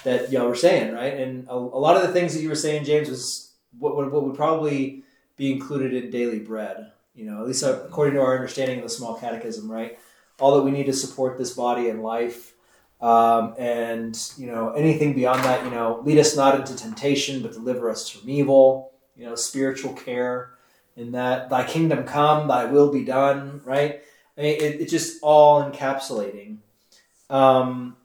that 0.06 0.32
y'all 0.32 0.48
were 0.48 0.54
saying 0.54 0.94
right 0.94 1.14
and 1.14 1.46
a, 1.48 1.54
a 1.54 1.80
lot 1.86 1.96
of 1.96 2.02
the 2.02 2.12
things 2.12 2.32
that 2.32 2.40
you 2.40 2.48
were 2.48 2.54
saying 2.54 2.84
James 2.84 3.10
was 3.10 3.52
what 3.78 3.96
would, 3.96 4.10
what 4.10 4.24
would 4.24 4.36
probably 4.36 5.02
be 5.36 5.52
included 5.52 5.92
in 5.92 6.10
daily 6.10 6.38
bread 6.38 6.92
you 7.14 7.24
know 7.24 7.40
at 7.40 7.46
least 7.46 7.62
according 7.62 8.14
to 8.14 8.20
our 8.20 8.34
understanding 8.34 8.78
of 8.78 8.84
the 8.84 8.88
small 8.88 9.14
catechism 9.18 9.70
right 9.70 9.98
all 10.38 10.56
that 10.56 10.62
we 10.62 10.70
need 10.70 10.86
to 10.86 10.92
support 10.92 11.38
this 11.38 11.54
body 11.54 11.88
and 11.88 12.02
life. 12.02 12.54
Um, 13.00 13.54
and 13.58 14.18
you 14.38 14.46
know 14.46 14.70
anything 14.70 15.12
beyond 15.12 15.44
that, 15.44 15.64
you 15.64 15.70
know, 15.70 16.00
lead 16.04 16.18
us 16.18 16.34
not 16.34 16.58
into 16.58 16.74
temptation, 16.74 17.42
but 17.42 17.52
deliver 17.52 17.90
us 17.90 18.08
from 18.08 18.28
evil. 18.28 18.92
You 19.16 19.26
know, 19.26 19.34
spiritual 19.34 19.94
care 19.94 20.50
in 20.96 21.12
that 21.12 21.50
Thy 21.50 21.64
kingdom 21.64 22.04
come, 22.04 22.48
Thy 22.48 22.64
will 22.66 22.90
be 22.90 23.04
done. 23.04 23.60
Right? 23.64 24.02
I 24.36 24.40
mean, 24.40 24.56
it, 24.56 24.80
it's 24.80 24.90
just 24.90 25.18
all 25.22 25.62
encapsulating. 25.70 26.58
Um, 27.28 27.96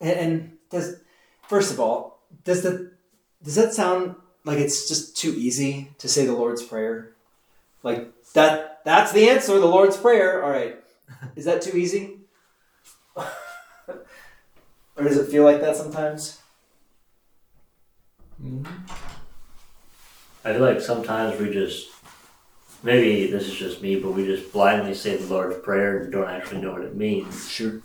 and, 0.00 0.10
and 0.10 0.52
does 0.70 1.00
first 1.48 1.72
of 1.72 1.80
all, 1.80 2.20
does 2.44 2.62
the 2.62 2.92
does 3.42 3.56
that 3.56 3.74
sound 3.74 4.14
like 4.44 4.58
it's 4.58 4.88
just 4.88 5.16
too 5.16 5.34
easy 5.36 5.90
to 5.98 6.08
say 6.08 6.24
the 6.24 6.32
Lord's 6.32 6.62
prayer? 6.62 7.12
Like 7.82 8.12
that 8.34 8.80
that's 8.84 9.12
the 9.12 9.28
answer, 9.28 9.58
the 9.58 9.66
Lord's 9.66 9.96
prayer. 9.96 10.44
All 10.44 10.50
right. 10.50 10.76
Is 11.36 11.46
that 11.46 11.62
too 11.62 11.76
easy? 11.76 12.18
or 13.16 13.24
does 14.96 15.16
it 15.16 15.30
feel 15.30 15.44
like 15.44 15.60
that 15.60 15.76
sometimes? 15.76 16.38
Mm-hmm. 18.42 18.66
I 20.44 20.52
feel 20.52 20.62
like 20.62 20.80
sometimes 20.80 21.40
we 21.40 21.50
just, 21.50 21.88
maybe 22.82 23.30
this 23.30 23.48
is 23.48 23.54
just 23.54 23.82
me, 23.82 23.98
but 23.98 24.12
we 24.12 24.24
just 24.24 24.52
blindly 24.52 24.94
say 24.94 25.16
the 25.16 25.26
Lord's 25.26 25.58
Prayer 25.58 25.98
and 25.98 26.12
don't 26.12 26.28
actually 26.28 26.60
know 26.60 26.72
what 26.72 26.82
it 26.82 26.94
means. 26.94 27.50
Sure. 27.50 27.80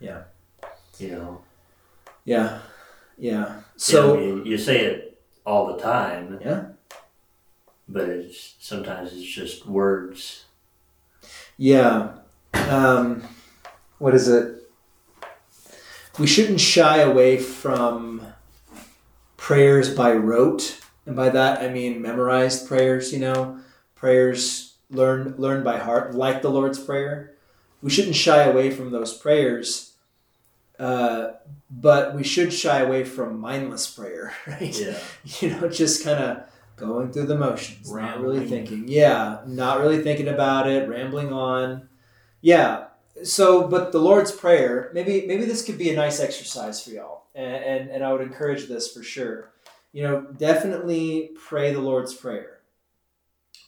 Yeah. 0.00 0.22
You 0.98 1.10
know, 1.10 1.42
Yeah. 2.28 2.58
Yeah. 3.16 3.62
so 3.76 3.92
So 3.92 4.14
I 4.14 4.20
mean, 4.20 4.44
you 4.44 4.58
say 4.58 4.84
it 4.84 5.18
all 5.46 5.72
the 5.72 5.82
time. 5.82 6.38
Yeah. 6.44 6.66
But 7.88 8.10
it's 8.10 8.54
sometimes 8.60 9.14
it's 9.14 9.24
just 9.24 9.66
words. 9.66 10.44
yeah. 11.56 12.10
Um, 12.52 13.22
what 13.98 14.14
is 14.14 14.28
it? 14.28 14.56
We 16.18 16.26
shouldn't 16.26 16.60
shy 16.60 16.98
away 16.98 17.38
from 17.38 18.26
prayers 19.38 19.94
by 19.94 20.12
rote, 20.12 20.78
and 21.06 21.16
by 21.16 21.30
that 21.30 21.62
I 21.62 21.70
mean 21.70 22.02
memorized 22.02 22.68
prayers. 22.68 23.10
You 23.10 23.20
know, 23.20 23.58
prayers 23.94 24.74
learned 24.90 25.38
learned 25.38 25.64
by 25.64 25.78
heart, 25.78 26.14
like 26.14 26.42
the 26.42 26.50
Lord's 26.50 26.78
Prayer. 26.78 27.32
We 27.80 27.88
shouldn't 27.88 28.16
shy 28.16 28.42
away 28.42 28.70
from 28.70 28.90
those 28.90 29.16
prayers, 29.16 29.87
uh, 30.78 31.32
but 31.70 32.14
we 32.14 32.24
should 32.24 32.52
shy 32.52 32.80
away 32.80 33.04
from 33.04 33.40
mindless 33.40 33.88
prayer, 33.88 34.32
right? 34.46 34.78
Yeah. 34.78 34.98
you 35.40 35.50
know, 35.50 35.68
just 35.68 36.04
kind 36.04 36.22
of 36.22 36.44
going 36.76 37.12
through 37.12 37.26
the 37.26 37.36
motions, 37.36 37.92
not 37.92 38.20
really 38.20 38.46
thinking. 38.46 38.84
Yeah, 38.86 39.40
not 39.46 39.80
really 39.80 40.02
thinking 40.02 40.28
about 40.28 40.68
it, 40.68 40.88
rambling 40.88 41.32
on. 41.32 41.88
Yeah. 42.40 42.84
So, 43.24 43.66
but 43.66 43.90
the 43.90 43.98
Lord's 43.98 44.30
Prayer, 44.30 44.90
maybe 44.94 45.26
maybe 45.26 45.44
this 45.44 45.64
could 45.64 45.76
be 45.76 45.90
a 45.90 45.96
nice 45.96 46.20
exercise 46.20 46.82
for 46.82 46.90
y'all, 46.90 47.24
and 47.34 47.64
and, 47.64 47.90
and 47.90 48.04
I 48.04 48.12
would 48.12 48.22
encourage 48.22 48.68
this 48.68 48.92
for 48.92 49.02
sure. 49.02 49.50
You 49.92 50.04
know, 50.04 50.20
definitely 50.36 51.30
pray 51.48 51.72
the 51.72 51.80
Lord's 51.80 52.14
Prayer. 52.14 52.60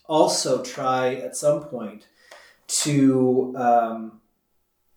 Also, 0.07 0.63
try 0.63 1.15
at 1.15 1.35
some 1.35 1.63
point 1.63 2.07
to, 2.67 3.53
um, 3.57 4.20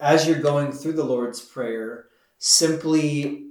as 0.05 0.29
you're 0.29 0.39
going 0.39 0.71
through 0.71 0.93
the 0.93 1.03
Lord's 1.03 1.41
Prayer, 1.41 2.09
simply 2.39 3.47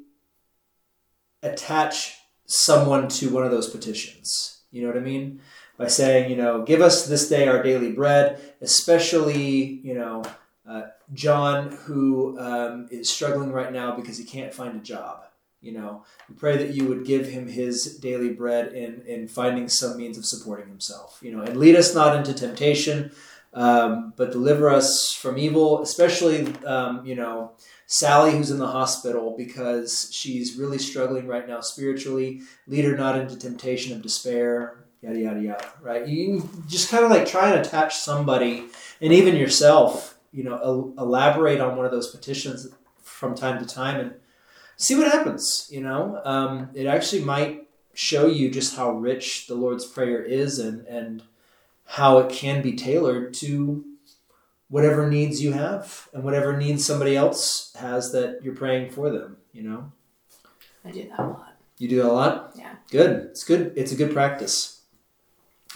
attach 1.42 2.16
someone 2.46 3.08
to 3.08 3.30
one 3.30 3.44
of 3.44 3.50
those 3.50 3.70
petitions. 3.70 4.62
You 4.70 4.84
know 4.84 4.90
what 4.90 4.98
I 4.98 5.02
mean? 5.02 5.42
By 5.78 5.88
saying, 5.88 6.30
you 6.30 6.38
know, 6.38 6.62
give 6.62 6.80
us 6.80 7.08
this 7.08 7.28
day 7.28 7.48
our 7.48 7.64
daily 7.64 7.92
bread, 7.92 8.40
especially, 8.62 9.82
you 9.84 9.96
know, 9.96 10.24
uh, 10.70 10.84
John, 11.12 11.72
who 11.72 12.40
um, 12.40 12.88
is 12.92 13.10
struggling 13.10 13.52
right 13.52 13.74
now 13.74 13.96
because 13.96 14.20
he 14.20 14.24
can't 14.24 14.54
find 14.54 14.76
a 14.76 14.84
job. 14.84 15.24
You 15.60 15.72
know, 15.72 16.04
we 16.30 16.36
pray 16.36 16.58
that 16.58 16.76
you 16.76 16.86
would 16.88 17.06
give 17.06 17.28
him 17.28 17.48
his 17.48 17.98
daily 17.98 18.30
bread 18.30 18.74
in, 18.74 19.02
in 19.08 19.28
finding 19.28 19.68
some 19.70 19.98
means 19.98 20.18
of 20.18 20.26
supporting 20.26 20.68
himself. 20.68 21.20
You 21.24 21.36
know, 21.36 21.42
and 21.42 21.58
lead 21.58 21.76
us 21.76 21.96
not 21.96 22.16
into 22.16 22.34
temptation, 22.34 23.12
um, 23.54 24.14
but 24.16 24.32
deliver 24.32 24.70
us 24.70 25.14
from 25.14 25.38
evil, 25.38 25.82
especially, 25.82 26.54
um, 26.66 27.06
you 27.06 27.16
know, 27.16 27.52
Sally, 27.86 28.32
who's 28.32 28.50
in 28.50 28.58
the 28.58 28.68
hospital 28.68 29.36
because 29.38 30.10
she's 30.12 30.56
really 30.56 30.80
struggling 30.80 31.28
right 31.28 31.48
now 31.48 31.62
spiritually. 31.62 32.42
Lead 32.68 32.86
her 32.86 32.98
not 32.98 33.18
into 33.18 33.38
temptation 33.38 33.96
of 33.96 34.02
despair, 34.02 34.86
yada, 35.02 35.20
yada, 35.20 35.42
yada, 35.42 35.72
right? 35.82 36.08
You 36.08 36.50
just 36.68 36.90
kind 36.90 37.04
of 37.04 37.12
like 37.12 37.28
try 37.28 37.52
and 37.52 37.60
attach 37.60 37.98
somebody 37.98 38.66
and 39.02 39.14
even 39.14 39.36
yourself, 39.36 40.18
you 40.32 40.44
know, 40.44 40.58
el- 40.58 40.94
elaborate 40.98 41.60
on 41.60 41.76
one 41.76 41.86
of 41.86 41.92
those 41.92 42.08
petitions 42.08 42.68
from 43.04 43.36
time 43.36 43.64
to 43.64 43.72
time 43.72 44.00
and 44.00 44.14
see 44.78 44.96
what 44.96 45.12
happens, 45.12 45.68
you 45.72 45.82
know? 45.82 46.22
Um, 46.26 46.70
it 46.74 46.88
actually 46.88 47.24
might 47.24 47.68
show 47.94 48.26
you 48.26 48.50
just 48.50 48.76
how 48.76 48.92
rich 48.92 49.46
the 49.48 49.56
Lord's 49.56 49.86
Prayer 49.86 50.24
is 50.24 50.58
and, 50.58 50.88
and 50.88 51.22
how 51.94 52.18
it 52.20 52.32
can 52.32 52.62
be 52.62 52.74
tailored 52.74 53.34
to 53.34 53.86
whatever 54.70 55.10
needs 55.10 55.42
you 55.42 55.52
have 55.52 56.10
and 56.14 56.24
whatever 56.24 56.58
needs 56.58 56.86
somebody 56.86 57.16
else 57.16 57.74
has 57.80 58.12
that 58.12 58.40
you're 58.44 58.56
praying 58.56 58.90
for 58.90 59.10
them 59.12 59.38
you 59.54 59.62
know? 59.62 59.92
I 60.84 60.92
do 60.92 61.08
that 61.08 61.20
a 61.20 61.24
lot. 61.24 61.54
you 61.78 61.88
do 61.88 61.98
that 61.98 62.08
a 62.08 62.12
lot? 62.12 62.52
Yeah. 62.56 62.76
good. 62.90 63.28
It's 63.28 63.44
good. 63.46 63.72
It's 63.78 63.94
a 63.94 63.96
good 63.96 64.12
practice. 64.12 64.82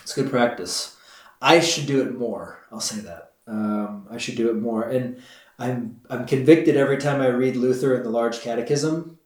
It's 0.01 0.13
good 0.13 0.29
practice. 0.29 0.97
I 1.41 1.59
should 1.61 1.85
do 1.85 2.01
it 2.01 2.17
more. 2.17 2.65
I'll 2.71 2.81
say 2.81 2.99
that. 3.01 3.33
Um, 3.45 4.07
i 4.11 4.17
should 4.17 4.35
do 4.35 4.49
it 4.49 4.55
more. 4.55 4.83
And 4.89 5.21
i'm 5.59 5.99
i'm 6.09 6.25
convicted 6.25 6.77
every 6.77 6.97
time 6.97 7.19
i 7.19 7.27
read 7.27 7.55
luther 7.55 7.95
in 7.95 8.03
the 8.03 8.09
large 8.09 8.41
catechism 8.41 9.17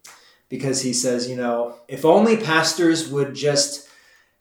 because 0.47 0.81
he 0.81 0.93
says 0.93 1.29
you 1.29 1.35
know 1.35 1.75
if 1.89 2.05
only 2.05 2.37
pastors 2.37 3.09
would 3.09 3.35
just 3.35 3.89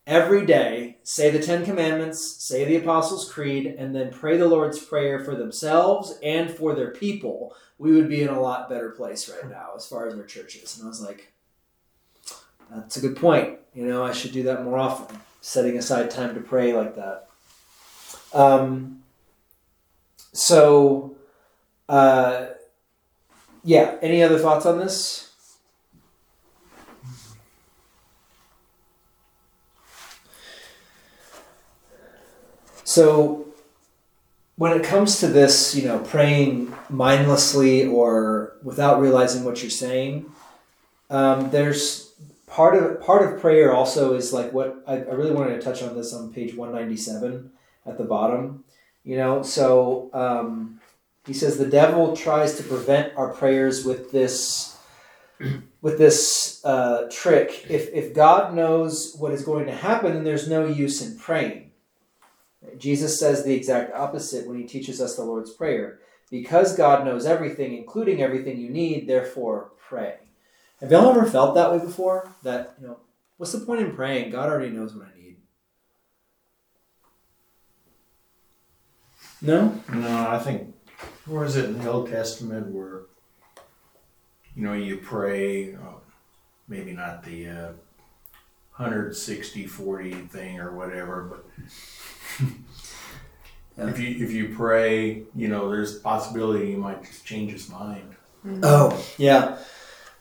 every 0.07 0.47
day 0.47 0.89
say 1.11 1.29
the 1.29 1.40
Ten 1.40 1.64
Commandments, 1.64 2.25
say 2.25 2.64
the 2.64 2.77
Apostles' 2.77 3.29
Creed, 3.29 3.66
and 3.66 3.92
then 3.92 4.12
pray 4.12 4.37
the 4.37 4.46
Lord's 4.46 4.79
Prayer 4.79 5.18
for 5.18 5.35
themselves 5.35 6.16
and 6.23 6.49
for 6.49 6.73
their 6.73 6.92
people, 6.92 7.53
we 7.79 7.90
would 7.90 8.09
be 8.09 8.23
in 8.23 8.29
a 8.29 8.40
lot 8.40 8.68
better 8.68 8.90
place 8.90 9.29
right 9.29 9.51
now 9.51 9.70
as 9.75 9.85
far 9.85 10.07
as 10.07 10.14
our 10.14 10.23
churches. 10.23 10.79
And 10.79 10.87
I 10.87 10.88
was 10.88 11.01
like, 11.01 11.33
that's 12.73 12.96
a 12.96 13.01
good 13.01 13.16
point. 13.16 13.59
You 13.75 13.87
know, 13.87 14.05
I 14.05 14.12
should 14.12 14.31
do 14.31 14.44
that 14.44 14.62
more 14.62 14.79
often, 14.79 15.18
setting 15.40 15.77
aside 15.77 16.12
time 16.12 16.33
to 16.37 16.40
pray 16.40 16.75
like 16.75 16.94
that. 16.94 17.29
Um, 18.33 19.03
so, 20.33 21.16
uh, 21.88 22.51
yeah, 23.64 23.96
any 24.01 24.23
other 24.23 24.38
thoughts 24.38 24.64
on 24.64 24.79
this? 24.79 25.30
So, 32.90 33.46
when 34.57 34.72
it 34.72 34.83
comes 34.83 35.20
to 35.20 35.29
this, 35.29 35.76
you 35.76 35.85
know, 35.87 36.00
praying 36.00 36.74
mindlessly 36.88 37.87
or 37.87 38.57
without 38.64 39.00
realizing 39.00 39.44
what 39.44 39.62
you're 39.62 39.70
saying, 39.70 40.26
um, 41.09 41.50
there's 41.50 42.12
part 42.48 42.74
of 42.74 43.00
part 43.00 43.22
of 43.22 43.40
prayer 43.40 43.72
also 43.72 44.14
is 44.14 44.33
like 44.33 44.53
what 44.53 44.83
I, 44.88 44.94
I 44.94 45.12
really 45.12 45.31
wanted 45.31 45.55
to 45.55 45.62
touch 45.62 45.85
on 45.85 45.94
this 45.94 46.12
on 46.12 46.33
page 46.33 46.57
197 46.57 47.53
at 47.87 47.96
the 47.96 48.03
bottom. 48.03 48.64
You 49.05 49.18
know, 49.18 49.44
so 49.44 50.11
um, 50.12 50.81
he 51.24 51.33
says 51.33 51.59
the 51.59 51.70
devil 51.70 52.16
tries 52.16 52.57
to 52.57 52.64
prevent 52.64 53.16
our 53.16 53.33
prayers 53.33 53.85
with 53.85 54.11
this 54.11 54.76
with 55.81 55.96
this 55.96 56.61
uh, 56.64 57.09
trick. 57.09 57.66
If 57.70 57.94
if 57.94 58.14
God 58.14 58.53
knows 58.53 59.14
what 59.16 59.31
is 59.31 59.44
going 59.44 59.66
to 59.66 59.76
happen, 59.76 60.14
then 60.14 60.24
there's 60.24 60.48
no 60.48 60.66
use 60.66 61.00
in 61.00 61.16
praying. 61.16 61.69
Jesus 62.77 63.18
says 63.18 63.44
the 63.44 63.55
exact 63.55 63.94
opposite 63.94 64.46
when 64.46 64.59
he 64.59 64.64
teaches 64.64 65.01
us 65.01 65.16
the 65.16 65.25
Lord's 65.25 65.53
Prayer. 65.53 66.01
Because 66.31 66.77
God 66.77 67.05
knows 67.05 67.27
everything, 67.27 67.77
including 67.77 68.23
everything 68.23 68.59
you 68.59 68.70
need, 68.70 69.09
therefore 69.09 69.73
pray. 69.79 70.16
Have 70.81 70.92
y'all 70.92 71.11
ever 71.11 71.27
felt 71.27 71.55
that 71.57 71.73
way 71.73 71.79
before? 71.79 72.33
That, 72.42 72.77
you 72.81 72.87
know, 72.87 72.99
what's 73.37 73.53
the 73.53 73.61
point 73.61 73.81
in 73.81 73.94
praying? 73.94 74.31
God 74.31 74.49
already 74.49 74.70
knows 74.70 74.94
what 74.94 75.07
I 75.07 75.18
need. 75.18 75.37
No? 79.42 79.81
No, 79.92 80.29
I 80.29 80.38
think 80.38 80.73
Or 81.31 81.44
is 81.44 81.57
it 81.57 81.66
in 81.66 81.79
the 81.79 81.90
Old 81.90 82.11
Testament 82.11 82.68
where, 82.68 83.03
you 84.55 84.62
know, 84.62 84.75
you 84.75 84.99
pray, 84.99 85.75
uh, 85.75 85.99
maybe 86.68 86.92
not 86.92 87.25
the 87.25 87.49
uh, 87.49 87.73
160 88.81 89.66
40 89.66 90.12
thing 90.12 90.59
or 90.59 90.75
whatever, 90.75 91.43
but 93.77 93.88
if 93.88 93.99
you 93.99 94.25
if 94.25 94.33
you 94.33 94.55
pray, 94.55 95.23
you 95.35 95.49
know, 95.49 95.71
there's 95.71 95.97
a 95.97 96.01
possibility 96.01 96.71
you 96.71 96.79
might 96.79 97.03
just 97.05 97.25
change 97.25 97.53
his 97.53 97.69
mind. 97.69 98.14
Oh 98.62 99.05
yeah, 99.19 99.59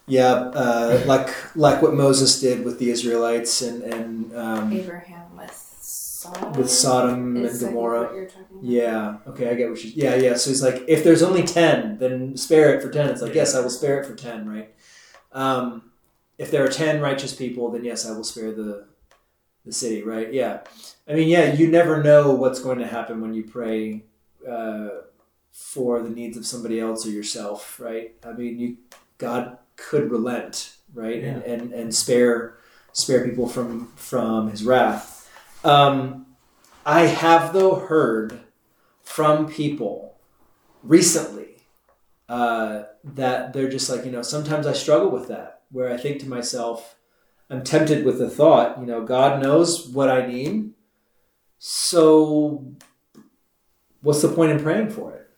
yeah. 0.06 0.32
Uh, 0.32 1.02
like 1.06 1.34
like 1.56 1.80
what 1.80 1.94
Moses 1.94 2.38
did 2.40 2.64
with 2.64 2.78
the 2.78 2.90
Israelites 2.90 3.62
and 3.62 3.82
and 3.82 4.36
um, 4.36 4.72
Abraham 4.72 5.36
with 5.36 5.52
Sodom. 5.80 6.52
with 6.52 6.70
Sodom 6.70 7.36
and 7.36 7.46
is, 7.46 7.56
I 7.56 7.66
think, 7.66 7.70
Gomorrah. 7.72 8.02
what 8.04 8.14
you're 8.14 8.26
talking 8.26 8.44
about. 8.58 8.64
Yeah. 8.64 9.16
Okay, 9.26 9.48
I 9.50 9.54
get 9.54 9.70
what 9.70 9.82
you. 9.82 9.92
Yeah, 9.94 10.16
yeah. 10.16 10.36
So 10.36 10.50
he's 10.50 10.62
like, 10.62 10.84
if 10.86 11.02
there's 11.02 11.22
only 11.22 11.44
ten, 11.44 11.96
then 11.98 12.36
spare 12.36 12.74
it 12.74 12.82
for 12.82 12.90
ten. 12.90 13.08
It's 13.08 13.22
like, 13.22 13.30
Yeah. 13.34 13.42
yes, 13.42 13.54
I 13.54 13.60
will 13.60 13.70
spare 13.70 14.00
it 14.02 14.06
for 14.06 14.14
ten. 14.14 14.46
Right. 14.46 14.74
Um, 15.32 15.89
if 16.40 16.50
there 16.50 16.64
are 16.64 16.70
ten 16.70 17.02
righteous 17.02 17.34
people, 17.34 17.70
then 17.70 17.84
yes, 17.84 18.08
I 18.08 18.12
will 18.12 18.24
spare 18.24 18.50
the 18.50 18.86
the 19.66 19.72
city. 19.72 20.02
Right. 20.02 20.32
Yeah. 20.32 20.60
I 21.06 21.12
mean, 21.12 21.28
yeah. 21.28 21.52
You 21.52 21.68
never 21.68 22.02
know 22.02 22.30
what's 22.30 22.60
going 22.60 22.78
to 22.78 22.86
happen 22.86 23.20
when 23.20 23.34
you 23.34 23.44
pray 23.44 24.04
uh, 24.48 24.88
for 25.52 26.00
the 26.00 26.08
needs 26.08 26.38
of 26.38 26.46
somebody 26.46 26.80
else 26.80 27.06
or 27.06 27.10
yourself. 27.10 27.78
Right. 27.78 28.14
I 28.24 28.32
mean, 28.32 28.58
you 28.58 28.78
God 29.18 29.58
could 29.76 30.10
relent. 30.10 30.76
Right. 30.94 31.22
And, 31.22 31.42
and 31.42 31.72
and 31.74 31.94
spare 31.94 32.56
spare 32.92 33.28
people 33.28 33.46
from 33.46 33.92
from 33.96 34.50
His 34.50 34.64
wrath. 34.64 35.30
Um, 35.62 36.24
I 36.86 37.02
have 37.02 37.52
though 37.52 37.74
heard 37.74 38.40
from 39.02 39.46
people 39.46 40.16
recently 40.82 41.56
uh, 42.30 42.84
that 43.04 43.52
they're 43.52 43.68
just 43.68 43.90
like 43.90 44.06
you 44.06 44.10
know 44.10 44.22
sometimes 44.22 44.66
I 44.66 44.72
struggle 44.72 45.10
with 45.10 45.28
that 45.28 45.59
where 45.70 45.92
I 45.92 45.96
think 45.96 46.20
to 46.20 46.28
myself 46.28 46.96
I'm 47.48 47.64
tempted 47.64 48.04
with 48.04 48.18
the 48.18 48.30
thought 48.30 48.78
you 48.78 48.86
know 48.86 49.04
God 49.04 49.42
knows 49.42 49.88
what 49.88 50.08
I 50.08 50.26
need. 50.26 50.70
So 51.58 52.74
what's 54.02 54.22
the 54.22 54.28
point 54.28 54.52
in 54.52 54.62
praying 54.62 54.90
for 54.90 55.14
it? 55.14 55.28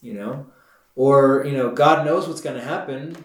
You 0.00 0.14
know? 0.14 0.46
Or 0.94 1.44
you 1.46 1.56
know 1.56 1.70
God 1.70 2.04
knows 2.04 2.26
what's 2.26 2.40
going 2.40 2.56
to 2.56 2.64
happen. 2.64 3.16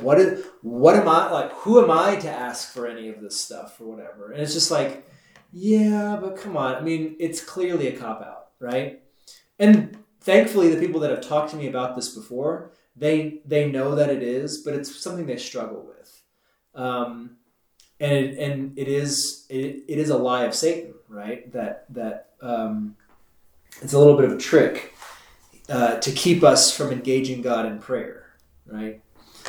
What 0.00 0.20
is 0.20 0.44
what 0.62 0.96
am 0.96 1.08
I 1.08 1.30
like 1.30 1.52
who 1.52 1.82
am 1.82 1.90
I 1.90 2.16
to 2.16 2.30
ask 2.30 2.72
for 2.72 2.86
any 2.86 3.08
of 3.08 3.20
this 3.20 3.40
stuff 3.40 3.80
or 3.80 3.86
whatever? 3.86 4.32
And 4.32 4.42
it's 4.42 4.52
just 4.52 4.70
like 4.70 5.08
yeah, 5.52 6.18
but 6.20 6.36
come 6.36 6.56
on. 6.56 6.74
I 6.74 6.80
mean, 6.80 7.16
it's 7.18 7.42
clearly 7.42 7.88
a 7.88 7.96
cop 7.96 8.20
out, 8.20 8.48
right? 8.60 9.00
And 9.58 9.96
thankfully, 10.20 10.68
the 10.68 10.80
people 10.80 11.00
that 11.00 11.10
have 11.10 11.26
talked 11.26 11.50
to 11.52 11.56
me 11.56 11.68
about 11.68 11.96
this 11.96 12.14
before, 12.14 12.72
they 12.98 13.40
they 13.44 13.70
know 13.70 13.94
that 13.94 14.10
it 14.10 14.22
is, 14.22 14.58
but 14.58 14.74
it's 14.74 14.94
something 15.00 15.26
they 15.26 15.36
struggle 15.36 15.86
with, 15.86 16.22
um, 16.74 17.36
and 18.00 18.12
it, 18.12 18.38
and 18.38 18.78
it 18.78 18.88
is 18.88 19.46
it, 19.48 19.84
it 19.88 19.98
is 19.98 20.10
a 20.10 20.18
lie 20.18 20.44
of 20.44 20.54
Satan, 20.54 20.94
right? 21.08 21.50
That 21.52 21.86
that 21.94 22.30
um, 22.40 22.96
it's 23.82 23.92
a 23.92 23.98
little 23.98 24.16
bit 24.16 24.24
of 24.24 24.32
a 24.32 24.38
trick 24.38 24.94
uh, 25.68 25.98
to 25.98 26.10
keep 26.12 26.42
us 26.42 26.76
from 26.76 26.90
engaging 26.90 27.42
God 27.42 27.66
in 27.66 27.78
prayer, 27.78 28.34
right? 28.66 29.00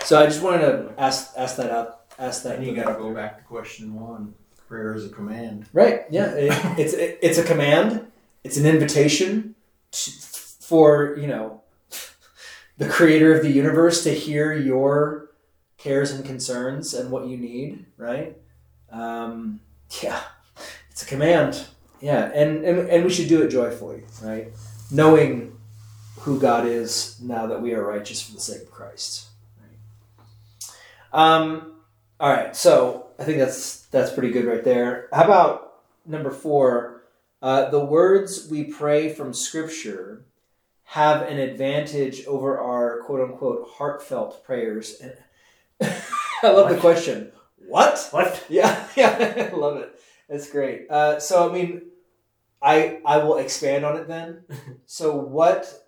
So 0.04 0.20
I 0.20 0.26
just 0.26 0.42
wanted 0.42 0.62
to 0.62 0.94
ask 0.98 1.34
ask 1.38 1.58
that 1.58 1.72
out, 1.72 2.02
ask 2.18 2.44
that. 2.44 2.60
Then 2.60 2.68
you 2.68 2.76
got 2.76 2.94
to 2.94 3.00
go 3.00 3.14
back 3.14 3.38
to 3.38 3.44
question 3.44 3.94
one. 3.94 4.34
Prayer 4.68 4.94
is 4.94 5.06
a 5.06 5.10
command. 5.10 5.66
Right. 5.74 6.04
Yeah. 6.12 6.32
It, 6.34 6.80
it's 6.80 6.94
it, 6.94 7.20
it's 7.22 7.38
a 7.38 7.44
command. 7.44 8.06
It's 8.44 8.58
an 8.58 8.66
invitation 8.66 9.56
to, 9.92 10.12
for 10.62 11.18
you 11.18 11.28
know 11.28 11.59
the 12.80 12.88
creator 12.88 13.36
of 13.36 13.44
the 13.44 13.52
universe 13.52 14.04
to 14.06 14.12
hear 14.12 14.54
your 14.54 15.30
cares 15.78 16.12
and 16.12 16.26
concerns 16.26 16.94
and 16.94 17.12
what 17.12 17.28
you 17.28 17.38
need. 17.38 17.86
Right. 17.98 18.38
Um, 18.92 19.60
yeah. 20.02 20.22
It's 20.90 21.04
a 21.04 21.06
command. 21.06 21.68
Yeah. 22.02 22.32
And, 22.34 22.66
and 22.66 22.90
and 22.90 23.04
we 23.04 23.12
should 23.12 23.30
do 23.30 23.44
it 23.44 23.50
joyfully. 23.50 24.04
Right. 24.24 24.52
Knowing 24.92 25.58
who 26.22 26.40
God 26.40 26.66
is 26.66 27.20
now 27.22 27.46
that 27.48 27.62
we 27.62 27.74
are 27.74 27.86
righteous 27.86 28.22
for 28.22 28.34
the 28.34 28.42
sake 28.42 28.64
of 28.64 28.72
Christ. 28.72 29.28
Right. 29.62 30.74
Um. 31.14 31.76
All 32.20 32.32
right. 32.32 32.56
So 32.56 33.08
I 33.20 33.24
think 33.26 33.38
that's 33.38 33.84
that's 33.88 34.12
pretty 34.12 34.32
good 34.32 34.46
right 34.46 34.64
there. 34.64 35.10
How 35.14 35.26
about 35.26 35.82
number 36.06 36.32
four? 36.32 37.04
Uh, 37.42 37.70
the 37.70 37.84
words 37.84 38.50
we 38.50 38.66
pray 38.66 39.14
from 39.14 39.34
Scripture 39.34 40.26
have 40.90 41.22
an 41.22 41.38
advantage 41.38 42.26
over 42.26 42.60
our 42.60 43.02
quote 43.02 43.22
unquote 43.22 43.70
heartfelt 43.74 44.44
prayers. 44.44 45.00
And 45.00 45.14
I 46.44 46.50
love 46.50 46.70
the 46.70 46.78
question. 46.78 47.32
What? 47.68 48.08
What? 48.10 48.44
Yeah, 48.50 48.88
yeah, 48.98 49.50
I 49.54 49.56
love 49.56 49.78
it. 49.78 50.02
That's 50.28 50.50
great. 50.50 50.90
Uh, 50.90 51.20
so 51.20 51.48
I 51.48 51.54
mean, 51.54 51.84
I 52.60 53.02
I 53.06 53.18
will 53.20 53.38
expand 53.38 53.86
on 53.86 53.98
it 53.98 54.08
then. 54.08 54.44
so 54.88 55.16
what 55.16 55.88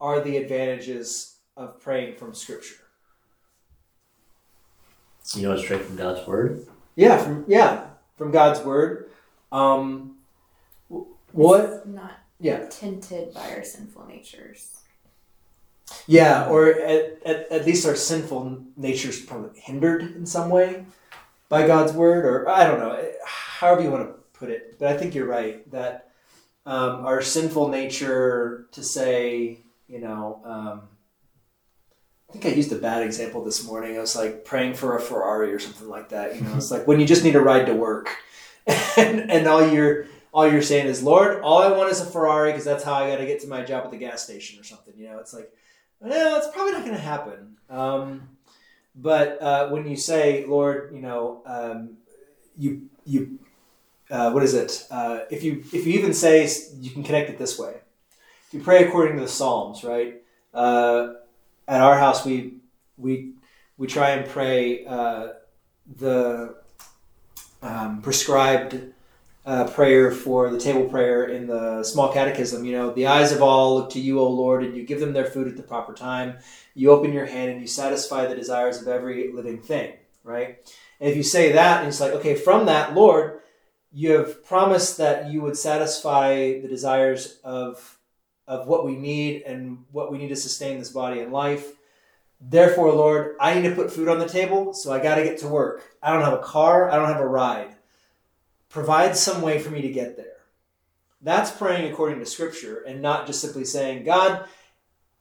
are 0.00 0.20
the 0.20 0.38
advantages 0.38 1.36
of 1.54 1.78
praying 1.80 2.16
from 2.16 2.32
Scripture? 2.32 2.76
You 5.34 5.48
know, 5.48 5.56
straight 5.58 5.82
from 5.82 5.96
God's 5.96 6.26
word. 6.26 6.66
Yeah, 6.96 7.18
from 7.18 7.44
yeah, 7.46 7.88
from 8.16 8.30
God's 8.30 8.60
word. 8.60 9.10
Um, 9.52 10.16
what? 11.32 11.60
It's 11.60 11.86
not 11.86 12.23
Yeah, 12.44 12.68
tinted 12.68 13.32
by 13.32 13.52
our 13.52 13.64
sinful 13.64 14.06
natures. 14.06 14.80
yeah, 16.06 16.46
or 16.50 16.68
at, 16.68 17.22
at, 17.24 17.50
at 17.50 17.64
least 17.64 17.86
our 17.86 17.96
sinful 17.96 18.62
nature's 18.76 19.18
probably 19.24 19.58
hindered 19.58 20.02
in 20.02 20.26
some 20.26 20.50
way 20.50 20.84
by 21.48 21.66
God's 21.66 21.94
word, 21.94 22.26
or 22.26 22.46
I 22.46 22.66
don't 22.66 22.80
know, 22.80 23.02
however 23.24 23.80
you 23.80 23.90
want 23.90 24.06
to 24.08 24.14
put 24.38 24.50
it. 24.50 24.78
But 24.78 24.88
I 24.88 24.98
think 24.98 25.14
you're 25.14 25.26
right 25.26 25.70
that 25.70 26.10
um, 26.66 27.06
our 27.06 27.22
sinful 27.22 27.68
nature 27.68 28.66
to 28.72 28.82
say, 28.82 29.60
you 29.88 30.00
know, 30.00 30.42
um, 30.44 30.82
I 32.28 32.32
think 32.34 32.44
I 32.44 32.48
used 32.50 32.72
a 32.72 32.76
bad 32.76 33.04
example 33.04 33.42
this 33.42 33.64
morning. 33.64 33.96
I 33.96 34.00
was 34.00 34.16
like 34.16 34.44
praying 34.44 34.74
for 34.74 34.98
a 34.98 35.00
Ferrari 35.00 35.50
or 35.50 35.58
something 35.58 35.88
like 35.88 36.10
that. 36.10 36.36
You 36.36 36.42
know, 36.42 36.56
it's 36.56 36.70
like 36.70 36.86
when 36.86 37.00
you 37.00 37.06
just 37.06 37.24
need 37.24 37.36
a 37.36 37.40
ride 37.40 37.64
to 37.66 37.74
work, 37.74 38.14
and 38.98 39.30
and 39.30 39.46
all 39.46 39.66
you're 39.66 40.08
all 40.34 40.50
you're 40.50 40.62
saying 40.62 40.88
is, 40.88 41.00
Lord, 41.00 41.40
all 41.42 41.62
I 41.62 41.70
want 41.70 41.92
is 41.92 42.00
a 42.00 42.06
Ferrari 42.06 42.50
because 42.50 42.64
that's 42.64 42.82
how 42.82 42.94
I 42.94 43.08
got 43.08 43.18
to 43.18 43.26
get 43.26 43.40
to 43.42 43.46
my 43.46 43.62
job 43.62 43.84
at 43.84 43.92
the 43.92 43.96
gas 43.96 44.24
station 44.24 44.58
or 44.58 44.64
something. 44.64 44.92
You 44.96 45.06
know, 45.06 45.18
it's 45.20 45.32
like, 45.32 45.48
well, 46.00 46.38
it's 46.38 46.48
probably 46.48 46.72
not 46.72 46.82
going 46.82 46.96
to 46.96 47.00
happen. 47.00 47.56
Um, 47.70 48.28
but 48.96 49.40
uh, 49.40 49.68
when 49.68 49.88
you 49.88 49.96
say, 49.96 50.44
Lord, 50.44 50.90
you 50.92 51.00
know, 51.00 51.40
um, 51.46 51.98
you 52.58 52.88
you 53.06 53.38
uh, 54.10 54.32
what 54.32 54.42
is 54.42 54.54
it? 54.54 54.88
Uh, 54.90 55.20
if 55.30 55.44
you 55.44 55.62
if 55.72 55.86
you 55.86 55.94
even 55.94 56.12
say 56.12 56.48
you 56.80 56.90
can 56.90 57.04
connect 57.04 57.30
it 57.30 57.38
this 57.38 57.56
way, 57.56 57.76
if 58.48 58.54
you 58.54 58.60
pray 58.60 58.84
according 58.84 59.16
to 59.16 59.22
the 59.22 59.28
Psalms, 59.28 59.84
right? 59.84 60.20
Uh, 60.52 61.14
at 61.68 61.80
our 61.80 61.96
house, 61.96 62.24
we 62.24 62.54
we 62.98 63.34
we 63.78 63.86
try 63.86 64.10
and 64.10 64.28
pray 64.28 64.84
uh, 64.84 65.28
the 65.96 66.56
um, 67.62 68.02
prescribed 68.02 68.93
uh, 69.46 69.68
prayer 69.68 70.10
for 70.10 70.50
the 70.50 70.58
table 70.58 70.84
prayer 70.84 71.26
in 71.26 71.46
the 71.46 71.84
small 71.84 72.12
catechism. 72.12 72.64
You 72.64 72.72
know, 72.72 72.92
the 72.92 73.06
eyes 73.06 73.32
of 73.32 73.42
all 73.42 73.74
look 73.74 73.90
to 73.90 74.00
you, 74.00 74.20
O 74.20 74.28
Lord, 74.28 74.64
and 74.64 74.76
you 74.76 74.84
give 74.84 75.00
them 75.00 75.12
their 75.12 75.26
food 75.26 75.48
at 75.48 75.56
the 75.56 75.62
proper 75.62 75.92
time. 75.92 76.38
You 76.74 76.90
open 76.90 77.12
your 77.12 77.26
hand 77.26 77.50
and 77.50 77.60
you 77.60 77.66
satisfy 77.66 78.26
the 78.26 78.34
desires 78.34 78.80
of 78.80 78.88
every 78.88 79.32
living 79.32 79.60
thing. 79.60 79.94
Right? 80.22 80.58
And 81.00 81.10
if 81.10 81.16
you 81.16 81.22
say 81.22 81.52
that, 81.52 81.80
and 81.80 81.88
it's 81.88 82.00
like, 82.00 82.12
okay, 82.12 82.34
from 82.34 82.66
that, 82.66 82.94
Lord, 82.94 83.40
you 83.92 84.12
have 84.12 84.44
promised 84.44 84.96
that 84.98 85.30
you 85.30 85.42
would 85.42 85.56
satisfy 85.56 86.60
the 86.60 86.68
desires 86.68 87.38
of 87.44 87.98
of 88.46 88.66
what 88.66 88.84
we 88.84 88.94
need 88.94 89.42
and 89.42 89.84
what 89.90 90.12
we 90.12 90.18
need 90.18 90.28
to 90.28 90.36
sustain 90.36 90.78
this 90.78 90.90
body 90.90 91.20
and 91.20 91.32
life. 91.32 91.72
Therefore, 92.40 92.92
Lord, 92.92 93.36
I 93.40 93.54
need 93.54 93.66
to 93.68 93.74
put 93.74 93.90
food 93.90 94.08
on 94.08 94.18
the 94.18 94.28
table, 94.28 94.74
so 94.74 94.92
I 94.92 95.02
got 95.02 95.14
to 95.14 95.24
get 95.24 95.38
to 95.38 95.48
work. 95.48 95.82
I 96.02 96.12
don't 96.12 96.22
have 96.22 96.34
a 96.34 96.42
car, 96.42 96.90
I 96.90 96.96
don't 96.96 97.08
have 97.08 97.20
a 97.20 97.26
ride. 97.26 97.73
Provide 98.74 99.16
some 99.16 99.40
way 99.40 99.60
for 99.60 99.70
me 99.70 99.82
to 99.82 99.88
get 99.88 100.16
there. 100.16 100.38
That's 101.22 101.52
praying 101.52 101.92
according 101.92 102.18
to 102.18 102.26
Scripture 102.26 102.82
and 102.82 103.00
not 103.00 103.24
just 103.24 103.40
simply 103.40 103.64
saying, 103.64 104.02
God, 104.02 104.48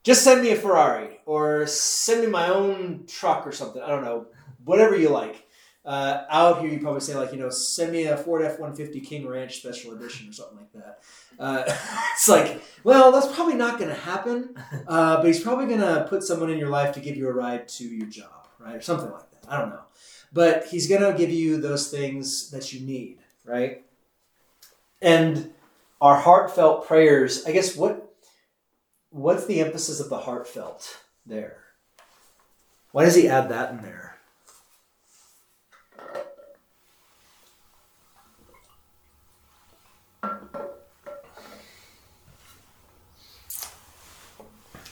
just 0.01 0.23
send 0.23 0.41
me 0.41 0.49
a 0.49 0.55
Ferrari 0.55 1.19
or 1.27 1.67
send 1.67 2.21
me 2.21 2.27
my 2.27 2.49
own 2.49 3.05
truck 3.07 3.45
or 3.45 3.51
something. 3.51 3.79
I 3.79 3.89
don't 3.89 4.03
know, 4.03 4.25
whatever 4.65 4.97
you 4.97 5.09
like. 5.09 5.45
Uh, 5.85 6.23
out 6.31 6.61
here, 6.61 6.69
you 6.71 6.79
probably 6.79 7.01
say, 7.01 7.13
like, 7.13 7.31
you 7.31 7.37
know, 7.37 7.51
send 7.51 7.91
me 7.91 8.05
a 8.05 8.17
Ford 8.17 8.41
F 8.41 8.57
150 8.57 8.99
King 9.01 9.27
Ranch 9.27 9.59
Special 9.59 9.93
Edition 9.93 10.29
or 10.29 10.33
something 10.33 10.57
like 10.57 10.73
that. 10.73 10.99
Uh, 11.37 11.63
it's 12.13 12.27
like, 12.27 12.59
well, 12.83 13.11
that's 13.11 13.31
probably 13.35 13.53
not 13.53 13.77
going 13.77 13.91
to 13.91 14.01
happen, 14.01 14.55
uh, 14.87 15.17
but 15.17 15.27
he's 15.27 15.43
probably 15.43 15.67
going 15.67 15.81
to 15.81 16.07
put 16.09 16.23
someone 16.23 16.49
in 16.49 16.57
your 16.57 16.69
life 16.69 16.91
to 16.95 16.99
give 16.99 17.15
you 17.15 17.29
a 17.29 17.31
ride 17.31 17.67
to 17.67 17.83
your 17.83 18.07
job, 18.07 18.47
right? 18.57 18.77
Or 18.77 18.81
something 18.81 19.11
like 19.11 19.29
that. 19.29 19.45
I 19.47 19.59
don't 19.59 19.69
know. 19.69 19.83
But 20.31 20.65
he's 20.71 20.87
going 20.87 21.03
to 21.03 21.15
give 21.15 21.29
you 21.29 21.61
those 21.61 21.91
things 21.91 22.49
that 22.49 22.73
you 22.73 22.83
need, 22.83 23.19
right? 23.45 23.83
And 25.01 25.53
our 26.01 26.19
heartfelt 26.19 26.87
prayers, 26.87 27.45
I 27.45 27.51
guess, 27.51 27.75
what 27.75 28.13
what's 29.09 29.45
the 29.45 29.61
emphasis 29.61 29.99
of 29.99 30.09
the 30.09 30.19
heartfelt 30.19 30.97
there? 31.25 31.63
Why 32.91 33.05
does 33.05 33.15
he 33.15 33.27
add 33.27 33.49
that 33.49 33.71
in 33.71 33.81
there? 33.81 34.17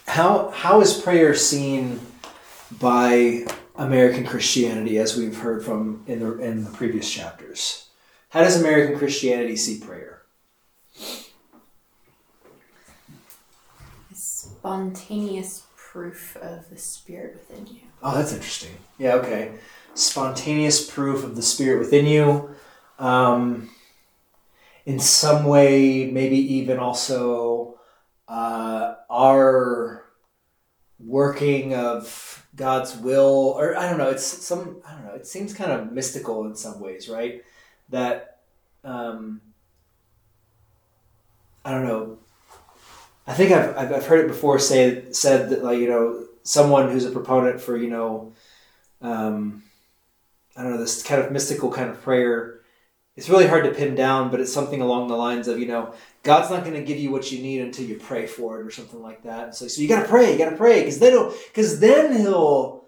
How 0.08 0.49
how 0.49 0.82
is 0.82 0.99
prayer 0.99 1.34
seen 1.34 1.99
by 2.80 3.45
American 3.76 4.26
Christianity, 4.26 4.97
as 4.97 5.16
we've 5.16 5.38
heard 5.38 5.64
from 5.64 6.04
in 6.06 6.20
the 6.20 6.38
in 6.39 6.66
the 6.66 6.72
previous 6.72 7.10
chapters? 7.10 7.91
How 8.32 8.43
does 8.43 8.57
American 8.57 8.97
Christianity 8.97 9.57
see 9.57 9.79
prayer? 9.79 10.21
Spontaneous 14.13 15.63
proof 15.75 16.38
of 16.38 16.69
the 16.69 16.77
spirit 16.77 17.34
within 17.34 17.67
you. 17.67 17.82
Oh, 18.01 18.15
that's 18.15 18.32
interesting. 18.32 18.77
Yeah, 18.97 19.15
okay. 19.15 19.55
Spontaneous 19.95 20.89
proof 20.89 21.25
of 21.25 21.36
the 21.36 21.41
spirit 21.41 21.79
within 21.79 22.05
you. 22.05 22.55
Um, 22.99 23.69
in 24.86 24.99
some 24.99 25.43
way, 25.43 26.09
maybe 26.09 26.38
even 26.38 26.79
also 26.79 27.79
uh, 28.29 28.95
our 29.09 30.05
working 30.99 31.75
of 31.75 32.47
God's 32.55 32.95
will, 32.95 33.55
or 33.57 33.77
I 33.77 33.89
don't 33.89 33.97
know. 33.97 34.09
It's 34.09 34.23
some 34.23 34.82
I 34.88 34.93
don't 34.93 35.05
know. 35.05 35.15
It 35.15 35.27
seems 35.27 35.53
kind 35.53 35.73
of 35.73 35.91
mystical 35.91 36.45
in 36.45 36.55
some 36.55 36.79
ways, 36.79 37.09
right? 37.09 37.43
That 37.92 38.39
um, 38.84 39.42
I 41.64 41.72
don't 41.72 41.86
know. 41.86 42.18
I 43.28 43.34
think 43.34 43.52
I've, 43.52 43.78
I've, 43.78 44.06
heard 44.08 44.26
it 44.26 44.28
before 44.28 44.58
say 44.60 45.12
said 45.12 45.50
that 45.50 45.64
like 45.64 45.80
you 45.80 45.88
know 45.88 46.26
someone 46.44 46.89
who's 46.89 47.06
a 47.06 47.12
proponent 47.12 47.62
for 47.62 47.78
you 47.78 47.89
know 47.89 48.34
um, 49.02 49.64
I 50.56 50.64
don't 50.64 50.72
know 50.72 50.80
this 50.80 51.04
kind 51.04 51.22
of 51.22 51.32
mystical 51.32 51.72
kind 51.72 51.89
of 51.89 52.02
prayer. 52.02 52.62
It's 53.16 53.30
really 53.30 53.48
hard 53.48 53.66
to 53.66 53.72
pin 53.72 53.94
down, 53.94 54.32
but 54.32 54.39
it's 54.39 54.54
something 54.54 54.82
along 54.82 55.08
the 55.08 55.16
lines 55.16 55.48
of 55.48 55.60
you 55.60 55.68
know 55.68 55.94
God's 56.24 56.50
not 56.50 56.64
going 56.64 56.76
to 56.76 56.84
give 56.84 56.98
you 56.98 57.12
what 57.12 57.32
you 57.32 57.42
need 57.42 57.62
until 57.62 57.86
you 57.86 57.96
pray 57.98 58.26
for 58.26 58.60
it 58.60 58.66
or 58.66 58.72
something 58.72 59.02
like 59.02 59.24
that. 59.24 59.56
So, 59.56 59.68
so 59.68 59.82
you 59.82 59.88
got 59.88 60.04
to 60.04 60.08
pray, 60.08 60.32
you 60.32 60.38
got 60.38 60.50
to 60.50 60.58
pray 60.58 60.80
because 60.80 61.00
then 61.00 61.32
because 61.48 61.80
then 61.80 62.18
he'll 62.18 62.86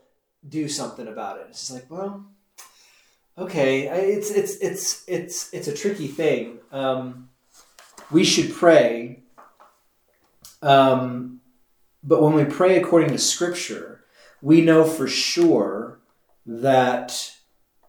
do 0.47 0.67
something 0.67 1.07
about 1.07 1.39
it. 1.39 1.47
It's 1.49 1.71
like 1.71 1.89
well, 1.89 2.25
okay, 3.37 3.87
it's 3.87 4.31
it's 4.31 4.57
it's 4.57 5.03
it's 5.07 5.53
it's 5.53 5.67
a 5.67 5.73
tricky 5.73 6.07
thing. 6.07 6.59
Um, 6.71 7.29
we 8.11 8.23
should 8.23 8.53
pray. 8.53 9.23
Um, 10.61 11.41
but 12.03 12.21
when 12.21 12.33
we 12.33 12.45
pray 12.45 12.77
according 12.77 13.09
to 13.09 13.17
Scripture, 13.17 14.03
we 14.41 14.61
know 14.61 14.83
for 14.83 15.07
sure 15.07 15.99
that 16.45 17.33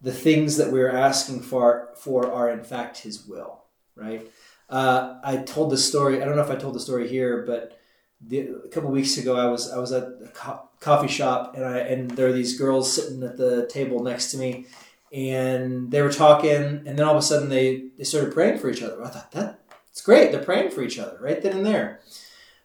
the 0.01 0.13
things 0.13 0.57
that 0.57 0.71
we're 0.71 0.91
asking 0.91 1.41
for, 1.41 1.91
for 1.97 2.31
are 2.31 2.51
in 2.51 2.63
fact 2.63 2.99
His 2.99 3.27
will, 3.27 3.65
right? 3.97 4.31
Uh, 4.69 5.19
I 5.25 5.39
told 5.39 5.71
the 5.71 5.77
story. 5.77 6.21
I 6.21 6.25
don't 6.25 6.37
know 6.37 6.43
if 6.43 6.51
I 6.51 6.57
told 6.57 6.75
the 6.75 6.81
story 6.81 7.09
here, 7.09 7.45
but 7.47 7.79
the, 8.21 8.61
a 8.65 8.69
couple 8.69 8.91
weeks 8.91 9.17
ago, 9.19 9.37
I 9.37 9.47
was 9.47 9.71
I 9.71 9.79
was 9.79 9.93
at 9.93 10.05
a 10.25 10.29
co- 10.33 10.69
coffee 10.81 11.09
shop, 11.09 11.55
and 11.55 11.65
I 11.65 11.79
and 11.79 12.11
there 12.11 12.29
are 12.29 12.33
these 12.33 12.59
girls 12.59 12.93
sitting 12.93 13.23
at 13.23 13.37
the 13.37 13.67
table 13.67 14.03
next 14.03 14.31
to 14.31 14.39
me, 14.39 14.67
and 15.15 15.93
they 15.93 16.03
were 16.03 16.13
talking, 16.13 16.83
and 16.87 16.99
then 16.99 17.03
all 17.03 17.13
of 17.13 17.19
a 17.19 17.23
sudden 17.23 17.49
they 17.49 17.85
they 17.97 18.05
started 18.05 18.35
praying 18.35 18.59
for 18.59 18.69
each 18.69 18.83
other. 18.83 19.03
I 19.03 19.09
thought 19.09 19.31
that 19.33 19.61
it's 19.89 20.03
great. 20.03 20.33
They're 20.33 20.43
praying 20.43 20.73
for 20.73 20.83
each 20.83 20.99
other 20.99 21.17
right 21.21 21.41
then 21.41 21.59
and 21.59 21.65
there. 21.65 22.01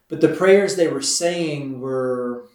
But 0.08 0.20
the 0.20 0.28
prayers 0.28 0.74
they 0.74 0.88
were 0.88 1.00
saying 1.00 1.80
were, 1.80 2.48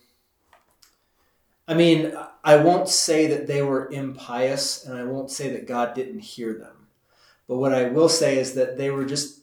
I 1.65 1.73
mean, 1.73 2.13
I 2.43 2.57
won't 2.57 2.89
say 2.89 3.27
that 3.27 3.47
they 3.47 3.61
were 3.61 3.89
impious, 3.89 4.85
and 4.85 4.97
I 4.97 5.05
won't 5.05 5.31
say 5.31 5.49
that 5.51 5.65
God 5.65 5.95
didn't 5.95 6.19
hear 6.19 6.53
them. 6.53 6.87
But 7.47 7.57
what 7.57 7.73
I 7.73 7.85
will 7.85 8.09
say 8.09 8.37
is 8.37 8.55
that 8.55 8.77
they 8.77 8.89
were 8.91 9.05
just, 9.05 9.39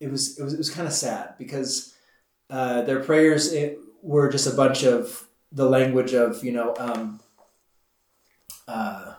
it 0.00 0.10
was, 0.10 0.36
it 0.36 0.42
was, 0.42 0.54
it 0.54 0.58
was 0.58 0.70
kind 0.70 0.88
of 0.88 0.94
sad 0.94 1.34
because 1.38 1.94
uh, 2.50 2.82
their 2.82 3.00
prayers 3.00 3.54
were 4.02 4.28
just 4.28 4.52
a 4.52 4.56
bunch 4.56 4.82
of 4.82 5.28
the 5.52 5.68
language 5.68 6.12
of, 6.12 6.42
you 6.42 6.50
know, 6.50 6.74
um, 6.78 7.20
uh, 8.66 9.11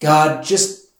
God, 0.00 0.44
just 0.44 0.90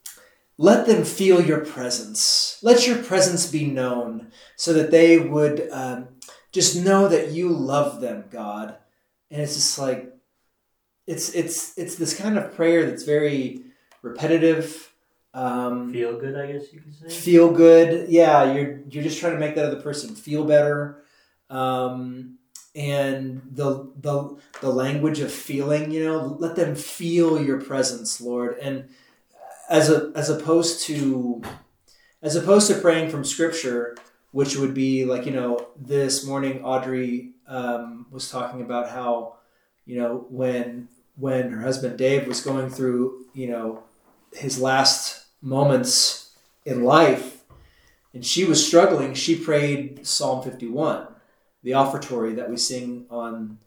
let 0.58 0.86
them 0.86 1.04
feel 1.04 1.40
your 1.44 1.64
presence. 1.64 2.58
Let 2.62 2.86
your 2.86 3.02
presence 3.02 3.50
be 3.50 3.66
known 3.66 4.32
so 4.56 4.72
that 4.72 4.90
they 4.90 5.18
would 5.18 5.68
um, 5.70 6.08
just 6.52 6.82
know 6.82 7.08
that 7.08 7.32
you 7.32 7.48
love 7.50 8.00
them, 8.00 8.24
God. 8.30 8.76
And 9.30 9.42
it's 9.42 9.54
just 9.54 9.78
like 9.78 10.14
it's 11.06 11.30
it's 11.34 11.76
it's 11.76 11.96
this 11.96 12.18
kind 12.18 12.38
of 12.38 12.54
prayer 12.54 12.86
that's 12.86 13.02
very 13.04 13.60
repetitive. 14.02 14.92
Um, 15.34 15.92
Feel 15.92 16.18
good, 16.18 16.34
I 16.36 16.50
guess 16.52 16.72
you 16.72 16.80
could 16.80 16.94
say. 16.94 17.08
feel 17.08 17.52
good. 17.52 18.08
Yeah, 18.08 18.54
you're 18.54 18.80
you're 18.88 19.02
just 19.02 19.20
trying 19.20 19.34
to 19.34 19.38
make 19.38 19.54
that 19.56 19.66
other 19.66 19.82
person 19.82 20.14
feel 20.14 20.44
better. 20.44 21.02
Um, 21.50 22.38
and 22.76 23.40
the 23.50 23.90
the 24.00 24.36
the 24.60 24.68
language 24.70 25.20
of 25.20 25.32
feeling, 25.32 25.90
you 25.90 26.04
know, 26.04 26.36
let 26.38 26.56
them 26.56 26.76
feel 26.76 27.42
your 27.42 27.60
presence, 27.60 28.20
Lord. 28.20 28.58
And 28.58 28.90
as 29.70 29.90
a 29.90 30.12
as 30.14 30.28
opposed 30.28 30.82
to 30.86 31.42
as 32.22 32.36
opposed 32.36 32.68
to 32.68 32.78
praying 32.78 33.10
from 33.10 33.24
scripture, 33.24 33.96
which 34.30 34.56
would 34.56 34.74
be 34.74 35.04
like, 35.06 35.24
you 35.24 35.32
know, 35.32 35.68
this 35.76 36.24
morning 36.26 36.62
Audrey 36.62 37.32
um, 37.48 38.06
was 38.10 38.30
talking 38.30 38.60
about 38.60 38.90
how, 38.90 39.36
you 39.86 39.98
know, 39.98 40.26
when 40.28 40.88
when 41.16 41.50
her 41.50 41.62
husband 41.62 41.96
Dave 41.96 42.26
was 42.26 42.42
going 42.42 42.68
through, 42.68 43.24
you 43.32 43.48
know, 43.48 43.82
his 44.34 44.60
last 44.60 45.24
moments 45.40 46.36
in 46.66 46.84
life 46.84 47.38
and 48.12 48.24
she 48.24 48.44
was 48.44 48.66
struggling, 48.66 49.14
she 49.14 49.36
prayed 49.36 50.06
Psalm 50.06 50.42
51, 50.42 51.06
the 51.66 51.74
offertory 51.74 52.32
that 52.32 52.48
we 52.48 52.56
sing 52.56 53.06
on 53.10 53.58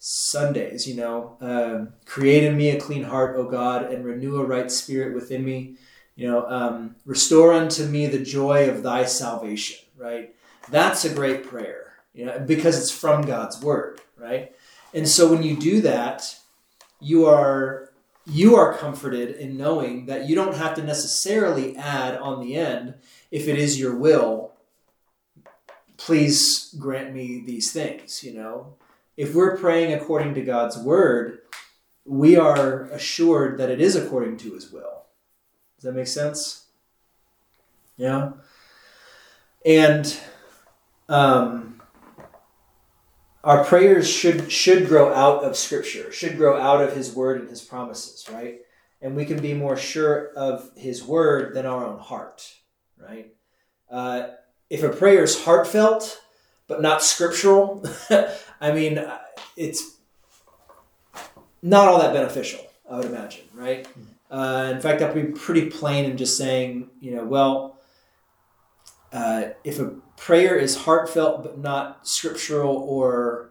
Sundays, 0.00 0.88
you 0.88 0.96
know, 0.96 1.36
um, 1.40 1.92
create 2.04 2.42
in 2.42 2.56
me 2.56 2.70
a 2.70 2.80
clean 2.80 3.04
heart, 3.04 3.36
O 3.36 3.48
God, 3.48 3.92
and 3.92 4.04
renew 4.04 4.40
a 4.40 4.44
right 4.44 4.68
spirit 4.68 5.14
within 5.14 5.44
me. 5.44 5.76
You 6.16 6.26
know, 6.26 6.48
um, 6.48 6.96
restore 7.06 7.52
unto 7.52 7.86
me 7.86 8.08
the 8.08 8.18
joy 8.18 8.68
of 8.68 8.82
thy 8.82 9.04
salvation, 9.04 9.78
right? 9.96 10.34
That's 10.68 11.04
a 11.04 11.14
great 11.14 11.44
prayer, 11.44 11.92
you 12.12 12.26
know, 12.26 12.40
because 12.40 12.76
it's 12.76 12.90
from 12.90 13.22
God's 13.22 13.62
word, 13.62 14.00
right? 14.16 14.50
And 14.92 15.06
so 15.06 15.30
when 15.30 15.44
you 15.44 15.56
do 15.56 15.80
that, 15.82 16.40
you 17.00 17.26
are 17.26 17.92
you 18.26 18.56
are 18.56 18.76
comforted 18.76 19.36
in 19.36 19.56
knowing 19.56 20.06
that 20.06 20.28
you 20.28 20.34
don't 20.34 20.56
have 20.56 20.74
to 20.74 20.82
necessarily 20.82 21.76
add 21.76 22.16
on 22.18 22.40
the 22.40 22.56
end 22.56 22.94
if 23.30 23.46
it 23.46 23.60
is 23.60 23.78
your 23.78 23.94
will 23.94 24.54
please 26.08 26.74
grant 26.78 27.12
me 27.12 27.42
these 27.44 27.70
things 27.70 28.24
you 28.24 28.32
know? 28.32 28.76
If 29.18 29.34
we're 29.34 29.58
praying 29.58 29.92
according 29.92 30.32
to 30.34 30.42
god's 30.42 30.78
word 30.78 31.40
we 32.06 32.34
are 32.34 32.84
assured 32.84 33.58
that 33.58 33.68
it 33.68 33.78
is 33.78 33.94
according 33.94 34.38
to 34.38 34.54
his 34.54 34.72
will. 34.72 35.04
Does 35.76 35.84
that 35.84 35.92
make 35.92 36.06
sense? 36.06 36.64
Yeah? 37.98 38.32
And 39.66 40.18
um, 41.10 41.82
our 43.44 43.62
prayers 43.64 44.08
should 44.08 44.50
should 44.50 44.88
grow 44.88 45.12
out 45.12 45.44
of 45.44 45.56
scripture 45.56 46.10
should 46.10 46.38
grow 46.38 46.58
out 46.58 46.82
of 46.82 46.96
his 46.96 47.14
word 47.14 47.38
and 47.42 47.50
his 47.50 47.60
promises 47.60 48.26
right? 48.32 48.60
And 49.02 49.14
we 49.14 49.26
can 49.26 49.42
be 49.42 49.52
more 49.52 49.76
sure 49.76 50.30
of 50.34 50.70
his 50.74 51.04
word 51.04 51.54
than 51.54 51.66
our 51.66 51.84
own 51.84 51.98
heart 51.98 52.50
right? 52.98 53.34
Uh, 53.90 54.28
if 54.70 54.82
a 54.82 54.88
prayer 54.88 55.22
is 55.22 55.44
heartfelt 55.44 56.22
but 56.66 56.82
not 56.82 57.02
scriptural 57.02 57.84
i 58.60 58.72
mean 58.72 59.04
it's 59.56 59.96
not 61.62 61.88
all 61.88 61.98
that 61.98 62.12
beneficial 62.12 62.60
i 62.90 62.96
would 62.96 63.06
imagine 63.06 63.44
right 63.54 63.88
uh, 64.30 64.70
in 64.74 64.80
fact 64.80 65.02
i'd 65.02 65.14
be 65.14 65.24
pretty 65.24 65.70
plain 65.70 66.04
in 66.04 66.16
just 66.16 66.36
saying 66.36 66.88
you 67.00 67.14
know 67.14 67.24
well 67.24 67.78
uh, 69.12 69.44
if 69.64 69.78
a 69.78 69.86
prayer 70.16 70.56
is 70.56 70.76
heartfelt 70.76 71.42
but 71.42 71.58
not 71.58 72.06
scriptural 72.06 72.76
or 72.76 73.50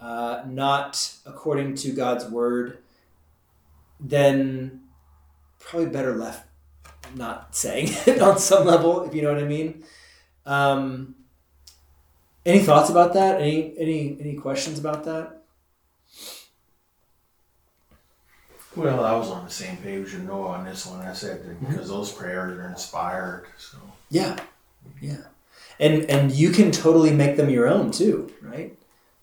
uh, 0.00 0.42
not 0.46 1.14
according 1.24 1.74
to 1.74 1.92
God's 1.92 2.26
word, 2.26 2.78
then 3.98 4.82
probably 5.58 5.88
better 5.88 6.14
left 6.14 6.46
not 7.14 7.54
saying 7.54 7.88
it 8.06 8.20
on 8.20 8.38
some 8.38 8.66
level, 8.66 9.04
if 9.04 9.14
you 9.14 9.22
know 9.22 9.32
what 9.32 9.42
I 9.42 9.46
mean. 9.46 9.84
Um, 10.46 11.14
any 12.44 12.60
thoughts 12.60 12.88
about 12.90 13.14
that? 13.14 13.40
Any 13.40 13.74
any 13.78 14.16
any 14.20 14.34
questions 14.34 14.78
about 14.78 15.04
that? 15.04 15.42
Well, 18.76 19.04
I 19.04 19.16
was 19.16 19.30
on 19.30 19.44
the 19.44 19.50
same 19.50 19.78
page 19.78 20.12
with 20.12 20.22
Noah 20.22 20.48
on 20.48 20.64
this 20.66 20.84
one. 20.86 21.00
I 21.00 21.14
said 21.14 21.44
that 21.44 21.60
because 21.66 21.88
those 21.88 22.12
prayers 22.12 22.58
are 22.58 22.68
inspired. 22.68 23.46
So 23.58 23.78
Yeah, 24.10 24.36
yeah. 25.00 25.24
and 25.80 26.04
and 26.10 26.30
you 26.30 26.50
can 26.50 26.70
totally 26.72 27.10
make 27.10 27.36
them 27.36 27.48
your 27.48 27.66
own 27.68 27.90
too, 27.90 28.30
right? 28.42 28.76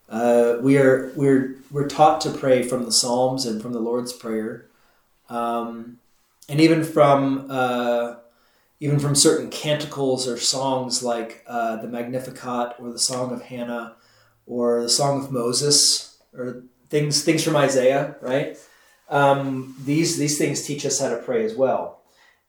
Uh, 0.08 0.56
we 0.60 0.76
are 0.76 1.12
we're 1.14 1.56
we're 1.70 1.86
taught 1.88 2.20
to 2.22 2.30
pray 2.30 2.62
from 2.62 2.84
the 2.84 2.92
Psalms 2.92 3.46
and 3.46 3.62
from 3.62 3.72
the 3.72 3.78
Lord's 3.80 4.12
Prayer, 4.12 4.66
um, 5.30 5.98
and 6.48 6.60
even 6.60 6.82
from 6.84 7.46
uh, 7.48 8.16
even 8.84 8.98
from 8.98 9.14
certain 9.14 9.48
canticles 9.48 10.28
or 10.28 10.36
songs 10.36 11.02
like 11.02 11.42
uh, 11.46 11.76
the 11.76 11.88
Magnificat 11.88 12.74
or 12.78 12.92
the 12.92 12.98
Song 12.98 13.32
of 13.32 13.40
Hannah 13.40 13.96
or 14.44 14.82
the 14.82 14.90
Song 14.90 15.24
of 15.24 15.32
Moses 15.32 16.18
or 16.34 16.64
things 16.90 17.24
things 17.24 17.42
from 17.42 17.56
Isaiah, 17.56 18.16
right? 18.20 18.58
Um, 19.08 19.74
these 19.86 20.18
these 20.18 20.36
things 20.36 20.66
teach 20.66 20.84
us 20.84 21.00
how 21.00 21.08
to 21.08 21.16
pray 21.16 21.46
as 21.46 21.54
well. 21.54 22.02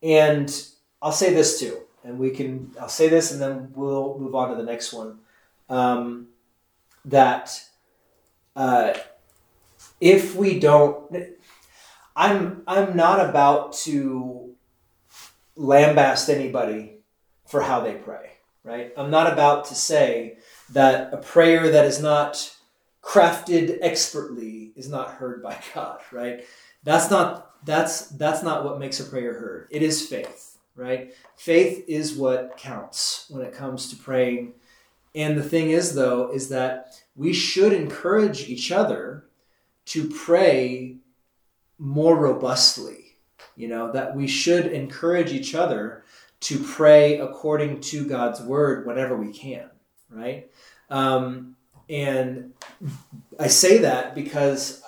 And 0.04 0.54
I'll 1.02 1.14
say 1.14 1.34
this 1.34 1.58
too, 1.58 1.78
and 2.04 2.20
we 2.20 2.32
can 2.32 2.74
I'll 2.82 2.90
say 2.90 3.08
this 3.08 3.32
and 3.32 3.42
then 3.42 3.72
we'll 3.74 4.20
move 4.20 4.36
on 4.36 4.50
to 4.50 4.58
the 4.58 4.70
next 4.70 4.92
one. 4.92 5.20
Um, 5.70 6.28
that 7.06 7.64
uh, 8.58 8.94
if 10.02 10.36
we 10.36 10.60
don't, 10.60 11.16
I'm 12.14 12.64
I'm 12.68 12.98
not 12.98 13.22
about 13.30 13.72
to 13.86 14.55
lambast 15.58 16.30
anybody 16.30 16.98
for 17.46 17.62
how 17.62 17.82
they 17.82 17.96
pray, 17.96 18.32
right? 18.64 18.94
I'm 18.98 19.12
not 19.12 19.32
about 19.32 19.66
to 19.66 19.76
say 19.76 20.38
that 20.72 21.14
a 21.14 21.18
prayer 21.18 21.70
that 21.72 21.86
is 21.86 22.02
not 22.02 22.56
crafted 23.04 23.78
expertly 23.82 24.74
is 24.76 24.90
not 24.90 25.12
heard 25.12 25.42
by 25.44 25.58
God, 25.74 26.02
right? 26.12 26.44
That's 26.84 27.10
not 27.10 27.52
that's 27.66 28.08
that's 28.10 28.44
not 28.44 28.64
what 28.64 28.80
makes 28.80 29.00
a 29.00 29.06
prayer 29.06 29.34
heard. 29.34 29.68
It 29.72 29.82
is 29.82 30.08
faith, 30.08 30.58
right? 30.76 31.14
Faith 31.36 31.86
is 31.88 32.16
what 32.16 32.58
counts 32.58 33.26
when 33.30 33.42
it 33.42 33.54
comes 33.54 33.90
to 33.90 33.96
praying. 33.96 34.54
And 35.14 35.38
the 35.38 35.44
thing 35.44 35.72
is 35.72 35.96
though 35.96 36.32
is 36.32 36.50
that 36.50 37.02
we 37.16 37.34
should 37.34 37.74
encourage 37.74 38.50
each 38.50 38.72
other 38.72 39.26
to 39.86 40.10
pray 40.10 40.98
more 41.78 42.18
robustly. 42.18 43.05
You 43.56 43.68
know, 43.70 43.92
that 43.94 44.16
we 44.16 44.28
should 44.28 44.68
encourage 44.68 45.32
each 45.32 45.56
other 45.56 46.04
to 46.42 46.60
pray 46.60 47.20
according 47.20 47.82
to 47.82 48.06
God's 48.06 48.42
word 48.42 48.86
whenever 48.86 49.16
we 49.16 49.32
can, 49.32 49.70
right? 50.10 50.50
Um, 50.90 51.56
and 51.90 52.54
I 53.40 53.48
say 53.48 53.80
that 53.80 54.14
because, 54.14 54.84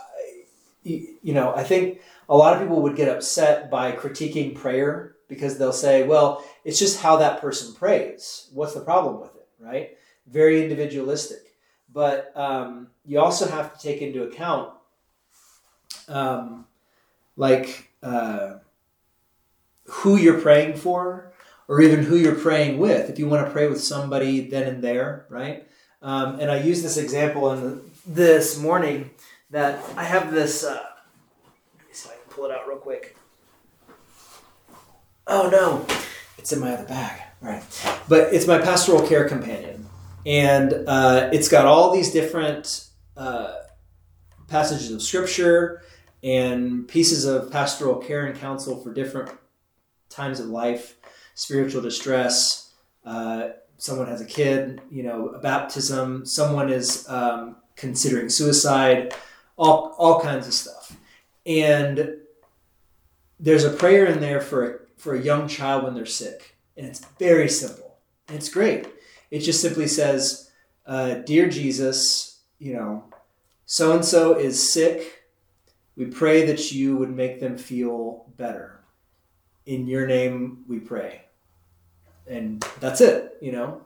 you 0.83 1.17
know, 1.23 1.53
I 1.55 1.63
think 1.63 2.01
a 2.29 2.35
lot 2.35 2.53
of 2.53 2.61
people 2.61 2.81
would 2.81 2.95
get 2.95 3.07
upset 3.07 3.71
by 3.71 3.93
critiquing 3.93 4.55
prayer 4.55 5.15
because 5.27 5.57
they'll 5.57 5.73
say, 5.73 6.03
well, 6.03 6.43
it's 6.63 6.79
just 6.79 7.01
how 7.01 7.17
that 7.17 7.41
person 7.41 7.73
prays. 7.73 8.49
What's 8.53 8.73
the 8.73 8.81
problem 8.81 9.19
with 9.19 9.35
it, 9.35 9.47
right? 9.59 9.97
Very 10.27 10.61
individualistic. 10.61 11.55
But 11.93 12.31
um, 12.35 12.89
you 13.05 13.19
also 13.19 13.47
have 13.47 13.73
to 13.73 13.79
take 13.81 14.01
into 14.01 14.23
account, 14.23 14.73
um, 16.07 16.65
like, 17.35 17.91
uh, 18.07 18.59
who 19.85 20.15
you're 20.15 20.39
praying 20.39 20.77
for, 20.77 21.33
or 21.67 21.81
even 21.81 22.03
who 22.03 22.15
you're 22.15 22.35
praying 22.35 22.77
with. 22.77 23.09
If 23.09 23.19
you 23.19 23.27
want 23.27 23.45
to 23.45 23.51
pray 23.51 23.67
with 23.67 23.83
somebody 23.83 24.47
then 24.47 24.63
and 24.63 24.83
there, 24.83 25.25
right? 25.29 25.67
Um, 26.01 26.39
and 26.39 26.49
I 26.49 26.61
use 26.61 26.81
this 26.81 26.97
example 26.97 27.51
in 27.51 27.81
this 28.05 28.57
morning 28.57 29.09
that 29.49 29.83
I 29.97 30.03
have 30.03 30.31
this. 30.31 30.63
Uh, 30.63 30.83
let 31.77 31.87
me 31.87 31.93
see 31.93 32.09
if 32.09 32.15
I 32.15 32.17
can 32.17 32.33
pull 32.33 32.45
it 32.45 32.51
out 32.51 32.67
real 32.67 32.77
quick. 32.77 33.17
Oh 35.25 35.49
no, 35.49 35.85
it's 36.37 36.53
in 36.53 36.59
my 36.59 36.71
other 36.71 36.85
bag. 36.85 37.21
All 37.43 37.49
right, 37.49 37.63
but 38.07 38.33
it's 38.33 38.47
my 38.47 38.57
pastoral 38.57 39.05
care 39.05 39.27
companion, 39.27 39.85
and 40.25 40.73
uh, 40.87 41.29
it's 41.33 41.49
got 41.49 41.65
all 41.65 41.91
these 41.91 42.11
different 42.11 42.87
uh, 43.15 43.53
passages 44.47 44.91
of 44.91 45.01
scripture 45.01 45.83
and 46.23 46.87
pieces 46.87 47.25
of 47.25 47.51
pastoral 47.51 47.95
care 47.95 48.25
and 48.25 48.37
counsel 48.39 48.81
for 48.81 48.93
different 48.93 49.31
times 50.09 50.39
of 50.39 50.47
life, 50.47 50.95
spiritual 51.35 51.81
distress. 51.81 52.73
Uh, 53.05 53.49
someone 53.77 54.07
has 54.07 54.21
a 54.21 54.25
kid, 54.25 54.81
you 54.89 55.03
know, 55.03 55.29
a 55.29 55.39
baptism. 55.39 56.25
Someone 56.25 56.69
is 56.69 57.07
um, 57.09 57.57
considering 57.75 58.29
suicide. 58.29 59.13
All 59.55 59.95
all 59.97 60.21
kinds 60.21 60.45
of 60.45 60.53
stuff, 60.53 60.95
and 61.43 62.17
there's 63.39 63.63
a 63.63 63.71
prayer 63.71 64.05
in 64.05 64.19
there 64.19 64.39
for 64.39 64.87
for 64.97 65.15
a 65.15 65.21
young 65.21 65.47
child 65.47 65.83
when 65.83 65.95
they're 65.95 66.05
sick, 66.05 66.55
and 66.75 66.85
it's 66.85 66.99
very 67.17 67.49
simple. 67.49 67.97
And 68.27 68.37
it's 68.37 68.49
great. 68.49 68.87
It 69.31 69.39
just 69.39 69.59
simply 69.59 69.87
says, 69.87 70.51
uh, 70.85 71.15
"Dear 71.15 71.49
Jesus, 71.49 72.41
you 72.59 72.73
know, 72.73 73.05
so 73.65 73.93
and 73.93 74.05
so 74.05 74.37
is 74.37 74.71
sick. 74.71 75.16
We 75.97 76.05
pray 76.05 76.45
that 76.45 76.71
you 76.71 76.95
would 76.97 77.09
make 77.09 77.39
them 77.39 77.57
feel 77.57 78.25
better. 78.37 78.79
In 79.65 79.87
your 79.87 80.07
name, 80.07 80.63
we 80.67 80.79
pray." 80.79 81.23
And 82.27 82.65
that's 82.79 83.01
it, 83.01 83.37
you 83.41 83.51
know. 83.51 83.81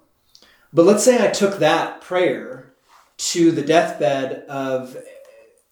But 0.74 0.86
let's 0.86 1.03
say 1.03 1.24
I 1.24 1.32
took 1.32 1.59
that 1.59 2.01
prayer 2.01 2.74
to 3.18 3.51
the 3.51 3.62
deathbed 3.62 4.45
of 4.47 4.97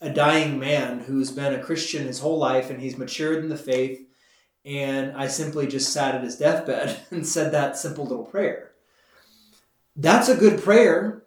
a 0.01 0.09
dying 0.09 0.59
man 0.59 0.99
who's 0.99 1.31
been 1.31 1.53
a 1.53 1.63
Christian 1.63 2.07
his 2.07 2.19
whole 2.19 2.37
life 2.37 2.69
and 2.69 2.79
he's 2.79 2.97
matured 2.97 3.43
in 3.43 3.49
the 3.49 3.57
faith 3.57 4.05
and 4.65 5.15
I 5.15 5.27
simply 5.27 5.67
just 5.67 5.91
sat 5.91 6.15
at 6.15 6.23
his 6.23 6.37
deathbed 6.37 6.99
and 7.11 7.25
said 7.25 7.51
that 7.51 7.77
simple 7.77 8.05
little 8.05 8.25
prayer. 8.25 8.71
That's 9.95 10.29
a 10.29 10.37
good 10.37 10.61
prayer, 10.61 11.23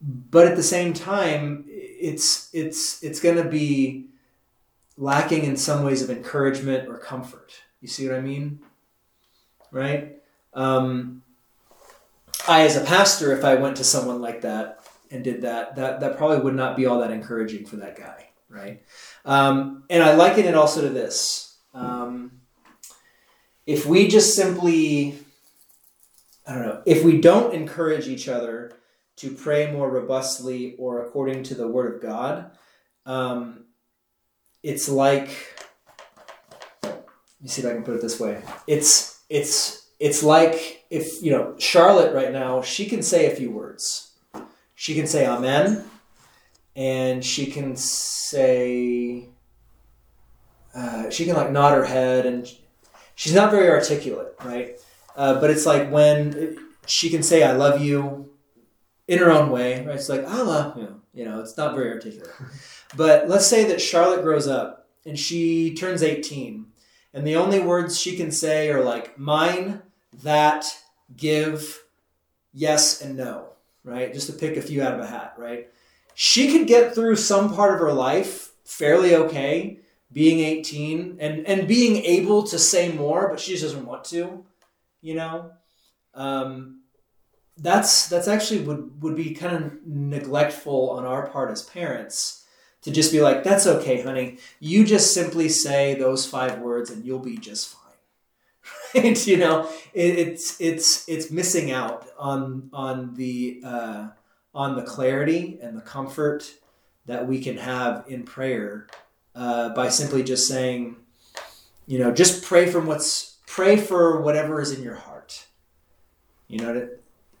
but 0.00 0.46
at 0.46 0.56
the 0.56 0.62
same 0.62 0.92
time, 0.92 1.66
it's 2.04 2.50
it's 2.52 3.02
it's 3.02 3.20
going 3.20 3.36
to 3.36 3.48
be 3.48 4.06
lacking 4.96 5.44
in 5.44 5.56
some 5.56 5.84
ways 5.84 6.02
of 6.02 6.10
encouragement 6.10 6.88
or 6.88 6.98
comfort. 6.98 7.52
You 7.80 7.88
see 7.88 8.06
what 8.06 8.16
I 8.16 8.20
mean? 8.20 8.60
Right? 9.72 10.16
Um, 10.52 11.22
I, 12.46 12.62
as 12.62 12.76
a 12.76 12.84
pastor, 12.84 13.32
if 13.32 13.44
I 13.44 13.54
went 13.54 13.76
to 13.78 13.84
someone 13.84 14.20
like 14.20 14.42
that 14.42 14.86
and 15.10 15.24
did 15.24 15.42
that, 15.42 15.76
that 15.76 16.00
that 16.00 16.16
probably 16.16 16.38
would 16.38 16.54
not 16.54 16.76
be 16.76 16.86
all 16.86 17.00
that 17.00 17.10
encouraging 17.10 17.64
for 17.64 17.76
that 17.76 17.96
guy, 17.96 18.28
right? 18.48 18.82
Um, 19.24 19.84
and 19.88 20.02
I 20.02 20.14
liken 20.14 20.44
it 20.44 20.54
also 20.54 20.82
to 20.82 20.90
this 20.90 21.56
um, 21.72 22.40
if 23.66 23.86
we 23.86 24.08
just 24.08 24.34
simply, 24.34 25.18
I 26.46 26.54
don't 26.54 26.62
know, 26.62 26.82
if 26.86 27.02
we 27.02 27.20
don't 27.20 27.54
encourage 27.54 28.08
each 28.08 28.28
other 28.28 28.72
to 29.16 29.30
pray 29.30 29.70
more 29.70 29.90
robustly 29.90 30.74
or 30.78 31.04
according 31.04 31.42
to 31.44 31.54
the 31.54 31.68
Word 31.68 31.94
of 31.94 32.02
God, 32.02 32.50
um, 33.06 33.64
it's 34.62 34.88
like, 34.88 35.28
let 36.82 37.42
me 37.42 37.48
see 37.48 37.62
if 37.62 37.68
I 37.68 37.74
can 37.74 37.84
put 37.84 37.96
it 37.96 38.02
this 38.02 38.18
way. 38.18 38.42
It's 38.66 39.20
it's 39.28 39.88
it's 40.00 40.22
like 40.22 40.84
if 40.90 41.22
you 41.22 41.30
know 41.30 41.54
Charlotte 41.58 42.14
right 42.14 42.32
now, 42.32 42.62
she 42.62 42.86
can 42.86 43.02
say 43.02 43.30
a 43.30 43.36
few 43.36 43.50
words. 43.50 44.12
She 44.74 44.94
can 44.94 45.06
say 45.06 45.26
Amen, 45.26 45.84
and 46.74 47.24
she 47.24 47.46
can 47.46 47.76
say 47.76 49.28
uh, 50.74 51.10
she 51.10 51.24
can 51.24 51.36
like 51.36 51.50
nod 51.50 51.74
her 51.74 51.84
head 51.84 52.26
and 52.26 52.50
she's 53.14 53.34
not 53.34 53.50
very 53.50 53.68
articulate, 53.68 54.34
right? 54.44 54.78
Uh, 55.16 55.40
but 55.40 55.50
it's 55.50 55.66
like 55.66 55.90
when 55.90 56.58
she 56.86 57.10
can 57.10 57.22
say 57.22 57.42
"I 57.44 57.52
love 57.52 57.80
you" 57.80 58.33
in 59.06 59.18
her 59.18 59.30
own 59.30 59.50
way, 59.50 59.84
right? 59.84 59.96
It's 59.96 60.08
like 60.08 60.24
"I 60.24 60.42
love 60.42 60.78
you," 60.78 61.00
you 61.12 61.24
know. 61.24 61.40
It's 61.40 61.56
not 61.56 61.74
very 61.74 61.92
articulate. 61.92 62.30
but 62.96 63.28
let's 63.28 63.46
say 63.46 63.64
that 63.64 63.80
Charlotte 63.80 64.22
grows 64.22 64.46
up 64.46 64.88
and 65.04 65.18
she 65.18 65.74
turns 65.74 66.02
eighteen, 66.02 66.66
and 67.12 67.26
the 67.26 67.36
only 67.36 67.60
words 67.60 68.00
she 68.00 68.16
can 68.16 68.30
say 68.30 68.70
are 68.70 68.82
like 68.82 69.18
"mine," 69.18 69.82
"that," 70.22 70.66
"give," 71.16 71.84
"yes," 72.52 73.00
and 73.00 73.16
"no," 73.16 73.50
right? 73.82 74.12
Just 74.12 74.28
to 74.28 74.32
pick 74.32 74.56
a 74.56 74.62
few 74.62 74.82
out 74.82 74.94
of 74.94 75.00
a 75.00 75.06
hat, 75.06 75.34
right? 75.36 75.68
She 76.14 76.52
could 76.52 76.66
get 76.66 76.94
through 76.94 77.16
some 77.16 77.54
part 77.54 77.74
of 77.74 77.80
her 77.80 77.92
life 77.92 78.52
fairly 78.64 79.14
okay 79.14 79.80
being 80.12 80.38
18 80.40 81.18
and 81.20 81.46
and 81.46 81.68
being 81.68 82.02
able 82.04 82.44
to 82.44 82.58
say 82.58 82.90
more 82.90 83.28
but 83.28 83.40
she 83.40 83.52
just 83.52 83.64
doesn't 83.64 83.84
want 83.84 84.04
to 84.04 84.44
you 85.02 85.14
know 85.14 85.50
um, 86.14 86.80
that's 87.56 88.08
that's 88.08 88.28
actually 88.28 88.60
would 88.60 89.02
would 89.02 89.16
be 89.16 89.34
kind 89.34 89.54
of 89.56 89.86
neglectful 89.86 90.90
on 90.90 91.04
our 91.04 91.28
part 91.28 91.50
as 91.50 91.62
parents 91.62 92.44
to 92.82 92.90
just 92.90 93.12
be 93.12 93.20
like 93.20 93.44
that's 93.44 93.66
okay 93.66 94.02
honey. 94.02 94.38
You 94.60 94.84
just 94.84 95.14
simply 95.14 95.48
say 95.48 95.94
those 95.94 96.26
five 96.26 96.58
words 96.58 96.90
and 96.90 97.04
you'll 97.04 97.18
be 97.18 97.36
just 97.36 97.68
fine. 97.68 97.80
Right? 98.94 99.26
You 99.26 99.36
know 99.36 99.68
it, 99.92 100.18
it's 100.18 100.60
it's 100.60 101.08
it's 101.08 101.30
missing 101.30 101.70
out 101.70 102.06
on 102.18 102.70
on 102.72 103.14
the 103.14 103.60
uh, 103.64 104.08
on 104.54 104.76
the 104.76 104.82
clarity 104.82 105.58
and 105.62 105.76
the 105.76 105.82
comfort 105.82 106.54
that 107.06 107.26
we 107.26 107.40
can 107.40 107.58
have 107.58 108.04
in 108.08 108.22
prayer 108.22 108.86
uh, 109.34 109.70
by 109.70 109.88
simply 109.88 110.22
just 110.22 110.48
saying, 110.48 110.96
you 111.86 111.98
know, 111.98 112.12
just 112.12 112.44
pray 112.44 112.66
from 112.66 112.86
what's 112.86 113.36
pray 113.46 113.76
for 113.76 114.20
whatever 114.20 114.60
is 114.60 114.72
in 114.72 114.82
your 114.82 114.94
heart. 114.94 115.46
You 116.48 116.58
know, 116.58 116.88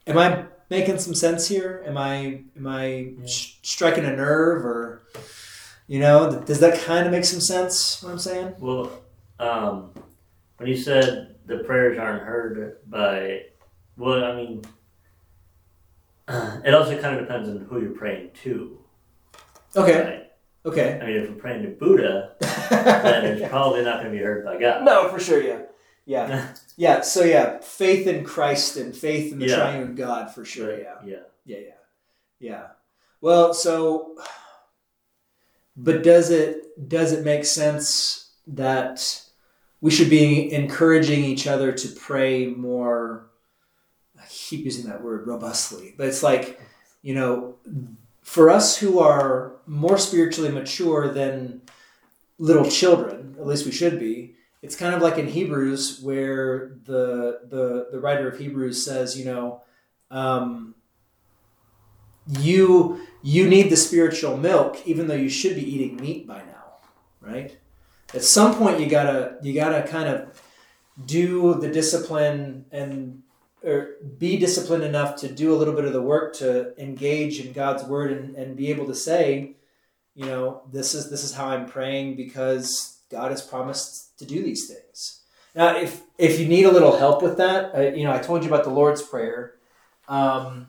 am 0.06 0.18
I 0.18 0.44
making 0.70 0.98
some 0.98 1.14
sense 1.14 1.48
here? 1.48 1.82
Am 1.86 1.96
I 1.96 2.42
am 2.56 2.66
I 2.66 3.12
sh- 3.26 3.58
striking 3.62 4.04
a 4.04 4.14
nerve 4.14 4.64
or 4.64 5.02
you 5.86 6.00
know, 6.00 6.40
does 6.40 6.60
that 6.60 6.80
kind 6.82 7.06
of 7.06 7.12
make 7.12 7.24
some 7.24 7.40
sense 7.40 8.02
what 8.02 8.10
I'm 8.10 8.18
saying? 8.18 8.54
Well, 8.58 8.90
um, 9.38 9.92
when 10.56 10.68
you 10.68 10.76
said 10.76 11.36
the 11.46 11.58
prayers 11.58 11.98
aren't 11.98 12.22
heard 12.22 12.78
by, 12.86 13.42
well, 13.96 14.24
I 14.24 14.34
mean, 14.34 14.62
it 16.64 16.74
also 16.74 16.98
kind 17.00 17.16
of 17.16 17.26
depends 17.26 17.48
on 17.50 17.66
who 17.68 17.82
you're 17.82 17.90
praying 17.90 18.30
to. 18.44 18.78
Okay. 19.76 20.04
Right? 20.04 20.30
Okay. 20.64 20.98
I 21.02 21.06
mean, 21.06 21.16
if 21.16 21.28
we're 21.28 21.36
praying 21.36 21.62
to 21.64 21.68
Buddha, 21.68 22.36
then 22.70 23.26
it's 23.26 23.48
probably 23.50 23.84
not 23.84 24.00
going 24.00 24.10
to 24.10 24.18
be 24.18 24.24
heard 24.24 24.44
by 24.44 24.58
God. 24.58 24.84
no, 24.84 25.10
for 25.10 25.20
sure, 25.20 25.42
yeah. 25.42 25.60
Yeah. 26.06 26.48
Yeah, 26.76 27.02
so 27.02 27.22
yeah, 27.22 27.60
faith 27.60 28.08
in 28.08 28.24
Christ 28.24 28.76
and 28.76 28.96
faith 28.96 29.32
in 29.32 29.38
the 29.38 29.46
Yeah. 29.46 29.56
triune 29.56 29.94
God 29.94 30.34
for 30.34 30.44
sure, 30.44 30.72
But, 30.72 30.80
yeah. 30.82 30.94
Yeah. 31.04 31.16
Yeah, 31.46 31.58
yeah. 31.68 31.72
Yeah. 32.40 32.66
Well, 33.20 33.54
so 33.54 34.16
but 35.76 36.02
does 36.02 36.30
it 36.30 36.88
does 36.88 37.12
it 37.12 37.24
make 37.24 37.44
sense 37.44 38.32
that 38.48 39.22
we 39.80 39.90
should 39.92 40.10
be 40.10 40.52
encouraging 40.52 41.22
each 41.24 41.46
other 41.46 41.70
to 41.70 41.88
pray 41.88 42.46
more 42.46 43.30
I 44.18 44.24
keep 44.28 44.64
using 44.64 44.86
that 44.90 45.02
word 45.02 45.26
robustly, 45.28 45.94
but 45.96 46.08
it's 46.08 46.22
like, 46.22 46.60
you 47.02 47.14
know, 47.14 47.56
for 48.22 48.50
us 48.50 48.76
who 48.78 48.98
are 48.98 49.52
more 49.66 49.98
spiritually 49.98 50.50
mature 50.50 51.12
than 51.12 51.60
little 52.38 52.68
children, 52.68 53.36
at 53.38 53.46
least 53.46 53.66
we 53.66 53.72
should 53.72 53.98
be, 54.00 54.33
it's 54.64 54.76
kind 54.76 54.94
of 54.94 55.02
like 55.02 55.18
in 55.18 55.28
Hebrews 55.28 56.00
where 56.02 56.76
the 56.84 57.40
the 57.48 57.88
the 57.92 58.00
writer 58.00 58.28
of 58.28 58.38
Hebrews 58.38 58.84
says, 58.84 59.18
you 59.18 59.26
know, 59.26 59.62
um, 60.10 60.74
you 62.26 63.00
you 63.22 63.48
need 63.48 63.70
the 63.70 63.76
spiritual 63.76 64.36
milk 64.36 64.80
even 64.86 65.06
though 65.06 65.14
you 65.14 65.28
should 65.28 65.54
be 65.54 65.74
eating 65.74 65.96
meat 65.96 66.26
by 66.26 66.38
now 66.38 66.54
right? 67.24 67.56
At 68.12 68.22
some 68.22 68.54
point 68.54 68.80
you 68.80 68.86
gotta 68.86 69.38
you 69.42 69.54
gotta 69.54 69.86
kind 69.86 70.08
of 70.08 70.42
do 71.04 71.54
the 71.54 71.68
discipline 71.68 72.66
and 72.70 73.22
or 73.64 73.96
be 74.18 74.36
disciplined 74.36 74.84
enough 74.84 75.16
to 75.16 75.32
do 75.32 75.52
a 75.52 75.56
little 75.56 75.74
bit 75.74 75.84
of 75.84 75.92
the 75.92 76.02
work 76.02 76.34
to 76.34 76.80
engage 76.80 77.40
in 77.40 77.52
god's 77.52 77.82
word 77.82 78.12
and, 78.12 78.36
and 78.36 78.56
be 78.56 78.68
able 78.68 78.86
to 78.86 78.94
say 78.94 79.56
you 80.14 80.24
know 80.26 80.62
this 80.70 80.94
is 80.94 81.10
this 81.10 81.24
is 81.24 81.32
how 81.34 81.46
i'm 81.46 81.66
praying 81.66 82.14
because 82.14 82.93
god 83.16 83.30
has 83.30 83.42
promised 83.42 84.18
to 84.18 84.24
do 84.24 84.42
these 84.42 84.68
things 84.68 85.22
now 85.54 85.76
if 85.76 86.02
if 86.18 86.38
you 86.38 86.46
need 86.46 86.64
a 86.64 86.70
little 86.76 86.96
help 86.98 87.22
with 87.22 87.36
that 87.36 87.74
uh, 87.74 87.80
you 87.80 88.04
know 88.04 88.12
i 88.12 88.18
told 88.18 88.42
you 88.42 88.48
about 88.52 88.64
the 88.64 88.76
lord's 88.80 89.02
prayer 89.02 89.54
um, 90.08 90.66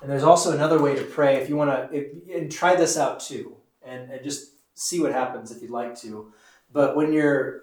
and 0.00 0.10
there's 0.10 0.22
also 0.22 0.52
another 0.52 0.80
way 0.80 0.94
to 0.94 1.04
pray 1.04 1.36
if 1.36 1.48
you 1.48 1.56
want 1.56 1.92
to, 1.92 2.10
and 2.34 2.50
try 2.50 2.76
this 2.76 2.96
out 2.96 3.20
too, 3.20 3.56
and, 3.84 4.10
and 4.10 4.22
just 4.22 4.52
see 4.74 5.00
what 5.00 5.12
happens 5.12 5.50
if 5.50 5.60
you'd 5.60 5.70
like 5.70 5.98
to. 6.00 6.32
But 6.72 6.96
when 6.96 7.12
you're, 7.12 7.60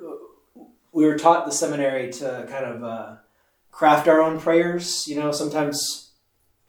we 0.92 1.06
were 1.06 1.18
taught 1.18 1.46
the 1.46 1.52
seminary 1.52 2.12
to 2.14 2.46
kind 2.50 2.66
of 2.66 2.84
uh, 2.84 3.16
craft 3.72 4.08
our 4.08 4.22
own 4.22 4.40
prayers. 4.40 5.08
You 5.08 5.18
know, 5.18 5.32
sometimes 5.32 6.12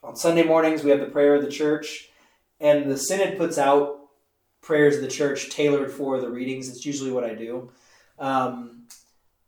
on 0.05 0.15
Sunday 0.17 0.45
mornings 0.45 0.85
we 0.85 0.91
have 0.91 1.01
the 1.01 1.07
prayer 1.07 1.35
of 1.35 1.43
the 1.43 1.51
church, 1.51 2.11
and 2.61 2.91
the 2.91 2.97
synod 2.97 3.37
puts 3.37 3.59
out 3.59 3.96
prayers 4.67 4.97
of 4.97 5.03
the 5.03 5.09
church 5.09 5.49
tailored 5.49 5.93
for 5.93 6.21
the 6.21 6.29
readings. 6.29 6.69
It's 6.69 6.85
usually 6.85 7.13
what 7.13 7.23
I 7.23 7.35
do. 7.35 7.71
Um, 8.19 8.83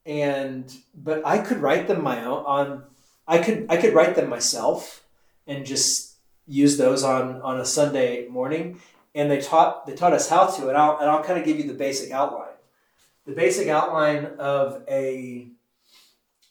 and 0.07 0.73
but 0.95 1.27
I 1.27 1.39
could 1.39 1.59
write 1.59 1.89
them 1.89 2.03
my 2.03 2.25
own 2.25 2.45
on. 2.47 2.83
I 3.27 3.39
could 3.39 3.67
I 3.69 3.77
could 3.77 3.93
write 3.93 4.15
them 4.15 4.31
myself 4.31 5.05
and 5.47 5.67
just 5.67 6.15
use 6.47 6.79
those 6.79 7.03
on 7.03 7.43
on 7.43 7.61
a 7.61 7.65
Sunday 7.65 8.29
morning. 8.29 8.81
And 9.15 9.31
they 9.31 9.41
taught 9.41 9.87
they 9.87 9.95
taught 9.95 10.13
us 10.13 10.31
how 10.31 10.47
to, 10.47 10.69
and 10.69 10.79
I'll 10.79 10.97
and 10.99 11.11
I'll 11.11 11.25
kind 11.25 11.39
of 11.39 11.45
give 11.45 11.59
you 11.59 11.65
the 11.65 11.75
basic 11.75 12.13
outline. 12.13 12.57
The 13.27 13.33
basic 13.33 13.69
outline 13.69 14.25
of 14.39 14.83
a 14.89 15.49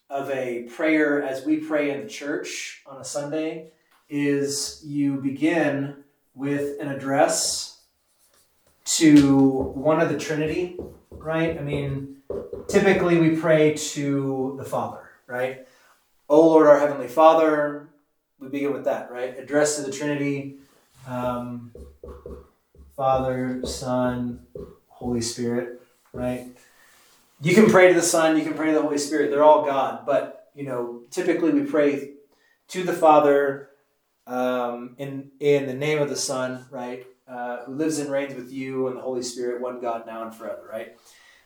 of 0.09 0.29
a 0.29 0.63
prayer 0.63 1.23
as 1.23 1.45
we 1.45 1.57
pray 1.57 1.91
in 1.91 2.03
the 2.03 2.09
church 2.09 2.83
on 2.85 3.01
a 3.01 3.05
Sunday 3.05 3.71
is 4.09 4.81
you 4.85 5.15
begin 5.15 6.03
with 6.35 6.79
an 6.79 6.89
address 6.89 7.76
to 8.95 9.49
one 9.75 9.99
of 9.99 10.09
the 10.09 10.17
Trinity, 10.17 10.77
right? 11.11 11.57
I 11.57 11.61
mean, 11.61 12.17
typically 12.67 13.19
we 13.19 13.35
pray 13.35 13.73
to 13.73 14.55
the 14.57 14.63
Father, 14.63 15.09
right? 15.27 15.67
O 16.29 16.47
Lord, 16.47 16.67
our 16.67 16.79
Heavenly 16.79 17.07
Father, 17.07 17.89
we 18.39 18.47
begin 18.47 18.73
with 18.73 18.85
that, 18.85 19.11
right? 19.11 19.37
Address 19.37 19.75
to 19.75 19.81
the 19.83 19.91
Trinity, 19.91 20.57
um, 21.05 21.71
Father, 22.95 23.61
Son, 23.65 24.45
Holy 24.87 25.21
Spirit, 25.21 25.81
right? 26.13 26.47
You 27.41 27.53
can 27.53 27.69
pray 27.69 27.89
to 27.89 27.93
the 27.93 28.01
Son, 28.01 28.37
you 28.37 28.43
can 28.43 28.53
pray 28.53 28.67
to 28.67 28.73
the 28.73 28.81
Holy 28.81 28.97
Spirit. 28.97 29.31
They're 29.31 29.43
all 29.43 29.65
God, 29.65 30.05
but 30.05 30.49
you 30.55 30.63
know, 30.63 31.01
typically 31.11 31.51
we 31.51 31.63
pray 31.63 32.11
to 32.69 32.83
the 32.83 32.93
Father 32.93 33.69
um, 34.25 34.95
in 34.97 35.31
in 35.39 35.67
the 35.67 35.73
name 35.73 36.01
of 36.01 36.09
the 36.09 36.15
Son, 36.15 36.65
right? 36.71 37.05
Uh, 37.27 37.65
who 37.65 37.75
lives 37.75 37.99
and 37.99 38.09
reigns 38.09 38.33
with 38.35 38.51
you 38.51 38.87
and 38.87 38.95
the 38.95 39.01
Holy 39.01 39.21
Spirit, 39.21 39.61
one 39.61 39.81
God, 39.81 40.05
now 40.05 40.23
and 40.23 40.33
forever, 40.33 40.65
right? 40.71 40.95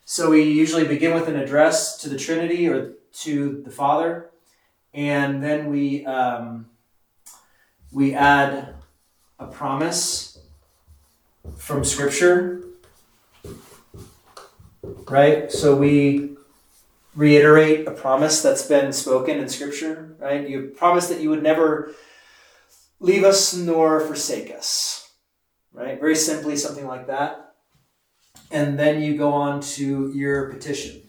So 0.05 0.29
we 0.29 0.43
usually 0.43 0.85
begin 0.85 1.13
with 1.13 1.27
an 1.27 1.35
address 1.35 1.97
to 2.01 2.09
the 2.09 2.17
Trinity 2.17 2.67
or 2.67 2.93
to 3.21 3.61
the 3.63 3.71
Father, 3.71 4.29
and 4.93 5.43
then 5.43 5.71
we 5.71 6.05
um, 6.05 6.67
we 7.91 8.13
add 8.13 8.75
a 9.39 9.47
promise 9.47 10.39
from 11.57 11.83
Scripture, 11.83 12.63
right? 15.09 15.51
So 15.51 15.75
we 15.75 16.35
reiterate 17.15 17.87
a 17.87 17.91
promise 17.91 18.41
that's 18.41 18.63
been 18.63 18.93
spoken 18.93 19.37
in 19.37 19.49
Scripture, 19.49 20.15
right? 20.19 20.47
You 20.47 20.73
promise 20.75 21.07
that 21.09 21.19
you 21.19 21.29
would 21.29 21.43
never 21.43 21.93
leave 22.99 23.23
us 23.23 23.53
nor 23.53 23.99
forsake 23.99 24.51
us, 24.51 25.00
right? 25.73 25.99
Very 25.99 26.15
simply, 26.15 26.55
something 26.57 26.87
like 26.87 27.07
that. 27.07 27.53
And 28.49 28.77
then 28.77 29.01
you 29.01 29.17
go 29.17 29.31
on 29.31 29.61
to 29.61 30.11
your 30.13 30.49
petition, 30.51 31.01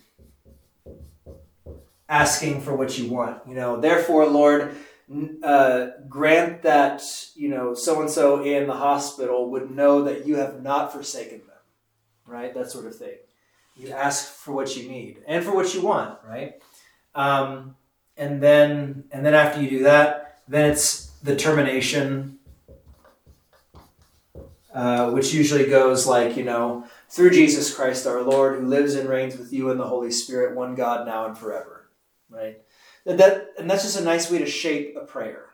asking 2.09 2.61
for 2.61 2.77
what 2.77 2.99
you 2.99 3.11
want. 3.11 3.47
You 3.47 3.55
know, 3.55 3.81
therefore, 3.81 4.27
Lord, 4.27 4.77
uh, 5.43 5.89
grant 6.09 6.63
that 6.63 7.03
you 7.35 7.49
know 7.49 7.75
so 7.75 8.01
and 8.01 8.11
so 8.11 8.43
in 8.43 8.67
the 8.67 8.75
hospital 8.75 9.51
would 9.51 9.71
know 9.71 10.05
that 10.05 10.27
you 10.27 10.37
have 10.37 10.63
not 10.63 10.93
forsaken 10.93 11.39
them, 11.39 11.57
right? 12.27 12.55
That 12.55 12.71
sort 12.71 12.87
of 12.87 12.97
thing. 12.97 13.17
You 13.77 13.91
ask 13.91 14.33
for 14.33 14.53
what 14.53 14.77
you 14.77 14.89
need 14.89 15.23
and 15.27 15.45
for 15.45 15.55
what 15.55 15.75
you 15.75 15.83
want, 15.83 16.19
right? 16.29 16.55
Um, 17.15 17.77
and 18.17 18.43
then 18.43 19.05
and 19.13 19.25
then 19.25 19.35
after 19.35 19.61
you 19.61 19.69
do 19.69 19.83
that, 19.85 20.41
then 20.49 20.71
it's 20.71 21.07
the 21.23 21.37
termination, 21.37 22.32
uh, 24.75 25.11
which 25.11 25.33
usually 25.33 25.67
goes 25.67 26.07
like 26.07 26.37
you 26.37 26.45
know 26.45 26.85
through 27.09 27.31
Jesus 27.31 27.75
Christ 27.75 28.07
our 28.07 28.23
Lord, 28.23 28.59
who 28.59 28.67
lives 28.67 28.95
and 28.95 29.09
reigns 29.09 29.37
with 29.37 29.53
you 29.53 29.71
in 29.71 29.79
the 29.79 29.87
Holy 29.87 30.11
Spirit, 30.11 30.57
one 30.57 30.75
God 30.75 31.07
now 31.07 31.27
and 31.27 31.37
forever, 31.37 31.91
right? 32.31 32.61
That, 33.05 33.19
that 33.19 33.49
and 33.59 33.71
that's 33.71 33.83
just 33.83 34.01
a 34.01 34.05
nice 34.05 34.31
way 34.31 34.39
to 34.39 34.47
shape 34.47 34.97
a 34.97 35.05
prayer. 35.05 35.47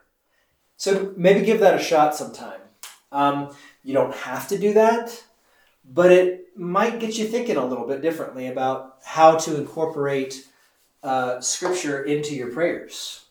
So 0.77 1.13
maybe 1.17 1.45
give 1.45 1.61
that 1.61 1.81
a 1.81 1.83
shot 1.83 2.15
sometime. 2.15 2.61
Um, 3.11 3.55
you 3.83 3.95
don't 3.95 4.15
have 4.15 4.49
to 4.49 4.59
do 4.59 4.75
that, 4.75 5.25
but 5.85 6.13
it 6.13 6.57
might 6.57 7.01
get 7.01 7.19
you 7.19 7.27
thinking 7.27 7.57
a 7.57 7.65
little 7.65 7.87
bit 7.87 8.03
differently 8.03 8.47
about 8.47 8.99
how 9.05 9.37
to 9.37 9.57
incorporate 9.57 10.47
uh, 11.03 11.41
scripture 11.41 12.03
into 12.05 12.35
your 12.35 12.51
prayers, 12.51 13.25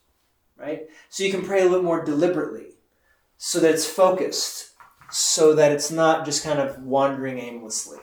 right? 0.57 0.87
So 1.09 1.23
you 1.23 1.31
can 1.31 1.43
pray 1.43 1.61
a 1.61 1.65
little 1.65 1.83
more 1.83 2.03
deliberately, 2.03 2.67
so 3.37 3.59
that 3.59 3.73
it's 3.73 3.85
focused, 3.85 4.71
so 5.09 5.55
that 5.55 5.71
it's 5.71 5.91
not 5.91 6.25
just 6.25 6.43
kind 6.43 6.59
of 6.59 6.83
wandering 6.83 7.39
aimlessly. 7.39 7.99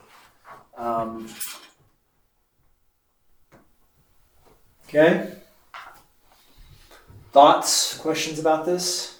Um, 0.76 1.28
okay. 4.88 5.32
Thoughts, 7.32 7.98
questions 7.98 8.38
about 8.38 8.64
this? 8.64 9.18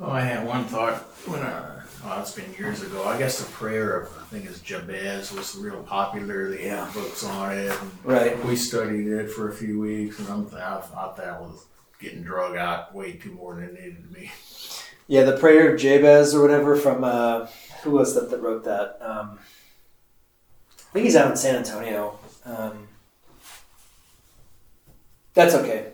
Oh, 0.00 0.10
I 0.10 0.20
had 0.20 0.46
one 0.46 0.64
thought 0.64 0.94
when 1.26 1.40
uh, 1.40 1.82
oh, 2.04 2.20
it's 2.20 2.34
been 2.34 2.52
years 2.54 2.82
ago. 2.82 3.04
I 3.04 3.18
guess 3.18 3.38
the 3.38 3.50
prayer 3.52 4.00
of 4.00 4.18
I 4.18 4.24
think 4.24 4.46
it's 4.46 4.60
Jabez 4.60 5.32
was 5.32 5.54
real 5.56 5.82
popular. 5.82 6.50
They 6.50 6.68
had 6.68 6.92
books 6.92 7.24
on 7.24 7.56
it. 7.56 7.78
Right. 8.02 8.42
we 8.44 8.56
studied 8.56 9.06
it 9.06 9.30
for 9.30 9.50
a 9.50 9.52
few 9.52 9.78
weeks, 9.78 10.18
and 10.18 10.28
I'm, 10.28 10.46
I 10.46 10.80
thought 10.80 11.16
that 11.18 11.40
was 11.40 11.66
getting 12.00 12.22
drug 12.22 12.56
out 12.56 12.94
way 12.94 13.12
too 13.12 13.32
more 13.32 13.54
than 13.54 13.64
it 13.64 13.74
needed 13.74 14.02
to 14.02 14.08
be. 14.08 14.30
Yeah, 15.12 15.24
the 15.24 15.36
prayer 15.36 15.74
of 15.74 15.78
Jabez 15.78 16.34
or 16.34 16.40
whatever 16.40 16.74
from 16.74 17.04
uh, 17.04 17.46
who 17.82 17.90
was 17.90 18.14
that 18.14 18.30
that 18.30 18.40
wrote 18.40 18.64
that? 18.64 18.96
Um, 19.02 19.38
I 20.70 20.92
think 20.94 21.04
he's 21.04 21.16
out 21.16 21.30
in 21.30 21.36
San 21.36 21.54
Antonio. 21.54 22.18
Um, 22.46 22.88
that's 25.34 25.54
okay. 25.54 25.92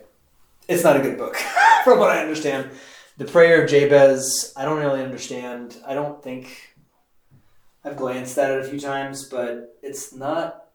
It's 0.68 0.84
not 0.84 0.94
a 0.94 1.00
good 1.00 1.18
book 1.18 1.34
from 1.84 1.98
what 1.98 2.12
I 2.12 2.20
understand. 2.20 2.70
The 3.16 3.24
prayer 3.24 3.64
of 3.64 3.68
Jabez, 3.68 4.52
I 4.56 4.64
don't 4.64 4.78
really 4.78 5.02
understand. 5.02 5.76
I 5.84 5.94
don't 5.94 6.22
think 6.22 6.76
I've 7.84 7.96
glanced 7.96 8.38
at 8.38 8.52
it 8.52 8.64
a 8.64 8.68
few 8.68 8.78
times, 8.78 9.24
but 9.24 9.80
it's 9.82 10.12
not 10.12 10.66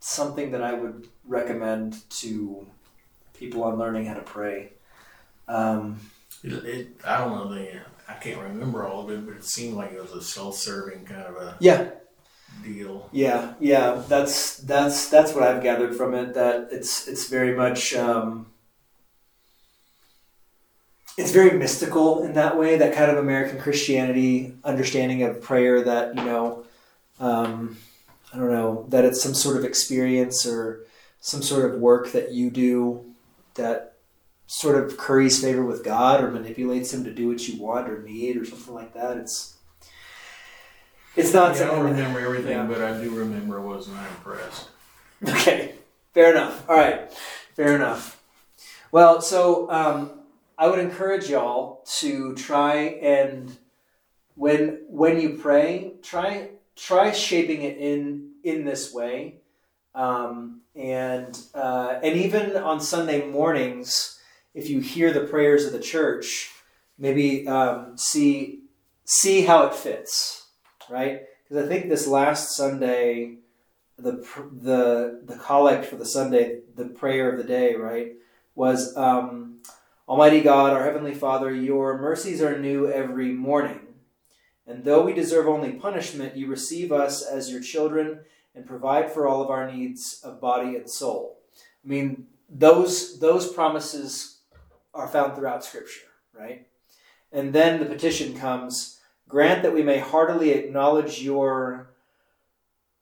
something 0.00 0.50
that 0.50 0.64
I 0.64 0.72
would 0.72 1.06
recommend 1.24 2.10
to 2.22 2.66
people 3.34 3.62
on 3.62 3.78
learning 3.78 4.06
how 4.06 4.14
to 4.14 4.22
pray. 4.22 4.72
Um, 5.46 6.00
It, 6.44 6.52
it, 6.52 6.88
I 7.06 7.18
don't 7.18 7.32
know 7.32 7.54
the, 7.54 7.80
I 8.06 8.12
can't 8.14 8.38
remember 8.38 8.86
all 8.86 9.02
of 9.02 9.10
it, 9.10 9.26
but 9.26 9.34
it 9.34 9.44
seemed 9.44 9.76
like 9.76 9.92
it 9.92 10.02
was 10.02 10.12
a 10.12 10.22
self-serving 10.22 11.06
kind 11.06 11.22
of 11.22 11.36
a 11.36 11.56
yeah, 11.58 11.88
deal. 12.62 13.08
Yeah, 13.12 13.54
yeah, 13.60 14.02
that's 14.06 14.58
that's 14.58 15.08
that's 15.08 15.32
what 15.32 15.42
I've 15.42 15.62
gathered 15.62 15.96
from 15.96 16.14
it. 16.14 16.34
That 16.34 16.68
it's 16.70 17.08
it's 17.08 17.30
very 17.30 17.56
much 17.56 17.94
um, 17.94 18.48
it's 21.16 21.30
very 21.30 21.56
mystical 21.56 22.22
in 22.22 22.34
that 22.34 22.58
way. 22.58 22.76
That 22.76 22.94
kind 22.94 23.10
of 23.10 23.16
American 23.16 23.58
Christianity 23.58 24.54
understanding 24.64 25.22
of 25.22 25.40
prayer. 25.40 25.82
That 25.82 26.14
you 26.14 26.24
know, 26.24 26.64
um, 27.20 27.78
I 28.34 28.36
don't 28.36 28.52
know 28.52 28.84
that 28.90 29.06
it's 29.06 29.22
some 29.22 29.34
sort 29.34 29.56
of 29.56 29.64
experience 29.64 30.44
or 30.44 30.84
some 31.20 31.40
sort 31.40 31.70
of 31.70 31.80
work 31.80 32.12
that 32.12 32.32
you 32.32 32.50
do 32.50 33.14
that 33.54 33.93
sort 34.46 34.82
of 34.82 34.96
curries 34.96 35.42
favor 35.42 35.64
with 35.64 35.84
God 35.84 36.22
or 36.22 36.30
manipulates 36.30 36.92
him 36.92 37.04
to 37.04 37.12
do 37.12 37.28
what 37.28 37.46
you 37.48 37.60
want 37.60 37.88
or 37.88 38.02
need 38.02 38.36
or 38.36 38.44
something 38.44 38.74
like 38.74 38.94
that. 38.94 39.16
It's 39.16 39.56
it's 41.16 41.32
not 41.32 41.56
Yeah, 41.56 41.62
I 41.62 41.66
don't 41.66 41.84
remember 41.84 42.20
everything, 42.20 42.58
yeah. 42.58 42.66
but 42.66 42.82
I 42.82 43.00
do 43.02 43.10
remember 43.10 43.60
I 43.60 43.64
was 43.64 43.88
not 43.88 44.06
impressed. 44.10 44.68
Okay, 45.26 45.74
fair 46.12 46.32
enough. 46.32 46.68
All 46.68 46.76
right, 46.76 47.10
fair 47.54 47.74
enough. 47.76 48.20
Well, 48.92 49.20
so 49.20 49.70
um, 49.70 50.10
I 50.58 50.68
would 50.68 50.78
encourage 50.78 51.28
y'all 51.28 51.82
to 51.98 52.34
try 52.34 52.76
and 52.76 53.56
when 54.34 54.80
when 54.88 55.20
you 55.20 55.38
pray, 55.38 55.94
try 56.02 56.50
try 56.76 57.12
shaping 57.12 57.62
it 57.62 57.76
in 57.78 58.32
in 58.42 58.64
this 58.64 58.92
way, 58.92 59.36
um, 59.94 60.60
and 60.74 61.38
uh, 61.54 62.00
and 62.02 62.16
even 62.16 62.56
on 62.56 62.80
Sunday 62.80 63.26
mornings, 63.28 64.13
if 64.54 64.68
you 64.68 64.80
hear 64.80 65.12
the 65.12 65.26
prayers 65.26 65.66
of 65.66 65.72
the 65.72 65.80
church, 65.80 66.52
maybe 66.98 67.46
um, 67.48 67.96
see 67.96 68.60
see 69.04 69.42
how 69.42 69.66
it 69.66 69.74
fits, 69.74 70.46
right? 70.88 71.22
Because 71.42 71.64
I 71.64 71.68
think 71.68 71.88
this 71.88 72.06
last 72.06 72.56
Sunday 72.56 73.38
the 73.98 74.12
the 74.62 75.20
the 75.24 75.36
collect 75.36 75.86
for 75.86 75.96
the 75.96 76.06
Sunday, 76.06 76.60
the 76.74 76.86
prayer 76.86 77.30
of 77.30 77.38
the 77.38 77.44
day, 77.44 77.74
right, 77.74 78.12
was 78.54 78.96
um, 78.96 79.60
Almighty 80.08 80.40
God, 80.40 80.72
our 80.72 80.84
heavenly 80.84 81.14
Father, 81.14 81.54
your 81.54 81.98
mercies 81.98 82.42
are 82.42 82.58
new 82.58 82.90
every 82.90 83.32
morning, 83.32 83.80
and 84.66 84.84
though 84.84 85.04
we 85.04 85.12
deserve 85.12 85.46
only 85.46 85.72
punishment, 85.72 86.36
you 86.36 86.46
receive 86.48 86.92
us 86.92 87.24
as 87.24 87.50
your 87.50 87.60
children 87.60 88.20
and 88.54 88.66
provide 88.66 89.10
for 89.10 89.26
all 89.26 89.42
of 89.42 89.50
our 89.50 89.70
needs 89.70 90.20
of 90.24 90.40
body 90.40 90.76
and 90.76 90.90
soul. 90.90 91.38
I 91.84 91.88
mean, 91.88 92.26
those 92.48 93.20
those 93.20 93.52
promises 93.52 94.33
are 94.94 95.08
found 95.08 95.34
throughout 95.34 95.64
Scripture, 95.64 96.06
right? 96.38 96.66
And 97.32 97.52
then 97.52 97.80
the 97.80 97.86
petition 97.86 98.38
comes: 98.38 99.00
Grant 99.28 99.62
that 99.62 99.74
we 99.74 99.82
may 99.82 99.98
heartily 99.98 100.50
acknowledge 100.50 101.22
your 101.22 101.94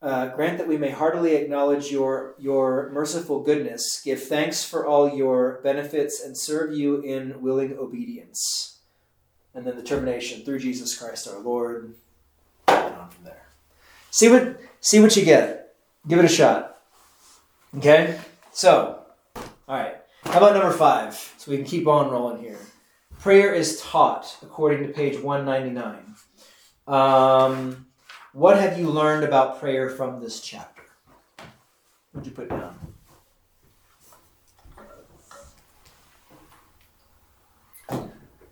uh, 0.03 0.26
grant 0.34 0.59
that 0.59 0.66
we 0.66 0.76
may 0.76 0.90
heartily 0.90 1.36
acknowledge 1.36 1.93
your 1.93 2.34
your 2.36 2.90
merciful 2.93 3.40
goodness, 3.40 4.03
give 4.05 4.20
thanks 4.20 4.64
for 4.64 4.84
all 4.84 5.16
your 5.16 5.61
benefits, 5.62 6.20
and 6.20 6.36
serve 6.36 6.74
you 6.74 7.01
in 7.03 7.40
willing 7.40 7.78
obedience. 7.78 8.80
And 9.55 9.64
then 9.64 9.76
the 9.76 9.82
termination 9.82 10.45
through 10.45 10.59
Jesus 10.59 10.99
Christ 10.99 11.28
our 11.28 11.38
Lord, 11.38 11.95
and 12.66 12.95
on 12.97 13.11
from 13.11 13.24
there. 13.24 13.47
See 14.11 14.28
what 14.28 14.61
see 14.80 14.99
what 14.99 15.16
you 15.16 15.24
get. 15.24 15.74
Give 16.09 16.18
it 16.18 16.24
a 16.24 16.28
shot. 16.28 16.80
Okay. 17.76 18.18
So, 18.53 19.05
all 19.36 19.45
right. 19.68 20.01
How 20.24 20.38
about 20.38 20.54
number 20.54 20.72
five? 20.72 21.14
So 21.36 21.50
we 21.50 21.56
can 21.56 21.66
keep 21.66 21.86
on 21.86 22.10
rolling 22.10 22.42
here. 22.42 22.58
Prayer 23.18 23.52
is 23.52 23.80
taught 23.80 24.36
according 24.42 24.86
to 24.86 24.92
page 24.92 25.20
one 25.20 25.44
ninety 25.44 25.70
nine. 25.70 26.14
Um, 26.86 27.86
what 28.32 28.58
have 28.58 28.78
you 28.78 28.88
learned 28.88 29.24
about 29.24 29.60
prayer 29.60 29.90
from 29.90 30.20
this 30.20 30.40
chapter? 30.40 30.82
What'd 32.12 32.26
you 32.26 32.34
put 32.34 32.48
down? 32.48 32.78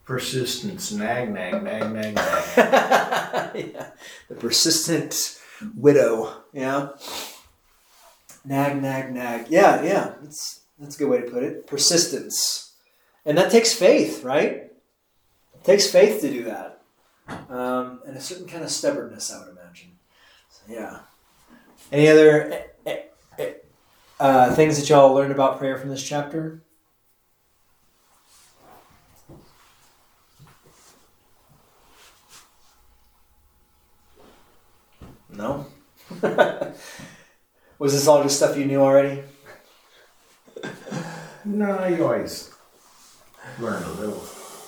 Persistence, 0.04 0.92
nag, 0.92 1.32
nag, 1.32 1.62
nag, 1.62 1.92
nag, 1.92 2.14
nag. 2.14 2.14
yeah. 2.56 3.90
The 4.28 4.34
persistent 4.38 5.38
widow. 5.76 6.42
Yeah. 6.52 6.88
Nag, 8.44 8.82
nag, 8.82 9.12
nag. 9.12 9.46
Yeah, 9.48 9.82
yeah. 9.82 10.14
That's 10.20 10.59
that's 10.80 10.96
a 10.96 10.98
good 10.98 11.08
way 11.10 11.20
to 11.20 11.30
put 11.30 11.42
it. 11.42 11.66
Persistence. 11.66 12.72
And 13.26 13.36
that 13.36 13.52
takes 13.52 13.72
faith, 13.72 14.24
right? 14.24 14.72
It 15.54 15.64
takes 15.64 15.86
faith 15.86 16.22
to 16.22 16.30
do 16.30 16.44
that. 16.44 16.80
Um, 17.50 18.00
and 18.06 18.16
a 18.16 18.20
certain 18.20 18.46
kind 18.46 18.64
of 18.64 18.70
stubbornness, 18.70 19.32
I 19.32 19.40
would 19.40 19.48
imagine. 19.48 19.90
So, 20.48 20.62
yeah. 20.68 21.00
Any 21.92 22.08
other 22.08 22.50
eh, 22.52 22.62
eh, 22.86 23.00
eh, 23.38 23.52
uh, 24.18 24.54
things 24.54 24.80
that 24.80 24.88
y'all 24.88 25.14
learned 25.14 25.32
about 25.32 25.58
prayer 25.58 25.76
from 25.76 25.90
this 25.90 26.02
chapter? 26.02 26.62
No. 35.28 35.66
Was 37.78 37.92
this 37.92 38.06
all 38.06 38.22
just 38.22 38.36
stuff 38.36 38.56
you 38.56 38.64
knew 38.64 38.80
already? 38.80 39.22
No, 41.44 41.86
you 41.86 42.04
always 42.04 42.52
learn 43.58 43.82
a 43.82 43.92
little, 43.92 44.22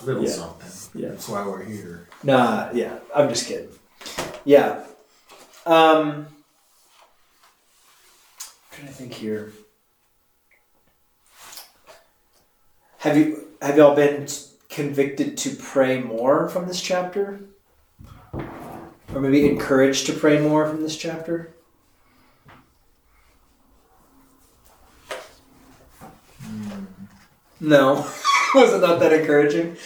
little 0.04 0.24
Yeah. 0.24 0.30
something. 0.30 1.00
Yeah. 1.02 1.08
That's 1.10 1.28
why 1.28 1.46
we're 1.46 1.62
here. 1.62 2.08
Nah, 2.22 2.70
yeah, 2.72 2.98
I'm 3.14 3.28
just 3.28 3.46
kidding. 3.46 3.68
Yeah. 4.44 4.84
Um 5.66 6.26
I'm 8.30 8.76
trying 8.78 8.88
to 8.88 8.94
think 8.94 9.12
here. 9.12 9.52
Have 12.98 13.16
you 13.16 13.48
have 13.60 13.76
y'all 13.76 13.94
been 13.94 14.26
convicted 14.68 15.36
to 15.38 15.50
pray 15.56 16.00
more 16.00 16.48
from 16.48 16.66
this 16.66 16.80
chapter? 16.80 17.40
Or 18.32 19.20
maybe 19.20 19.46
encouraged 19.48 20.06
to 20.06 20.14
pray 20.14 20.40
more 20.40 20.66
from 20.66 20.82
this 20.82 20.96
chapter? 20.96 21.54
No. 27.62 27.94
Was 28.54 28.74
it 28.74 28.80
not 28.80 28.98
that 28.98 29.12
encouraging? 29.12 29.76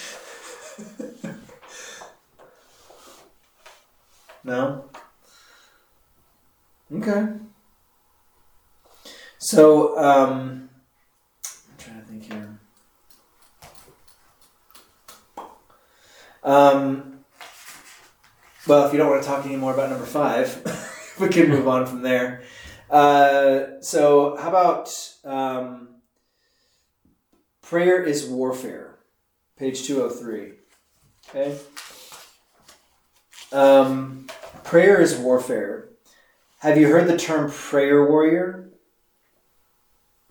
No. 4.43 4.85
Okay. 6.93 7.27
So, 9.39 9.99
um, 9.99 10.71
I'm 11.45 11.77
trying 11.79 12.01
to 12.01 12.07
think 12.07 12.33
here. 12.33 12.59
Um, 16.43 17.25
well, 18.67 18.87
if 18.87 18.93
you 18.93 18.99
don't 18.99 19.11
want 19.11 19.23
to 19.23 19.29
talk 19.29 19.45
anymore 19.45 19.75
about 19.75 19.91
number 19.91 20.07
five, 20.07 21.15
we 21.21 21.29
can 21.29 21.51
move 21.51 21.69
on 21.69 21.85
from 21.85 22.01
there. 22.03 22.43
Uh, 22.91 23.81
so, 23.81 24.37
how 24.37 24.49
about 24.49 24.89
um, 25.25 25.96
prayer 27.69 28.03
is 28.03 28.27
warfare? 28.27 28.95
Page 29.59 29.87
203. 29.87 30.53
Okay. 31.29 31.59
Um, 33.53 34.29
prayer 34.63 35.01
is 35.01 35.17
warfare. 35.17 35.89
Have 36.61 36.79
you 36.79 36.89
heard 36.89 37.09
the 37.09 37.17
term 37.17 37.51
prayer 37.51 38.07
warrior? 38.07 38.69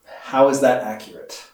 How 0.05 0.47
is 0.49 0.61
that 0.61 0.83
accurate? 0.83 1.45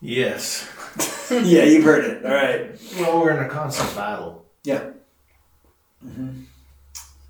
Yes. 0.00 0.68
yeah, 1.30 1.64
you've 1.64 1.84
heard 1.84 2.04
it. 2.04 2.24
All 2.24 2.32
right. 2.32 2.78
Well, 2.98 3.20
we're 3.20 3.36
in 3.36 3.44
a 3.44 3.48
constant 3.48 3.94
battle. 3.94 4.44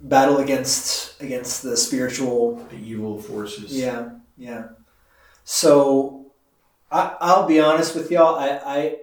Battle 0.09 0.38
against 0.38 1.20
against 1.20 1.62
the 1.62 1.76
spiritual. 1.76 2.57
The 2.70 2.76
evil 2.76 3.20
forces. 3.20 3.76
Yeah, 3.76 4.11
yeah. 4.36 4.68
So, 5.44 6.32
I, 6.92 7.16
I'll 7.20 7.46
be 7.46 7.61
honest 7.61 7.94
with 7.94 8.11
y'all. 8.11 8.36
I, 8.36 8.61
I 8.64 8.96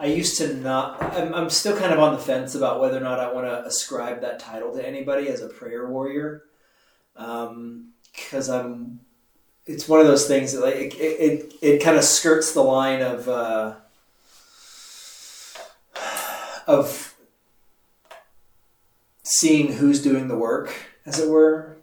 I 0.00 0.06
used 0.06 0.38
to 0.38 0.54
not. 0.54 1.02
I'm, 1.14 1.34
I'm 1.34 1.50
still 1.50 1.76
kind 1.76 1.92
of 1.92 2.00
on 2.00 2.14
the 2.14 2.20
fence 2.20 2.54
about 2.54 2.80
whether 2.80 2.96
or 2.96 3.00
not 3.00 3.20
I 3.20 3.32
want 3.32 3.46
to 3.46 3.64
ascribe 3.64 4.20
that 4.22 4.38
title 4.38 4.72
to 4.74 4.86
anybody 4.86 5.28
as 5.28 5.40
a 5.40 5.48
prayer 5.48 5.88
warrior, 5.88 6.44
Um, 7.16 7.92
because 8.14 8.48
I'm 8.48 9.00
it's 9.66 9.88
one 9.88 10.00
of 10.00 10.06
those 10.06 10.26
things 10.26 10.52
that 10.52 10.62
like 10.62 10.76
it 10.76 10.94
it, 10.94 11.20
it, 11.20 11.54
it 11.62 11.82
kind 11.82 11.96
of 11.96 12.04
skirts 12.04 12.52
the 12.52 12.62
line 12.62 13.02
of 13.02 13.28
uh, 13.28 13.74
of 16.66 17.14
seeing 19.28 19.72
who's 19.74 20.02
doing 20.02 20.28
the 20.28 20.36
work, 20.36 20.72
as 21.06 21.18
it 21.18 21.28
were. 21.28 21.76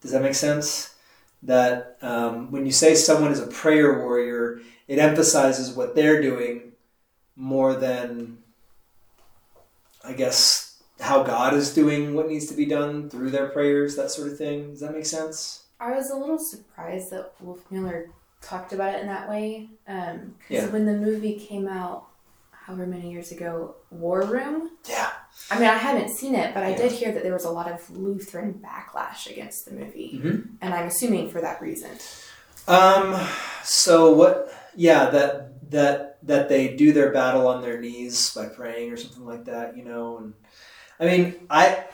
Does 0.00 0.12
that 0.12 0.22
make 0.22 0.34
sense? 0.34 0.94
That 1.42 1.98
um, 2.02 2.50
when 2.50 2.64
you 2.66 2.72
say 2.72 2.94
someone 2.94 3.32
is 3.32 3.40
a 3.40 3.46
prayer 3.46 3.98
warrior, 3.98 4.60
it 4.88 4.98
emphasizes 4.98 5.72
what 5.74 5.94
they're 5.94 6.22
doing 6.22 6.72
more 7.36 7.74
than, 7.74 8.38
I 10.04 10.12
guess, 10.12 10.82
how 11.00 11.22
God 11.22 11.54
is 11.54 11.74
doing 11.74 12.14
what 12.14 12.28
needs 12.28 12.46
to 12.46 12.54
be 12.54 12.64
done 12.64 13.10
through 13.10 13.30
their 13.30 13.48
prayers, 13.48 13.96
that 13.96 14.10
sort 14.10 14.28
of 14.28 14.38
thing. 14.38 14.70
Does 14.70 14.80
that 14.80 14.92
make 14.94 15.06
sense? 15.06 15.64
I 15.80 15.90
was 15.92 16.10
a 16.10 16.16
little 16.16 16.38
surprised 16.38 17.10
that 17.10 17.32
Wolfmueller 17.44 18.06
talked 18.40 18.72
about 18.72 18.94
it 18.94 19.00
in 19.00 19.06
that 19.08 19.28
way. 19.28 19.68
Because 19.86 20.20
Yeah. 20.48 20.66
when 20.68 20.86
the 20.86 20.92
movie 20.92 21.34
came 21.38 21.66
out, 21.66 22.06
however 22.52 22.86
many 22.86 23.10
years 23.10 23.32
ago, 23.32 23.74
War 23.90 24.22
Room. 24.22 24.70
Yeah. 24.88 25.10
I 25.54 25.58
mean, 25.60 25.68
I 25.68 25.78
haven't 25.78 26.10
seen 26.10 26.34
it, 26.34 26.52
but 26.54 26.62
I 26.62 26.70
Yeah. 26.70 26.76
did 26.76 26.92
hear 26.92 27.12
that 27.12 27.22
there 27.22 27.32
was 27.32 27.44
a 27.44 27.50
lot 27.50 27.70
of 27.70 27.88
Lutheran 27.90 28.54
backlash 28.64 29.30
against 29.30 29.64
the 29.66 29.72
movie, 29.72 30.20
Mhm. 30.22 30.48
and 30.60 30.74
I'm 30.74 30.86
assuming 30.86 31.30
for 31.30 31.40
that 31.40 31.60
reason. 31.62 31.90
Um. 32.66 33.16
So 33.62 34.12
what? 34.12 34.52
Yeah. 34.74 35.10
That 35.10 35.70
that 35.70 36.18
that 36.26 36.48
they 36.48 36.68
do 36.74 36.92
their 36.92 37.10
battle 37.12 37.46
on 37.46 37.62
their 37.62 37.78
knees 37.80 38.32
by 38.34 38.46
praying 38.46 38.92
or 38.92 38.96
something 38.96 39.26
like 39.26 39.44
that. 39.46 39.76
You 39.76 39.84
know. 39.84 40.16
And 40.18 40.34
I 40.98 41.04
mean, 41.04 41.46
I 41.50 41.84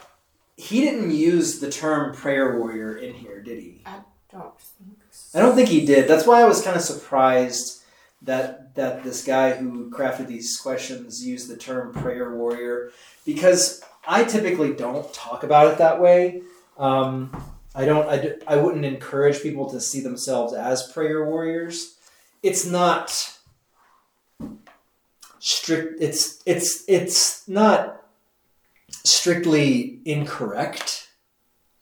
he 0.56 0.80
didn't 0.82 1.11
use 1.12 1.58
the 1.61 1.70
term 1.70 2.14
prayer 2.14 2.58
warrior 2.58 2.96
in 2.96 3.14
here, 3.14 3.40
did 3.40 3.58
he? 3.58 3.82
I 3.86 4.00
don't 4.30 4.58
think. 4.61 4.98
So. 5.11 5.38
I 5.38 5.42
don't 5.42 5.54
think 5.56 5.68
he 5.68 5.84
did. 5.86 6.06
That's 6.06 6.26
why 6.26 6.40
I 6.40 6.44
was 6.44 6.62
kind 6.62 6.76
of 6.76 6.82
surprised 6.82 7.80
that 8.23 8.75
that 8.75 9.03
this 9.03 9.25
guy 9.25 9.53
who 9.53 9.91
crafted 9.91 10.27
these 10.27 10.59
questions 10.59 11.25
used 11.25 11.49
the 11.49 11.57
term 11.57 11.93
prayer 11.93 12.35
warrior 12.35 12.91
because 13.25 13.83
I 14.07 14.25
typically 14.25 14.75
don't 14.75 15.12
talk 15.12 15.43
about 15.43 15.73
it 15.73 15.79
that 15.79 16.01
way. 16.01 16.43
Um, 16.79 17.31
I 17.75 17.85
don't. 17.85 18.09
I, 18.09 18.35
I 18.47 18.57
wouldn't 18.57 18.85
encourage 18.85 19.43
people 19.43 19.71
to 19.71 19.81
see 19.81 20.01
themselves 20.01 20.53
as 20.53 20.91
prayer 20.93 21.25
warriors. 21.25 21.97
It's 22.43 22.66
not 22.66 23.39
strict. 25.39 26.01
It's 26.01 26.43
it's 26.47 26.85
it's 26.89 27.49
not 27.49 28.03
strictly 29.05 30.01
incorrect. 30.05 31.09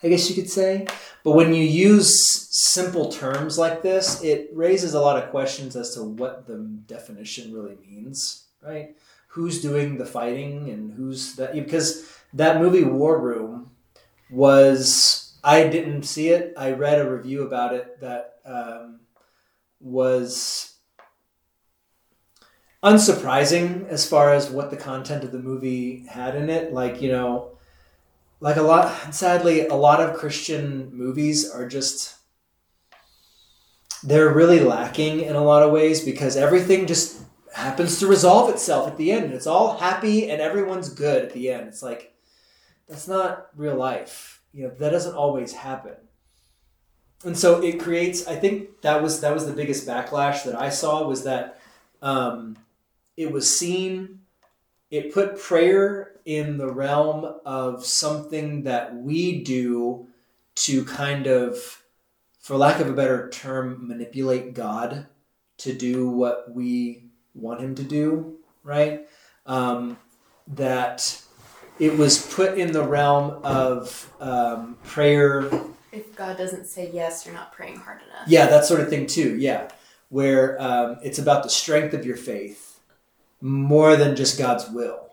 I 0.03 0.09
guess 0.09 0.29
you 0.29 0.37
could 0.37 0.51
say. 0.51 0.87
But 1.25 1.33
when 1.33 1.53
you 1.53 1.65
use 1.65 2.25
simple 2.51 3.11
terms 3.11 3.59
like 3.59 3.83
this, 3.83 4.23
it 4.23 4.51
raises 4.53 4.95
a 4.95 5.01
lot 5.01 5.23
of 5.23 5.31
questions 5.31 5.77
as 5.77 5.95
to 5.95 6.05
what 6.05 6.47
the 6.47 6.59
definition 6.87 7.53
really 7.53 7.77
means, 7.89 8.45
right? 8.63 8.97
Who's 9.29 9.61
doing 9.61 9.99
the 9.99 10.07
fighting 10.07 10.71
and 10.71 10.93
who's 10.93 11.35
that? 11.37 11.53
Because 11.53 12.09
that 12.33 12.61
movie 12.61 12.85
War 12.85 13.19
Room 13.19 13.71
was, 14.31 15.39
I 15.43 15.67
didn't 15.67 16.05
see 16.05 16.29
it. 16.29 16.55
I 16.57 16.73
read 16.73 17.01
a 17.01 17.11
review 17.11 17.43
about 17.43 17.75
it 17.75 18.01
that 18.01 18.37
um, 18.45 19.01
was 19.81 20.75
unsurprising 22.83 23.89
as 23.89 24.09
far 24.09 24.33
as 24.33 24.51
what 24.51 24.71
the 24.71 24.77
content 24.77 25.25
of 25.25 25.33
the 25.33 25.39
movie 25.39 26.07
had 26.09 26.37
in 26.37 26.49
it. 26.49 26.73
Like, 26.73 27.03
you 27.03 27.11
know, 27.11 27.58
like 28.41 28.57
a 28.57 28.63
lot 28.63 29.15
sadly 29.15 29.67
a 29.67 29.75
lot 29.75 30.01
of 30.01 30.17
christian 30.17 30.91
movies 30.93 31.51
are 31.51 31.69
just 31.69 32.19
they're 34.03 34.33
really 34.33 34.61
lacking 34.61 35.21
in 35.21 35.35
a 35.35 35.43
lot 35.43 35.63
of 35.63 35.73
ways 35.73 36.05
because 36.05 36.37
everything 36.37 36.87
just 36.87 37.21
happens 37.53 37.99
to 37.99 38.07
resolve 38.07 38.51
itself 38.51 38.87
at 38.87 38.97
the 38.97 39.11
end. 39.11 39.33
It's 39.33 39.47
all 39.47 39.77
happy 39.79 40.31
and 40.31 40.41
everyone's 40.41 40.89
good 40.89 41.25
at 41.25 41.33
the 41.33 41.51
end. 41.51 41.69
It's 41.69 41.83
like 41.83 42.15
that's 42.89 43.09
not 43.09 43.49
real 43.57 43.77
life. 43.77 44.41
You 44.53 44.65
know 44.65 44.75
that 44.79 44.91
doesn't 44.91 45.15
always 45.15 45.53
happen. 45.53 45.95
And 47.25 47.37
so 47.37 47.61
it 47.61 47.81
creates 47.81 48.29
i 48.29 48.37
think 48.37 48.81
that 48.83 49.03
was 49.03 49.21
that 49.23 49.35
was 49.35 49.45
the 49.45 49.53
biggest 49.53 49.89
backlash 49.89 50.45
that 50.45 50.55
i 50.55 50.69
saw 50.69 51.05
was 51.05 51.25
that 51.25 51.61
um, 52.01 52.57
it 53.17 53.33
was 53.33 53.59
seen 53.59 54.18
it 54.91 55.13
put 55.13 55.39
prayer 55.39 56.13
in 56.25 56.59
the 56.59 56.71
realm 56.71 57.41
of 57.45 57.85
something 57.85 58.63
that 58.65 58.95
we 58.95 59.43
do 59.43 60.07
to 60.55 60.85
kind 60.85 61.27
of, 61.27 61.83
for 62.41 62.57
lack 62.57 62.81
of 62.81 62.89
a 62.89 62.93
better 62.93 63.29
term, 63.31 63.87
manipulate 63.87 64.55
God 64.55 65.07
to 65.59 65.73
do 65.73 66.09
what 66.09 66.53
we 66.53 67.05
want 67.35 67.61
Him 67.61 67.75
to 67.77 67.83
do, 67.83 68.39
right? 68.63 69.07
Um, 69.47 69.99
that 70.49 71.23
it 71.79 71.97
was 71.97 72.35
put 72.35 72.59
in 72.59 72.73
the 72.73 72.83
realm 72.83 73.41
of 73.45 74.13
um, 74.21 74.77
prayer 74.85 75.51
If 75.93 76.15
God 76.17 76.37
doesn't 76.37 76.67
say 76.67 76.91
yes, 76.93 77.25
you're 77.25 77.35
not 77.35 77.53
praying 77.53 77.77
hard 77.77 78.01
enough. 78.03 78.27
yeah, 78.27 78.47
that 78.47 78.65
sort 78.65 78.81
of 78.81 78.89
thing 78.89 79.07
too. 79.07 79.37
Yeah, 79.39 79.69
where 80.09 80.61
um, 80.61 80.99
it's 81.03 81.19
about 81.19 81.43
the 81.43 81.51
strength 81.51 81.95
of 81.95 82.05
your 82.05 82.17
faith 82.17 82.68
more 83.41 83.97
than 83.97 84.17
just 84.17 84.39
God's 84.39 84.69
will, 84.71 85.11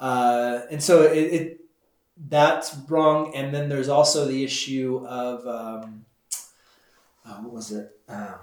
uh, 0.00 0.60
and 0.70 0.82
so 0.82 1.02
it, 1.02 1.18
it 1.18 1.60
that's 2.28 2.76
wrong. 2.88 3.34
And 3.34 3.54
then 3.54 3.68
there's 3.68 3.88
also 3.88 4.26
the 4.26 4.42
issue 4.42 5.04
of 5.06 5.46
um, 5.46 6.04
uh, 7.24 7.36
what 7.36 7.52
was 7.52 7.72
it? 7.72 7.98
Um, 8.08 8.36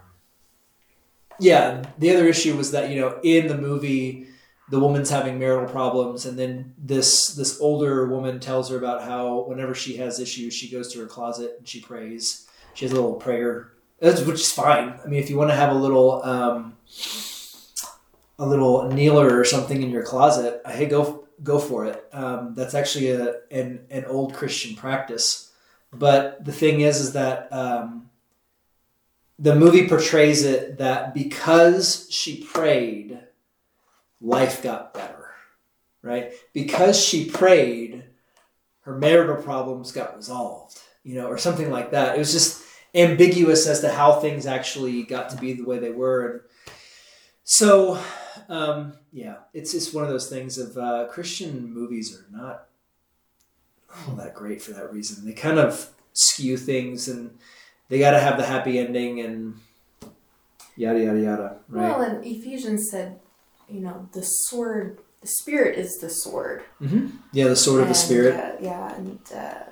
yeah, 1.39 1.83
the 1.97 2.11
other 2.11 2.27
issue 2.27 2.55
was 2.55 2.71
that 2.71 2.89
you 2.89 2.99
know 2.99 3.19
in 3.23 3.47
the 3.47 3.57
movie 3.57 4.27
the 4.69 4.79
woman's 4.79 5.09
having 5.09 5.37
marital 5.37 5.69
problems 5.69 6.25
and 6.25 6.39
then 6.39 6.73
this 6.77 7.35
this 7.35 7.59
older 7.59 8.07
woman 8.07 8.39
tells 8.39 8.69
her 8.69 8.77
about 8.77 9.03
how 9.03 9.43
whenever 9.43 9.75
she 9.75 9.97
has 9.97 10.19
issues 10.19 10.53
she 10.53 10.69
goes 10.69 10.91
to 10.91 10.99
her 10.99 11.05
closet 11.05 11.55
and 11.57 11.67
she 11.67 11.81
prays 11.81 12.47
she 12.73 12.85
has 12.85 12.91
a 12.91 12.95
little 12.95 13.15
prayer 13.15 13.71
which 13.99 14.39
is 14.39 14.51
fine 14.51 14.99
i 15.03 15.07
mean 15.07 15.19
if 15.19 15.29
you 15.29 15.37
want 15.37 15.49
to 15.49 15.55
have 15.55 15.69
a 15.69 15.77
little 15.77 16.23
um, 16.23 16.75
a 18.39 18.45
little 18.45 18.89
kneeler 18.91 19.37
or 19.37 19.45
something 19.45 19.81
in 19.81 19.89
your 19.89 20.03
closet 20.03 20.61
hey 20.67 20.85
go 20.85 21.27
go 21.43 21.59
for 21.59 21.85
it 21.85 22.07
um, 22.13 22.53
that's 22.55 22.73
actually 22.73 23.09
a 23.11 23.35
an, 23.51 23.85
an 23.89 24.05
old 24.05 24.33
christian 24.33 24.75
practice 24.75 25.51
but 25.91 26.43
the 26.43 26.51
thing 26.51 26.81
is 26.81 26.99
is 26.99 27.13
that 27.13 27.51
um, 27.51 28.09
the 29.39 29.55
movie 29.55 29.87
portrays 29.87 30.43
it 30.43 30.77
that 30.77 31.13
because 31.13 32.07
she 32.09 32.43
prayed 32.43 33.19
life 34.23 34.63
got 34.63 34.93
better, 34.93 35.31
right? 36.01 36.31
Because 36.53 36.99
she 36.99 37.29
prayed, 37.29 38.05
her 38.81 38.97
marital 38.97 39.43
problems 39.43 39.91
got 39.91 40.15
resolved, 40.15 40.79
you 41.03 41.15
know, 41.15 41.27
or 41.27 41.37
something 41.37 41.69
like 41.69 41.91
that. 41.91 42.15
It 42.15 42.19
was 42.19 42.31
just 42.31 42.63
ambiguous 42.95 43.67
as 43.67 43.81
to 43.81 43.91
how 43.91 44.19
things 44.19 44.45
actually 44.45 45.03
got 45.03 45.29
to 45.31 45.37
be 45.37 45.53
the 45.53 45.65
way 45.65 45.79
they 45.79 45.91
were. 45.91 46.27
And 46.29 46.41
so, 47.43 48.01
um, 48.53 48.93
yeah, 49.11 49.37
it's 49.53 49.71
just 49.71 49.95
one 49.95 50.03
of 50.03 50.09
those 50.11 50.29
things 50.29 50.57
of 50.57 50.77
uh, 50.77 51.07
Christian 51.09 51.73
movies 51.73 52.15
are 52.15 52.25
not 52.31 52.65
all 54.07 54.15
that 54.15 54.35
great 54.35 54.61
for 54.61 54.71
that 54.73 54.93
reason. 54.93 55.25
They 55.25 55.33
kind 55.33 55.57
of 55.57 55.89
skew 56.13 56.57
things 56.57 57.07
and 57.07 57.35
they 57.89 57.97
got 57.97 58.11
to 58.11 58.19
have 58.19 58.37
the 58.37 58.45
happy 58.45 58.77
ending 58.77 59.19
and 59.21 59.55
yada, 60.75 60.99
yada, 61.03 61.19
yada, 61.19 61.57
right? 61.67 61.97
Well, 61.97 62.01
and 62.01 62.23
Ephesians 62.23 62.91
said, 62.91 63.19
you 63.67 63.79
know, 63.79 64.07
the 64.13 64.23
sword, 64.23 64.99
the 65.21 65.27
spirit 65.27 65.77
is 65.77 65.97
the 65.97 66.09
sword. 66.09 66.63
yeah, 67.31 67.47
the 67.47 67.55
sword 67.55 67.81
of 67.81 67.87
the 67.87 67.95
spirit. 67.95 68.35
Uh, 68.35 68.51
yeah, 68.61 68.95
and 68.95 69.19
uh, 69.35 69.63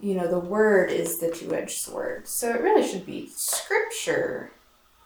you 0.00 0.14
know, 0.14 0.26
the 0.26 0.40
word 0.40 0.90
is 0.90 1.18
the 1.18 1.30
two-edged 1.30 1.78
sword. 1.78 2.26
So 2.26 2.50
it 2.50 2.60
really 2.62 2.86
should 2.86 3.06
be 3.06 3.30
scripture 3.34 4.50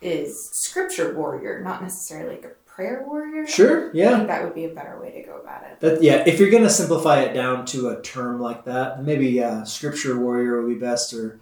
is 0.00 0.50
scripture 0.52 1.14
warrior, 1.14 1.60
not 1.62 1.82
necessarily 1.82 2.36
like 2.36 2.44
a 2.44 2.67
prayer 2.78 3.02
warrior. 3.04 3.44
Sure, 3.44 3.88
I 3.88 3.90
yeah. 3.92 4.16
think 4.16 4.28
that 4.28 4.44
would 4.44 4.54
be 4.54 4.66
a 4.66 4.68
better 4.68 5.00
way 5.00 5.10
to 5.10 5.22
go 5.24 5.36
about 5.38 5.64
it. 5.64 5.80
That 5.80 6.00
yeah, 6.00 6.22
if 6.28 6.38
you're 6.38 6.48
gonna 6.48 6.70
simplify 6.70 7.22
it 7.22 7.34
down 7.34 7.66
to 7.66 7.88
a 7.88 8.00
term 8.02 8.40
like 8.40 8.66
that, 8.66 9.02
maybe 9.02 9.42
uh, 9.42 9.64
scripture 9.64 10.16
warrior 10.16 10.62
would 10.62 10.68
be 10.68 10.78
best. 10.78 11.12
Or 11.12 11.40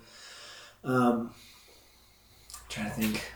um, 0.82 1.34
I'm 2.54 2.60
trying 2.70 2.86
to 2.86 2.92
think, 2.92 3.32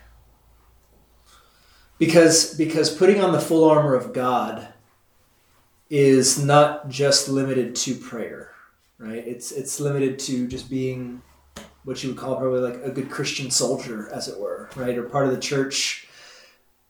because 1.98 2.54
because 2.54 2.88
putting 2.96 3.20
on 3.20 3.32
the 3.32 3.40
full 3.40 3.68
armor 3.68 3.94
of 3.94 4.14
God 4.14 4.68
is 5.90 6.42
not 6.42 6.88
just 6.88 7.28
limited 7.28 7.74
to 7.74 7.94
prayer, 7.96 8.52
right? 8.96 9.26
It's 9.26 9.52
it's 9.52 9.78
limited 9.78 10.18
to 10.20 10.48
just 10.48 10.70
being 10.70 11.20
what 11.84 12.02
you 12.02 12.08
would 12.08 12.18
call 12.18 12.36
probably 12.36 12.60
like 12.60 12.80
a 12.82 12.90
good 12.90 13.10
Christian 13.10 13.50
soldier, 13.50 14.08
as 14.10 14.26
it 14.26 14.40
were, 14.40 14.70
right, 14.74 14.96
or 14.96 15.02
part 15.02 15.26
of 15.26 15.34
the 15.34 15.40
church 15.40 16.06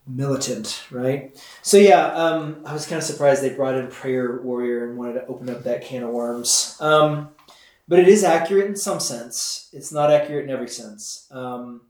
militant, 0.07 0.84
right? 0.90 1.36
So 1.62 1.76
yeah, 1.76 2.07
um, 2.12 2.62
I 2.64 2.72
was 2.72 2.86
kind 2.86 2.98
of 2.98 3.05
surprised 3.05 3.42
they 3.42 3.51
brought 3.51 3.74
in 3.74 3.88
prayer 3.88 4.40
warrior 4.42 4.88
and 4.88 4.98
wanted 4.98 5.14
to 5.14 5.26
open 5.26 5.48
up 5.51 5.62
that 5.64 5.84
can 5.84 6.03
of 6.03 6.11
worms. 6.11 6.76
Um, 6.80 7.30
but 7.88 7.98
it 7.98 8.09
is 8.09 8.22
accurate 8.22 8.66
in 8.66 8.76
some 8.76 9.01
sense. 9.01 9.68
It's 9.72 9.92
not 9.92 10.12
accurate 10.12 10.44
in 10.44 10.51
every 10.51 10.68
sense. 10.68 11.26
Um, 11.30 11.82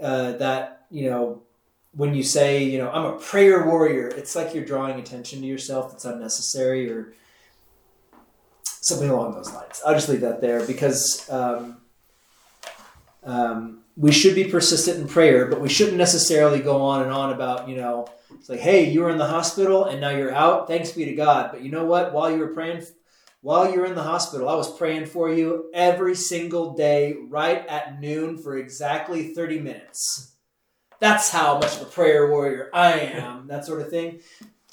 uh, 0.00 0.32
that 0.32 0.86
you 0.90 1.10
know 1.10 1.42
when 1.92 2.14
you 2.14 2.22
say 2.22 2.62
you 2.64 2.78
know 2.78 2.90
I'm 2.90 3.04
a 3.04 3.18
prayer 3.18 3.66
warrior, 3.66 4.08
it's 4.08 4.34
like 4.34 4.54
you're 4.54 4.64
drawing 4.64 4.98
attention 4.98 5.40
to 5.40 5.46
yourself 5.46 5.90
that's 5.90 6.04
unnecessary 6.04 6.90
or 6.90 7.12
something 8.64 9.10
along 9.10 9.34
those 9.34 9.52
lines. 9.52 9.80
I'll 9.86 9.94
just 9.94 10.08
leave 10.08 10.22
that 10.22 10.40
there 10.40 10.64
because 10.66 11.28
um, 11.30 11.78
um, 13.24 13.79
we 14.00 14.12
should 14.12 14.34
be 14.34 14.44
persistent 14.44 14.98
in 14.98 15.06
prayer, 15.06 15.44
but 15.44 15.60
we 15.60 15.68
shouldn't 15.68 15.98
necessarily 15.98 16.60
go 16.60 16.80
on 16.80 17.02
and 17.02 17.12
on 17.12 17.34
about 17.34 17.68
you 17.68 17.76
know 17.76 18.06
it's 18.34 18.48
like 18.48 18.60
hey 18.60 18.88
you 18.90 19.02
were 19.02 19.10
in 19.10 19.18
the 19.18 19.26
hospital 19.26 19.84
and 19.84 20.00
now 20.00 20.08
you're 20.08 20.34
out. 20.34 20.66
Thanks 20.66 20.92
be 20.92 21.04
to 21.04 21.14
God. 21.14 21.50
But 21.52 21.62
you 21.62 21.70
know 21.70 21.84
what? 21.84 22.14
While 22.14 22.30
you 22.30 22.38
were 22.38 22.48
praying 22.48 22.82
while 23.42 23.70
you 23.70 23.78
were 23.78 23.86
in 23.86 23.94
the 23.94 24.02
hospital, 24.02 24.48
I 24.48 24.54
was 24.54 24.74
praying 24.76 25.06
for 25.06 25.30
you 25.30 25.70
every 25.74 26.14
single 26.14 26.74
day, 26.74 27.16
right 27.28 27.66
at 27.66 28.00
noon 28.00 28.38
for 28.38 28.56
exactly 28.56 29.34
30 29.34 29.60
minutes. 29.60 30.32
That's 30.98 31.30
how 31.30 31.58
much 31.58 31.76
of 31.76 31.82
a 31.82 31.90
prayer 31.90 32.30
warrior 32.30 32.70
I 32.72 32.92
am, 33.00 33.46
that 33.48 33.66
sort 33.66 33.82
of 33.82 33.90
thing. 33.90 34.20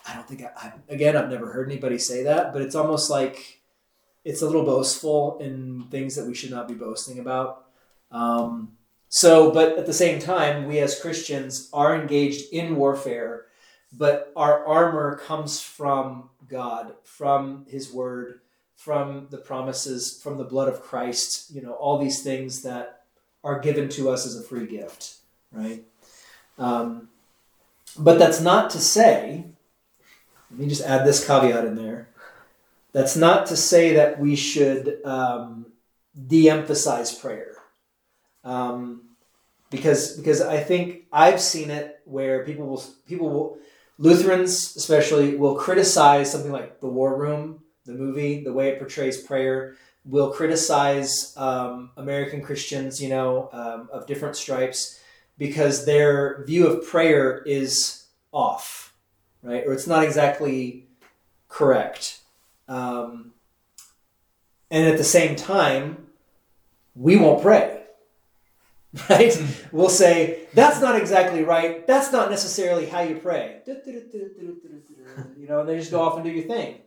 I 0.07 0.13
don't 0.13 0.28
think 0.28 0.41
I, 0.41 0.51
I 0.55 0.73
again, 0.88 1.17
I've 1.17 1.30
never 1.30 1.51
heard 1.51 1.69
anybody 1.69 1.97
say 1.97 2.23
that, 2.23 2.53
but 2.53 2.61
it's 2.61 2.75
almost 2.75 3.09
like 3.09 3.61
it's 4.23 4.41
a 4.41 4.45
little 4.45 4.63
boastful 4.63 5.38
in 5.39 5.86
things 5.91 6.15
that 6.15 6.25
we 6.25 6.34
should 6.34 6.51
not 6.51 6.69
be 6.69 6.75
boasting 6.75 7.19
about. 7.19 7.65
Um, 8.09 8.76
so, 9.10 9.51
but 9.51 9.78
at 9.78 9.86
the 9.86 9.93
same 9.93 10.20
time, 10.20 10.68
we 10.68 10.80
as 10.80 10.99
Christians 10.99 11.70
are 11.74 11.95
engaged 11.95 12.51
in 12.53 12.76
warfare, 12.76 13.45
but 13.91 14.32
our 14.36 14.66
armor 14.66 15.18
comes 15.18 15.62
from 15.62 16.30
God, 16.47 16.93
from 17.03 17.66
His 17.70 17.91
Word 17.91 18.41
from 18.78 19.28
the 19.32 19.38
promises, 19.38 20.22
from 20.22 20.38
the 20.38 20.43
blood 20.43 20.70
of 20.70 20.82
Christ, 20.82 21.53
you 21.53 21.62
know, 21.62 21.74
all 21.74 21.97
these 21.97 22.24
things 22.24 22.62
that 22.62 23.01
are 23.43 23.60
given 23.60 23.89
to 23.89 24.10
us 24.10 24.26
as 24.26 24.39
a 24.39 24.43
free 24.43 24.68
gift, 24.68 25.16
right? 25.51 25.84
Um, 26.60 27.10
but 27.97 28.20
that's 28.20 28.39
not 28.39 28.70
to 28.70 28.80
say, 28.80 29.45
let 30.51 30.60
me 30.60 30.70
just 30.70 30.84
add 30.84 31.05
this 31.05 31.26
caveat 31.26 31.66
in 31.66 31.76
there. 31.76 32.08
That's 32.93 33.16
not 33.16 33.47
to 33.47 33.58
say 33.58 33.95
that 33.95 34.20
we 34.20 34.36
should 34.36 35.03
um, 35.03 35.66
de 36.28 36.47
emphasize 36.49 37.14
prayer. 37.14 37.57
Um, 38.47 39.01
because 39.69 40.15
because 40.17 40.41
I 40.41 40.63
think 40.63 41.05
I've 41.11 41.41
seen 41.41 41.69
it 41.69 41.99
where 42.05 42.45
people 42.45 42.65
will 42.65 42.83
people 43.05 43.29
will 43.29 43.57
Lutherans 43.97 44.75
especially 44.75 45.35
will 45.35 45.55
criticize 45.55 46.31
something 46.31 46.51
like 46.51 46.79
the 46.79 46.87
War 46.87 47.17
Room 47.17 47.61
the 47.87 47.93
movie, 47.93 48.43
the 48.43 48.53
way 48.53 48.69
it 48.69 48.77
portrays 48.77 49.17
prayer, 49.17 49.75
will 50.05 50.31
criticize 50.31 51.35
um, 51.37 51.89
American 51.97 52.41
Christians, 52.41 53.01
you 53.01 53.09
know, 53.09 53.49
um, 53.51 53.89
of 53.91 54.05
different 54.05 54.35
stripes, 54.35 54.99
because 55.37 55.85
their 55.85 56.43
view 56.45 56.67
of 56.67 56.85
prayer 56.85 57.41
is 57.45 58.05
off, 58.31 58.93
right? 59.41 59.63
Or 59.65 59.73
it's 59.73 59.87
not 59.87 60.03
exactly 60.03 60.87
correct. 61.47 62.19
Um, 62.67 63.33
and 64.69 64.85
at 64.85 64.97
the 64.97 65.03
same 65.03 65.35
time, 65.35 66.07
we 66.93 67.15
won't 67.15 67.41
pray, 67.41 67.76
right? 69.09 69.37
we'll 69.71 69.89
say, 69.89 70.47
that's 70.53 70.79
not 70.79 70.95
exactly 70.95 71.43
right. 71.43 71.85
That's 71.85 72.11
not 72.11 72.29
necessarily 72.29 72.85
how 72.85 73.01
you 73.01 73.15
pray. 73.15 73.61
You 75.37 75.47
know, 75.47 75.59
and 75.61 75.69
they 75.69 75.77
just 75.77 75.91
go 75.91 76.01
off 76.01 76.15
and 76.15 76.23
do 76.23 76.31
your 76.31 76.47
thing 76.47 76.79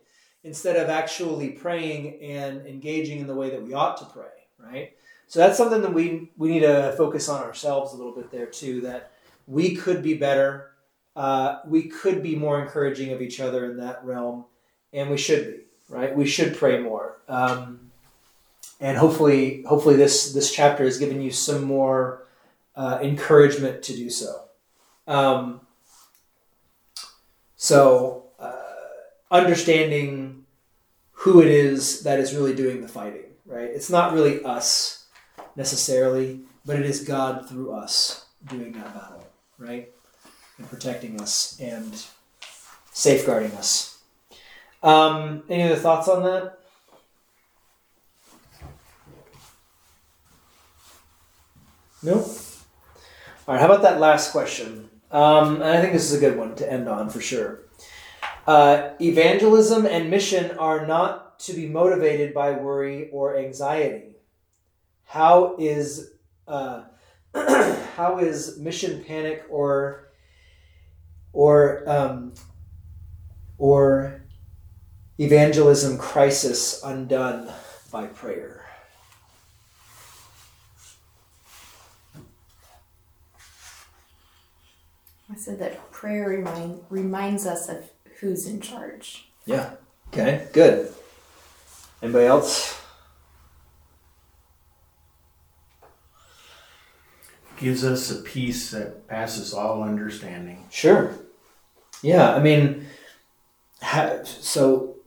instead 0.43 0.75
of 0.75 0.89
actually 0.89 1.49
praying 1.49 2.21
and 2.21 2.65
engaging 2.65 3.19
in 3.19 3.27
the 3.27 3.35
way 3.35 3.49
that 3.51 3.61
we 3.61 3.73
ought 3.73 3.97
to 3.97 4.05
pray, 4.05 4.25
right? 4.59 4.93
So 5.27 5.39
that's 5.39 5.57
something 5.57 5.81
that 5.81 5.93
we 5.93 6.29
we 6.37 6.49
need 6.49 6.61
to 6.61 6.93
focus 6.97 7.29
on 7.29 7.41
ourselves 7.41 7.93
a 7.93 7.95
little 7.95 8.13
bit 8.13 8.31
there 8.31 8.47
too. 8.47 8.81
That 8.81 9.11
we 9.47 9.75
could 9.75 10.03
be 10.03 10.15
better, 10.15 10.71
uh, 11.15 11.59
we 11.65 11.83
could 11.83 12.21
be 12.21 12.35
more 12.35 12.61
encouraging 12.61 13.13
of 13.13 13.21
each 13.21 13.39
other 13.39 13.69
in 13.71 13.77
that 13.77 14.03
realm, 14.03 14.45
and 14.91 15.09
we 15.09 15.17
should 15.17 15.45
be 15.45 15.59
right. 15.87 16.13
We 16.15 16.25
should 16.25 16.57
pray 16.57 16.79
more, 16.79 17.21
um, 17.29 17.90
and 18.81 18.97
hopefully, 18.97 19.63
hopefully 19.63 19.95
this 19.95 20.33
this 20.33 20.51
chapter 20.51 20.83
has 20.83 20.97
given 20.97 21.21
you 21.21 21.31
some 21.31 21.63
more 21.63 22.27
uh, 22.75 22.99
encouragement 23.01 23.83
to 23.83 23.93
do 23.95 24.09
so. 24.09 24.43
Um, 25.07 25.61
so 27.55 28.21
understanding 29.31 30.45
who 31.11 31.41
it 31.41 31.47
is 31.47 32.03
that 32.03 32.19
is 32.19 32.35
really 32.35 32.53
doing 32.53 32.81
the 32.81 32.87
fighting, 32.87 33.31
right? 33.45 33.69
It's 33.69 33.89
not 33.89 34.13
really 34.13 34.43
us 34.43 35.05
necessarily, 35.55 36.41
but 36.65 36.75
it 36.75 36.85
is 36.85 37.03
God 37.03 37.47
through 37.47 37.71
us 37.71 38.25
doing 38.47 38.73
that 38.73 38.93
battle, 38.93 39.25
right? 39.57 39.89
And 40.57 40.69
protecting 40.69 41.19
us 41.21 41.57
and 41.59 42.05
safeguarding 42.91 43.53
us. 43.53 43.99
Um, 44.83 45.43
any 45.49 45.63
other 45.63 45.75
thoughts 45.75 46.07
on 46.07 46.23
that? 46.23 46.59
Nope. 52.03 52.27
All 53.47 53.55
right, 53.55 53.59
how 53.59 53.65
about 53.65 53.83
that 53.83 53.99
last 53.99 54.31
question? 54.31 54.89
Um, 55.11 55.55
and 55.55 55.63
I 55.63 55.81
think 55.81 55.93
this 55.93 56.11
is 56.11 56.17
a 56.17 56.19
good 56.19 56.37
one 56.37 56.55
to 56.55 56.71
end 56.71 56.87
on 56.87 57.09
for 57.09 57.21
sure. 57.21 57.59
Uh, 58.47 58.91
evangelism 58.99 59.85
and 59.85 60.09
mission 60.09 60.57
are 60.57 60.87
not 60.87 61.39
to 61.39 61.53
be 61.53 61.67
motivated 61.67 62.33
by 62.33 62.51
worry 62.51 63.09
or 63.11 63.37
anxiety. 63.37 64.15
How 65.03 65.55
is 65.59 66.13
uh, 66.47 66.83
how 67.33 68.19
is 68.19 68.57
mission 68.57 69.03
panic 69.03 69.45
or 69.49 70.11
or 71.33 71.83
um, 71.87 72.33
or 73.57 74.21
evangelism 75.19 75.97
crisis 75.97 76.81
undone 76.83 77.51
by 77.91 78.05
prayer? 78.07 78.60
I 85.31 85.35
said 85.35 85.59
that 85.59 85.91
prayer 85.91 86.27
remind, 86.27 86.81
reminds 86.89 87.45
us 87.45 87.69
of 87.69 87.89
who's 88.19 88.45
in 88.45 88.59
charge. 88.59 89.29
Yeah. 89.45 89.71
Okay. 90.09 90.47
Good. 90.51 90.93
Anybody 92.01 92.25
else? 92.25 92.79
Gives 97.57 97.85
us 97.85 98.11
a 98.11 98.21
peace 98.23 98.71
that 98.71 99.07
passes 99.07 99.53
all 99.53 99.83
understanding. 99.83 100.65
Sure. 100.69 101.13
Yeah. 102.01 102.35
I 102.35 102.41
mean, 102.41 102.87
ha- 103.81 104.23
so 104.23 104.97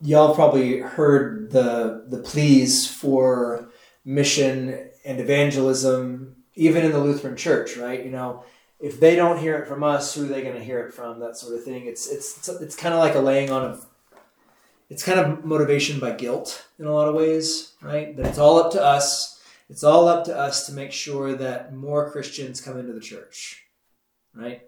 y'all 0.00 0.34
probably 0.34 0.78
heard 0.78 1.50
the 1.50 2.04
the 2.08 2.18
pleas 2.18 2.86
for 2.86 3.70
mission 4.04 4.90
and 5.04 5.20
evangelism, 5.20 6.36
even 6.54 6.84
in 6.84 6.92
the 6.92 7.00
Lutheran 7.00 7.36
Church, 7.36 7.76
right? 7.76 8.04
You 8.04 8.10
know, 8.10 8.44
if 8.82 8.98
they 8.98 9.14
don't 9.14 9.38
hear 9.38 9.56
it 9.58 9.68
from 9.68 9.84
us, 9.84 10.14
who 10.14 10.24
are 10.24 10.28
they 10.28 10.42
going 10.42 10.56
to 10.56 10.64
hear 10.64 10.80
it 10.80 10.92
from? 10.92 11.20
That 11.20 11.36
sort 11.36 11.54
of 11.54 11.64
thing. 11.64 11.86
It's 11.86 12.10
it's 12.10 12.48
it's, 12.48 12.76
kind 12.76 12.92
of 12.92 13.00
like 13.00 13.14
a 13.14 13.20
laying 13.20 13.50
on 13.50 13.64
of. 13.64 13.86
It's 14.90 15.04
kind 15.04 15.18
of 15.18 15.44
motivation 15.44 16.00
by 16.00 16.10
guilt 16.10 16.66
in 16.78 16.84
a 16.84 16.92
lot 16.92 17.08
of 17.08 17.14
ways, 17.14 17.72
right? 17.80 18.14
That 18.16 18.26
it's 18.26 18.38
all 18.38 18.58
up 18.58 18.72
to 18.72 18.82
us. 18.82 19.40
It's 19.70 19.84
all 19.84 20.08
up 20.08 20.24
to 20.24 20.36
us 20.36 20.66
to 20.66 20.72
make 20.72 20.92
sure 20.92 21.34
that 21.34 21.72
more 21.72 22.10
Christians 22.10 22.60
come 22.60 22.78
into 22.78 22.92
the 22.92 23.00
church, 23.00 23.64
right? 24.34 24.62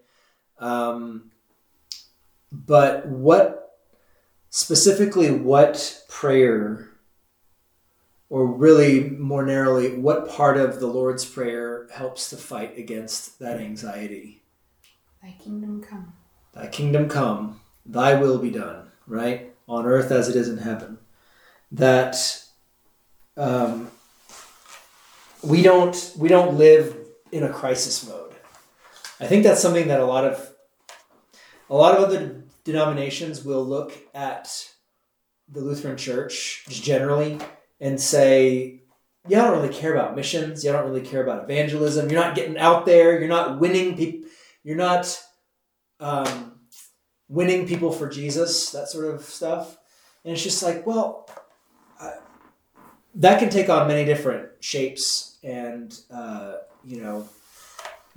Um, 0.59 1.33
but 2.51 3.07
what 3.07 3.77
specifically, 4.49 5.31
what 5.31 6.03
prayer, 6.09 6.89
or 8.35 8.45
really 8.47 9.11
more 9.11 9.47
narrowly, 9.47 9.97
what 9.97 10.29
part 10.29 10.57
of 10.57 10.81
the 10.81 10.89
Lord's 10.89 11.25
Prayer 11.25 11.87
helps 11.93 12.31
to 12.31 12.37
fight 12.37 12.77
against 12.77 13.39
that 13.39 13.61
anxiety? 13.61 14.43
Thy 15.23 15.37
kingdom 15.41 15.81
come. 15.81 16.15
Thy 16.53 16.67
kingdom 16.67 17.09
come, 17.09 17.61
thy 17.87 18.15
will 18.15 18.39
be 18.39 18.51
done, 18.51 18.91
right? 19.07 19.55
On 19.69 19.87
earth 19.87 20.11
as 20.11 20.29
it 20.29 20.35
is 20.35 20.49
in 20.49 20.59
heaven. 20.59 20.99
That 21.71 22.17
um, 23.37 23.93
we 25.45 25.63
don't 25.63 26.13
we 26.19 26.29
don't 26.29 26.59
live 26.59 26.97
in 27.31 27.45
a 27.45 27.53
crisis 27.53 28.05
mode. 28.05 28.35
I 29.21 29.29
think 29.29 29.45
that's 29.45 29.63
something 29.63 29.87
that 29.87 30.01
a 30.01 30.07
lot 30.07 30.25
of 30.25 30.51
a 31.71 31.77
lot 31.77 31.97
of 31.97 32.03
other 32.03 32.43
denominations 32.65 33.45
will 33.45 33.65
look 33.65 33.93
at 34.13 34.71
the 35.49 35.61
Lutheran 35.61 35.97
Church 35.97 36.65
just 36.67 36.83
generally 36.83 37.39
and 37.81 38.01
say, 38.01 38.83
you 39.29 39.37
don't 39.37 39.57
really 39.57 39.73
care 39.73 39.95
about 39.95 40.17
missions. 40.17 40.65
You 40.65 40.73
don't 40.73 40.87
really 40.87 41.01
care 41.01 41.23
about 41.23 41.45
evangelism. 41.45 42.11
You're 42.11 42.21
not 42.21 42.35
getting 42.35 42.59
out 42.59 42.87
there. 42.87 43.19
You're 43.19 43.29
not 43.29 43.59
winning 43.59 43.97
people. 43.97 44.29
You're 44.63 44.77
not 44.77 45.23
um, 46.01 46.61
winning 47.29 47.67
people 47.67 47.91
for 47.93 48.09
Jesus. 48.09 48.71
That 48.71 48.89
sort 48.89 49.15
of 49.15 49.23
stuff. 49.23 49.79
And 50.25 50.33
it's 50.33 50.43
just 50.43 50.63
like, 50.63 50.87
well, 50.87 51.29
I, 52.01 52.15
that 53.17 53.39
can 53.39 53.51
take 53.51 53.69
on 53.69 53.89
many 53.89 54.05
different 54.05 54.51
shapes 54.61 55.39
and 55.45 55.99
uh, 56.11 56.55
you 56.85 57.01
know 57.01 57.29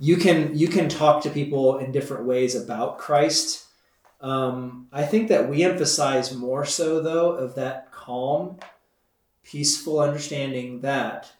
you 0.00 0.16
can 0.16 0.56
you 0.56 0.68
can 0.68 0.88
talk 0.88 1.22
to 1.22 1.30
people 1.30 1.78
in 1.78 1.92
different 1.92 2.24
ways 2.24 2.54
about 2.54 2.98
Christ. 2.98 3.66
Um, 4.20 4.88
I 4.92 5.04
think 5.04 5.28
that 5.28 5.48
we 5.48 5.62
emphasize 5.62 6.34
more 6.34 6.64
so 6.64 7.00
though 7.00 7.32
of 7.32 7.54
that 7.54 7.92
calm, 7.92 8.58
peaceful 9.50 10.00
understanding 10.00 10.82
that 10.82 11.32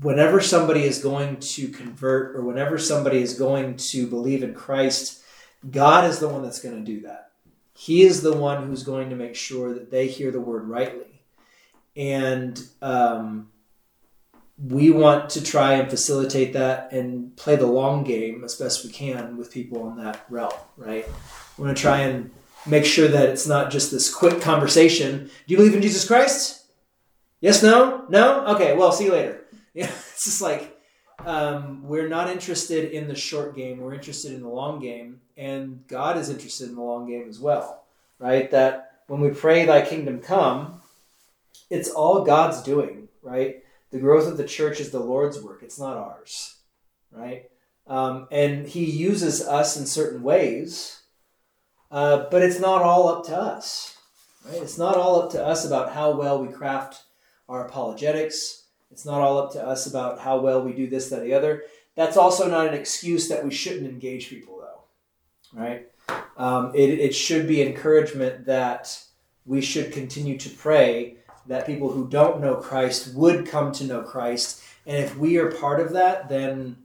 whenever 0.00 0.40
somebody 0.40 0.82
is 0.82 0.98
going 0.98 1.36
to 1.38 1.68
convert 1.68 2.34
or 2.34 2.42
whenever 2.42 2.78
somebody 2.78 3.22
is 3.22 3.38
going 3.38 3.76
to 3.76 4.06
believe 4.08 4.42
in 4.42 4.52
Christ, 4.52 5.22
God 5.70 6.04
is 6.08 6.18
the 6.18 6.28
one 6.28 6.42
that's 6.42 6.60
going 6.60 6.76
to 6.76 6.92
do 6.92 7.02
that. 7.02 7.30
He 7.76 8.02
is 8.02 8.22
the 8.22 8.36
one 8.36 8.66
who's 8.66 8.82
going 8.82 9.10
to 9.10 9.16
make 9.16 9.36
sure 9.36 9.72
that 9.72 9.90
they 9.90 10.08
hear 10.08 10.30
the 10.30 10.40
word 10.40 10.68
rightly. 10.68 11.22
And 11.96 12.60
um, 12.82 13.50
we 14.58 14.90
want 14.90 15.30
to 15.30 15.42
try 15.42 15.74
and 15.74 15.88
facilitate 15.88 16.52
that 16.54 16.92
and 16.92 17.36
play 17.36 17.56
the 17.56 17.66
long 17.66 18.04
game 18.04 18.42
as 18.44 18.56
best 18.56 18.84
we 18.84 18.90
can 18.90 19.36
with 19.36 19.52
people 19.52 19.88
in 19.90 19.96
that 20.02 20.24
realm, 20.28 20.52
right? 20.76 21.06
We 21.56 21.64
want 21.64 21.76
to 21.76 21.80
try 21.80 22.00
and 22.00 22.30
make 22.66 22.84
sure 22.84 23.08
that 23.08 23.28
it's 23.28 23.46
not 23.46 23.70
just 23.70 23.90
this 23.90 24.12
quick 24.12 24.40
conversation. 24.40 25.26
Do 25.26 25.30
you 25.46 25.56
believe 25.56 25.74
in 25.74 25.82
Jesus 25.82 26.06
Christ? 26.06 26.66
Yes, 27.40 27.62
no, 27.62 28.04
no. 28.08 28.46
Okay, 28.54 28.76
well, 28.76 28.92
see 28.92 29.04
you 29.04 29.12
later. 29.12 29.36
Yeah, 29.72 29.86
it's 29.86 30.24
just 30.24 30.42
like 30.42 30.76
um, 31.24 31.82
we're 31.84 32.08
not 32.08 32.28
interested 32.28 32.90
in 32.90 33.06
the 33.06 33.14
short 33.14 33.54
game. 33.54 33.78
We're 33.78 33.94
interested 33.94 34.32
in 34.32 34.42
the 34.42 34.48
long 34.48 34.80
game, 34.80 35.20
and 35.36 35.86
God 35.86 36.16
is 36.16 36.28
interested 36.28 36.68
in 36.68 36.74
the 36.74 36.82
long 36.82 37.06
game 37.06 37.28
as 37.28 37.38
well, 37.38 37.84
right? 38.18 38.50
That 38.50 39.02
when 39.06 39.20
we 39.20 39.30
pray, 39.30 39.64
"Thy 39.64 39.82
kingdom 39.82 40.18
come," 40.18 40.80
it's 41.70 41.88
all 41.88 42.24
God's 42.24 42.62
doing, 42.62 43.08
right? 43.22 43.62
The 43.92 44.00
growth 44.00 44.26
of 44.26 44.36
the 44.36 44.44
church 44.44 44.80
is 44.80 44.90
the 44.90 44.98
Lord's 44.98 45.40
work; 45.40 45.62
it's 45.62 45.78
not 45.78 45.96
ours, 45.96 46.56
right? 47.12 47.48
Um, 47.86 48.26
and 48.32 48.66
He 48.66 48.84
uses 48.84 49.46
us 49.46 49.76
in 49.76 49.86
certain 49.86 50.24
ways, 50.24 50.99
uh, 51.90 52.26
but 52.30 52.42
it's 52.42 52.60
not 52.60 52.82
all 52.82 53.08
up 53.08 53.24
to 53.26 53.36
us, 53.36 53.96
right? 54.46 54.62
It's 54.62 54.78
not 54.78 54.96
all 54.96 55.22
up 55.22 55.30
to 55.32 55.44
us 55.44 55.64
about 55.64 55.92
how 55.92 56.12
well 56.12 56.44
we 56.44 56.52
craft 56.52 57.02
our 57.48 57.66
apologetics 57.66 58.60
it's 58.90 59.04
not 59.04 59.20
all 59.20 59.38
up 59.38 59.52
to 59.52 59.64
us 59.64 59.86
about 59.86 60.18
how 60.18 60.40
well 60.40 60.62
we 60.62 60.72
do 60.72 60.88
this, 60.88 61.10
that, 61.10 61.22
the 61.22 61.34
other. 61.34 61.62
That's 61.94 62.16
also 62.16 62.48
not 62.48 62.66
an 62.66 62.74
excuse 62.74 63.28
that 63.28 63.44
we 63.44 63.52
shouldn't 63.52 63.86
engage 63.86 64.28
people, 64.28 64.58
though, 64.60 65.60
right? 65.60 65.88
Um, 66.36 66.72
it, 66.74 66.88
it 66.88 67.14
should 67.14 67.46
be 67.46 67.62
encouragement 67.62 68.46
that 68.46 69.00
we 69.46 69.60
should 69.60 69.92
continue 69.92 70.38
to 70.38 70.50
pray 70.50 71.16
that 71.46 71.66
people 71.66 71.90
who 71.90 72.08
don't 72.08 72.40
know 72.40 72.56
Christ 72.56 73.14
would 73.14 73.46
come 73.46 73.72
to 73.72 73.84
know 73.84 74.02
Christ. 74.02 74.62
And 74.86 74.96
if 74.96 75.16
we 75.16 75.36
are 75.38 75.52
part 75.52 75.80
of 75.80 75.92
that, 75.92 76.28
then 76.28 76.76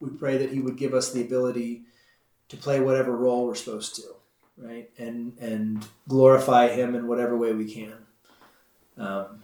we 0.00 0.10
pray 0.10 0.38
that 0.38 0.52
He 0.52 0.60
would 0.60 0.76
give 0.76 0.94
us 0.94 1.12
the 1.12 1.22
ability 1.22 1.82
to 2.48 2.56
play 2.56 2.80
whatever 2.80 3.16
role 3.16 3.46
we're 3.46 3.54
supposed 3.54 3.96
to, 3.96 4.02
right? 4.58 4.88
And 4.98 5.36
and 5.38 5.86
glorify 6.08 6.68
Him 6.68 6.94
in 6.94 7.06
whatever 7.06 7.36
way 7.36 7.52
we 7.52 7.70
can. 7.72 7.94
Um, 8.98 9.42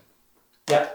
yeah. 0.69 0.89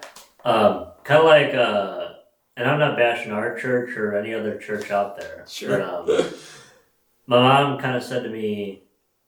Um, 0.46 0.88
kind 1.04 1.20
of 1.20 1.26
like, 1.26 1.54
uh, 1.54 2.14
and 2.56 2.70
I'm 2.70 2.80
not 2.80 2.98
bashing 2.98 3.32
our 3.32 3.58
church 3.58 3.98
or 3.98 4.16
any 4.18 4.34
other 4.34 4.58
church 4.58 4.90
out 4.92 5.20
there. 5.20 5.44
Sure. 5.48 5.78
But, 6.06 6.20
um, 6.22 6.34
my 7.28 7.40
mom 7.42 7.80
kind 7.80 7.96
of 7.98 8.04
said 8.04 8.24
to 8.24 8.30
me, 8.30 8.84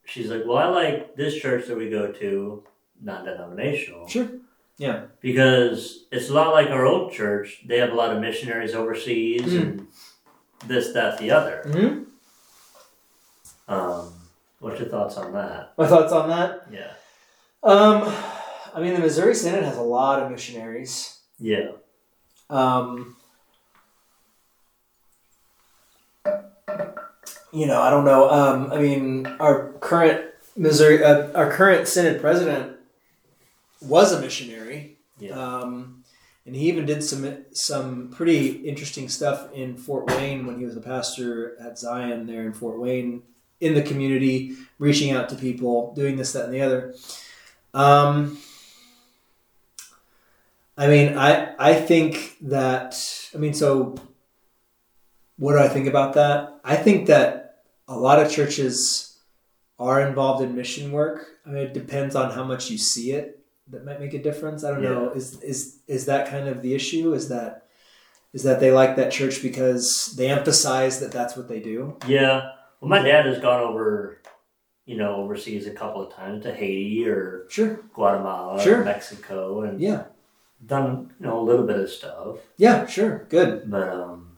she's 0.05 0.29
like, 0.31 0.43
"Well, 0.45 0.57
I 0.57 0.67
like 0.67 1.15
this 1.15 1.35
church 1.35 1.67
that 1.67 1.77
we 1.77 1.89
go 1.89 2.11
to, 2.13 2.63
non-denominational, 3.01 4.07
sure. 4.07 4.29
Yeah. 4.77 5.03
because 5.19 6.05
it's 6.11 6.29
a 6.29 6.33
lot 6.33 6.53
like 6.53 6.69
our 6.69 6.85
old 6.85 7.11
church. 7.11 7.61
They 7.67 7.79
have 7.79 7.91
a 7.91 7.95
lot 7.95 8.13
of 8.15 8.21
missionaries 8.21 8.73
overseas 8.73 9.41
Mm. 9.53 9.61
and 9.61 9.87
this, 10.65 10.93
that, 10.93 11.17
the 11.17 11.31
other. 11.31 11.63
hmm 11.67 12.03
Um, 13.69 14.11
what's 14.59 14.79
your 14.79 14.89
thoughts 14.89 15.15
on 15.17 15.31
that? 15.33 15.73
My 15.77 15.87
thoughts 15.87 16.11
on 16.11 16.27
that. 16.29 16.67
Yeah, 16.71 16.91
Um, 17.63 18.11
I 18.73 18.81
mean, 18.81 18.93
the 18.95 18.99
Missouri 18.99 19.35
Synod 19.35 19.63
has 19.63 19.77
a 19.77 19.81
lot 19.81 20.21
of 20.21 20.31
missionaries. 20.31 21.19
yeah, 21.39 21.71
Um, 22.49 23.15
you 27.51 27.65
know, 27.65 27.81
I 27.81 27.89
don't 27.89 28.05
know. 28.05 28.29
Um, 28.29 28.71
I 28.71 28.79
mean, 28.79 29.25
our 29.39 29.73
current 29.79 30.25
Missouri, 30.55 31.03
uh, 31.03 31.31
our 31.33 31.51
current 31.51 31.87
Synod 31.87 32.21
president 32.21 32.77
was 33.81 34.11
a 34.11 34.19
missionary. 34.21 34.97
yeah, 35.19 35.31
Um, 35.39 36.03
and 36.45 36.55
he 36.55 36.67
even 36.67 36.85
did 36.85 37.03
some 37.03 37.45
some 37.51 38.09
pretty 38.09 38.47
interesting 38.67 39.07
stuff 39.09 39.51
in 39.53 39.77
Fort 39.77 40.07
Wayne 40.07 40.45
when 40.47 40.57
he 40.57 40.65
was 40.65 40.75
a 40.75 40.81
pastor 40.81 41.55
at 41.61 41.77
Zion 41.77 42.25
there 42.25 42.41
in 42.45 42.53
Fort 42.53 42.79
Wayne 42.79 43.21
in 43.59 43.73
the 43.73 43.81
community, 43.81 44.55
reaching 44.77 45.11
out 45.11 45.29
to 45.29 45.35
people, 45.35 45.93
doing 45.95 46.15
this, 46.15 46.33
that, 46.33 46.45
and 46.45 46.53
the 46.53 46.61
other. 46.61 46.95
Um, 47.73 48.37
I 50.77 50.87
mean, 50.87 51.17
I 51.17 51.55
I 51.59 51.73
think 51.73 52.37
that 52.41 52.95
I 53.35 53.37
mean, 53.37 53.53
so 53.53 53.95
what 55.37 55.53
do 55.53 55.59
I 55.59 55.67
think 55.67 55.87
about 55.87 56.13
that? 56.13 56.59
I 56.63 56.75
think 56.75 57.07
that 57.07 57.63
a 57.87 57.97
lot 57.97 58.21
of 58.21 58.31
churches 58.31 59.17
are 59.77 60.05
involved 60.05 60.43
in 60.43 60.55
mission 60.55 60.91
work. 60.91 61.25
I 61.45 61.49
mean, 61.49 61.63
it 61.63 61.73
depends 61.73 62.15
on 62.15 62.31
how 62.31 62.43
much 62.43 62.69
you 62.69 62.77
see 62.77 63.11
it. 63.11 63.43
That 63.67 63.85
might 63.85 63.99
make 63.99 64.13
a 64.13 64.21
difference. 64.21 64.63
I 64.63 64.71
don't 64.71 64.81
know. 64.81 65.11
Is 65.11 65.41
is 65.41 65.79
is 65.87 66.05
that 66.05 66.29
kind 66.29 66.47
of 66.47 66.61
the 66.61 66.73
issue? 66.73 67.13
Is 67.13 67.29
that 67.29 67.67
is 68.33 68.43
that 68.43 68.59
they 68.59 68.71
like 68.71 68.95
that 68.95 69.11
church 69.11 69.41
because 69.41 70.13
they 70.17 70.29
emphasize 70.29 70.99
that 70.99 71.11
that's 71.11 71.35
what 71.35 71.47
they 71.47 71.59
do? 71.59 71.97
yeah. 72.07 72.51
Well, 72.79 72.89
my 72.89 73.01
dad 73.01 73.25
has 73.25 73.39
gone 73.39 73.61
over, 73.61 74.21
you 74.85 74.97
know, 74.97 75.15
overseas 75.17 75.67
a 75.67 75.71
couple 75.71 76.01
of 76.05 76.13
times 76.13 76.43
to 76.43 76.53
Haiti 76.53 77.07
or 77.07 77.45
Sure. 77.49 77.79
Guatemala, 77.93 78.61
Sure. 78.61 78.81
or 78.81 78.85
Mexico, 78.85 79.61
and 79.61 79.81
Yeah. 79.81 80.03
done 80.65 81.13
you 81.19 81.25
know 81.25 81.39
a 81.39 81.43
little 81.43 81.65
bit 81.65 81.79
of 81.79 81.89
stuff. 81.89 82.37
Yeah. 82.57 82.85
Sure. 82.85 83.25
Good. 83.29 83.69
But 83.69 83.89
um, 83.89 84.37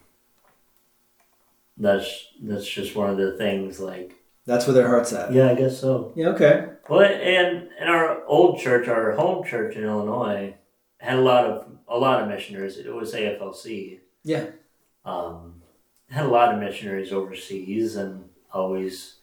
that's 1.78 2.28
that's 2.42 2.68
just 2.68 2.96
one 2.96 3.10
of 3.10 3.18
the 3.18 3.38
things. 3.38 3.80
Like, 3.80 4.14
That's 4.46 4.66
where 4.68 4.74
their 4.74 4.88
heart's 4.88 5.14
at. 5.14 5.32
yeah, 5.34 5.50
I 5.50 5.56
guess 5.56 5.80
so. 5.80 6.12
Yeah. 6.16 6.30
Okay. 6.30 6.68
Well, 6.90 7.02
and 7.02 7.70
in 7.80 7.88
our 7.88 8.24
old 8.26 8.60
church, 8.60 8.88
our 8.88 9.12
home 9.14 9.44
church 9.46 9.76
in 9.76 9.84
Illinois, 9.84 10.56
had 10.98 11.20
a 11.20 11.22
lot 11.22 11.46
of 11.46 11.68
a 11.88 11.98
lot 11.98 12.22
of 12.22 12.28
missionaries. 12.30 12.78
It 12.78 12.94
was 12.94 13.14
AFLC. 13.14 14.00
Yeah. 14.24 14.48
Um, 15.06 15.62
had 16.10 16.26
a 16.26 16.30
lot 16.30 16.54
of 16.54 16.60
missionaries 16.60 17.12
overseas, 17.14 17.96
and 17.96 18.30
always, 18.54 19.16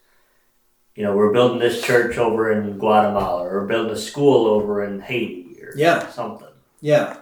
you 0.94 1.02
know, 1.02 1.16
we're 1.16 1.32
building 1.32 1.59
this 1.59 1.82
church 1.82 2.18
over 2.18 2.50
in 2.52 2.78
Guatemala, 2.78 3.44
or 3.46 3.66
building 3.66 3.92
a 3.92 3.96
school 3.96 4.46
over 4.46 4.84
in 4.84 5.00
Haiti, 5.00 5.59
or 5.62 5.72
Yeah. 5.76 6.09
something. 6.10 6.48
Yeah. 6.80 7.18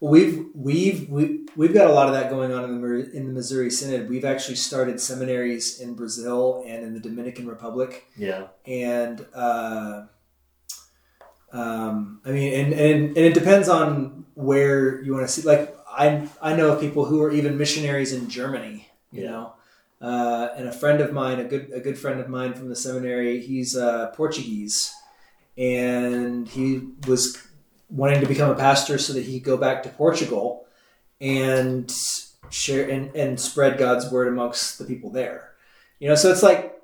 Well, 0.00 0.10
we've 0.12 0.46
we've 0.54 1.08
we, 1.08 1.46
we've 1.56 1.72
got 1.74 1.88
a 1.88 1.92
lot 1.92 2.08
of 2.08 2.14
that 2.14 2.28
going 2.30 2.52
on 2.52 2.64
in 2.64 2.80
the 2.80 3.10
in 3.16 3.26
the 3.26 3.32
Missouri 3.32 3.70
Synod. 3.70 4.08
We've 4.10 4.24
actually 4.24 4.56
started 4.56 5.00
seminaries 5.00 5.80
in 5.80 5.94
Brazil 5.94 6.62
and 6.66 6.84
in 6.84 6.92
the 6.94 7.00
Dominican 7.00 7.46
Republic, 7.46 8.06
Yeah, 8.16 8.48
and 8.66 9.24
uh, 9.34 10.02
um, 11.52 12.20
I 12.24 12.30
mean, 12.32 12.52
and, 12.52 12.72
and 12.74 13.04
and 13.08 13.16
it 13.16 13.34
depends 13.34 13.68
on 13.68 14.26
where 14.34 15.00
you 15.02 15.14
want 15.14 15.26
to 15.26 15.32
see. 15.32 15.42
Like, 15.42 15.74
I 15.88 16.28
I 16.42 16.54
know 16.56 16.72
of 16.72 16.80
people 16.80 17.04
who 17.04 17.22
are 17.22 17.30
even 17.30 17.56
missionaries 17.56 18.12
in 18.12 18.28
Germany. 18.28 18.88
You 19.12 19.22
Yeah. 19.22 19.30
know. 19.30 19.53
Uh, 20.04 20.52
and 20.58 20.68
a 20.68 20.72
friend 20.72 21.00
of 21.00 21.14
mine, 21.14 21.40
a 21.40 21.44
good 21.44 21.70
a 21.72 21.80
good 21.80 21.98
friend 21.98 22.20
of 22.20 22.28
mine 22.28 22.52
from 22.52 22.68
the 22.68 22.76
seminary, 22.76 23.40
he's 23.40 23.74
uh, 23.74 24.08
Portuguese, 24.08 24.94
and 25.56 26.46
he 26.46 26.82
was 27.06 27.38
wanting 27.88 28.20
to 28.20 28.26
become 28.26 28.50
a 28.50 28.54
pastor 28.54 28.98
so 28.98 29.14
that 29.14 29.24
he 29.24 29.40
could 29.40 29.46
go 29.46 29.56
back 29.56 29.82
to 29.82 29.88
Portugal 29.88 30.66
and 31.22 31.90
share 32.50 32.86
and, 32.86 33.16
and 33.16 33.40
spread 33.40 33.78
God's 33.78 34.10
word 34.10 34.28
amongst 34.28 34.78
the 34.78 34.84
people 34.84 35.08
there. 35.08 35.54
You 36.00 36.10
know, 36.10 36.16
so 36.16 36.30
it's 36.30 36.42
like 36.42 36.78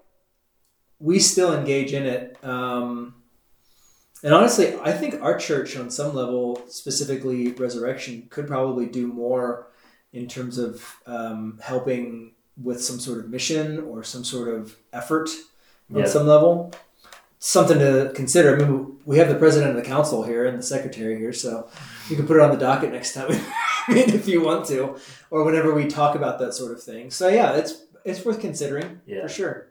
we 0.98 1.18
still 1.18 1.52
engage 1.52 1.92
in 1.92 2.06
it. 2.06 2.42
Um, 2.42 3.16
and 4.22 4.32
honestly, 4.32 4.78
I 4.82 4.92
think 4.92 5.20
our 5.20 5.36
church, 5.36 5.76
on 5.76 5.90
some 5.90 6.14
level, 6.14 6.62
specifically 6.68 7.52
Resurrection, 7.52 8.28
could 8.30 8.46
probably 8.46 8.86
do 8.86 9.08
more 9.08 9.66
in 10.14 10.26
terms 10.26 10.56
of 10.56 10.96
um, 11.04 11.58
helping 11.62 12.32
with 12.62 12.82
some 12.82 12.98
sort 13.00 13.18
of 13.18 13.28
mission 13.30 13.78
or 13.80 14.02
some 14.04 14.24
sort 14.24 14.48
of 14.48 14.76
effort 14.92 15.28
on 15.92 16.00
Yeah. 16.00 16.06
some 16.06 16.26
level. 16.26 16.72
Something 17.42 17.78
to 17.78 18.12
consider. 18.14 18.54
I 18.54 18.58
mean, 18.58 18.98
we 19.06 19.16
have 19.16 19.28
the 19.30 19.34
president 19.34 19.70
of 19.70 19.76
the 19.82 19.88
council 19.88 20.24
here 20.24 20.44
and 20.44 20.58
the 20.58 20.62
secretary 20.62 21.16
here, 21.18 21.32
so 21.32 21.68
you 22.10 22.16
can 22.16 22.26
put 22.26 22.36
it 22.36 22.42
on 22.42 22.50
the 22.50 22.58
docket 22.58 22.92
next 22.92 23.14
time 23.14 23.30
if 23.88 24.28
you 24.28 24.42
want 24.42 24.66
to, 24.66 24.96
or 25.30 25.42
whenever 25.44 25.72
we 25.72 25.86
talk 25.86 26.14
about 26.14 26.38
that 26.40 26.52
sort 26.52 26.72
of 26.72 26.82
thing. 26.82 27.10
So 27.10 27.28
yeah, 27.28 27.52
it's 27.54 27.82
it's 28.04 28.22
worth 28.26 28.40
considering 28.40 29.00
Yeah. 29.06 29.22
for 29.22 29.28
sure. 29.30 29.66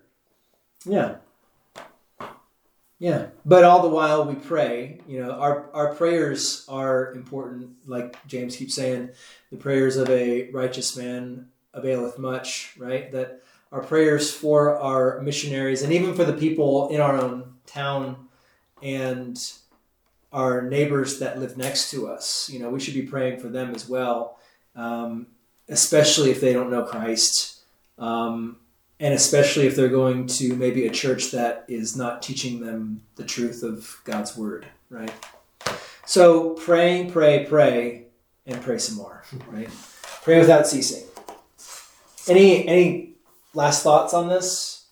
Yeah. 0.83 1.15
Yeah, 2.97 3.27
but 3.45 3.63
all 3.63 3.81
the 3.81 3.87
while 3.89 4.25
we 4.25 4.35
pray. 4.35 4.99
You 5.07 5.21
know, 5.23 5.31
our 5.31 5.69
our 5.73 5.93
prayers 5.95 6.65
are 6.67 7.13
important. 7.13 7.69
Like 7.85 8.17
James 8.27 8.57
keeps 8.57 8.75
saying, 8.75 9.09
the 9.51 9.57
prayers 9.57 9.95
of 9.95 10.09
a 10.09 10.49
righteous 10.51 10.97
man 10.97 11.47
availeth 11.73 12.17
much. 12.17 12.73
Right? 12.77 13.11
That 13.11 13.41
our 13.71 13.83
prayers 13.83 14.31
for 14.31 14.79
our 14.79 15.21
missionaries 15.21 15.83
and 15.83 15.93
even 15.93 16.13
for 16.13 16.23
the 16.25 16.33
people 16.33 16.89
in 16.89 17.01
our 17.01 17.15
own 17.15 17.53
town 17.65 18.27
and 18.81 19.39
our 20.31 20.61
neighbors 20.61 21.19
that 21.19 21.39
live 21.39 21.57
next 21.57 21.91
to 21.91 22.07
us. 22.07 22.49
You 22.51 22.59
know, 22.59 22.69
we 22.69 22.79
should 22.79 22.93
be 22.93 23.03
praying 23.03 23.39
for 23.39 23.47
them 23.47 23.73
as 23.73 23.87
well, 23.87 24.39
um, 24.75 25.27
especially 25.67 26.31
if 26.31 26.41
they 26.41 26.53
don't 26.53 26.71
know 26.71 26.83
Christ. 26.83 27.61
Um, 27.97 28.57
and 28.99 29.13
especially 29.13 29.65
if 29.65 29.75
they're 29.75 29.87
going 29.87 30.27
to 30.27 30.55
maybe 30.55 30.85
a 30.85 30.91
church 30.91 31.31
that 31.31 31.65
is 31.67 31.95
not 31.95 32.21
teaching 32.21 32.59
them 32.59 33.01
the 33.15 33.23
truth 33.23 33.63
of 33.63 34.01
God's 34.03 34.35
word, 34.35 34.67
right? 34.89 35.13
So 36.05 36.51
pray, 36.51 37.09
pray, 37.11 37.45
pray, 37.45 38.07
and 38.45 38.61
pray 38.61 38.77
some 38.77 38.97
more, 38.97 39.23
right? 39.47 39.69
Pray 40.23 40.39
without 40.39 40.67
ceasing. 40.67 41.08
Any 42.29 42.67
any 42.67 43.13
last 43.53 43.83
thoughts 43.83 44.13
on 44.13 44.27
this? 44.29 44.85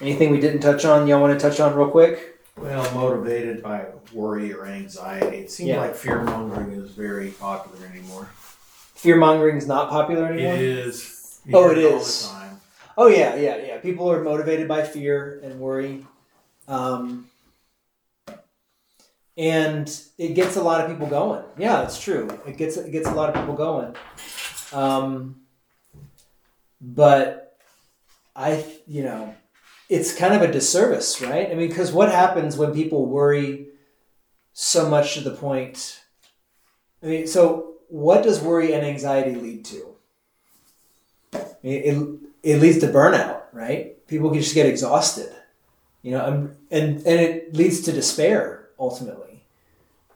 Anything 0.00 0.30
we 0.30 0.40
didn't 0.40 0.60
touch 0.60 0.84
on? 0.84 1.06
Y'all 1.06 1.20
want 1.20 1.38
to 1.38 1.48
touch 1.48 1.60
on 1.60 1.74
real 1.74 1.88
quick? 1.90 2.38
Well, 2.56 2.90
motivated 2.94 3.62
by 3.62 3.86
worry 4.12 4.52
or 4.52 4.66
anxiety. 4.66 5.38
It 5.38 5.50
seems 5.50 5.68
Yeah. 5.70 5.80
like 5.80 5.94
fear 5.94 6.22
mongering 6.22 6.72
is 6.72 6.90
very 6.90 7.30
popular 7.30 7.86
anymore. 7.86 8.28
Fear 8.94 9.16
mongering 9.16 9.56
is 9.56 9.66
not 9.66 9.88
popular 9.88 10.26
anymore. 10.26 10.54
It 10.54 10.60
is. 10.60 11.40
You 11.46 11.56
Oh, 11.56 11.68
hear 11.70 11.78
it 11.78 11.92
all 11.92 12.00
is. 12.00 12.22
the 12.22 12.28
time. 12.34 12.60
Oh 12.98 13.06
yeah, 13.06 13.34
yeah, 13.36 13.56
yeah. 13.56 13.78
People 13.78 14.10
are 14.10 14.22
motivated 14.22 14.68
by 14.68 14.82
fear 14.82 15.40
and 15.42 15.58
worry, 15.60 16.06
um, 16.68 17.29
and 19.40 20.02
it 20.18 20.34
gets 20.34 20.56
a 20.56 20.62
lot 20.62 20.82
of 20.82 20.90
people 20.90 21.06
going. 21.06 21.42
Yeah, 21.56 21.82
it's 21.82 21.98
true. 21.98 22.28
It 22.46 22.58
gets 22.58 22.76
it 22.76 22.92
gets 22.92 23.08
a 23.08 23.14
lot 23.14 23.30
of 23.30 23.34
people 23.34 23.54
going. 23.54 23.96
Um, 24.70 25.40
but 26.78 27.56
I, 28.36 28.64
you 28.86 29.02
know, 29.02 29.34
it's 29.88 30.14
kind 30.14 30.34
of 30.34 30.42
a 30.42 30.52
disservice, 30.52 31.22
right? 31.22 31.50
I 31.50 31.54
mean, 31.54 31.68
because 31.68 31.90
what 31.90 32.12
happens 32.12 32.58
when 32.58 32.74
people 32.74 33.06
worry 33.06 33.68
so 34.52 34.90
much 34.90 35.14
to 35.14 35.22
the 35.22 35.30
point? 35.30 36.02
I 37.02 37.06
mean, 37.06 37.26
so 37.26 37.76
what 37.88 38.22
does 38.22 38.42
worry 38.42 38.74
and 38.74 38.84
anxiety 38.84 39.34
lead 39.34 39.64
to? 39.64 39.86
It, 41.62 42.20
it 42.42 42.60
leads 42.60 42.78
to 42.80 42.88
burnout, 42.88 43.44
right? 43.54 44.06
People 44.06 44.32
just 44.34 44.54
get 44.54 44.66
exhausted, 44.66 45.34
you 46.02 46.10
know, 46.10 46.26
and 46.26 46.56
and 46.70 47.06
it 47.06 47.54
leads 47.54 47.80
to 47.82 47.92
despair 47.92 48.60
ultimately, 48.80 49.29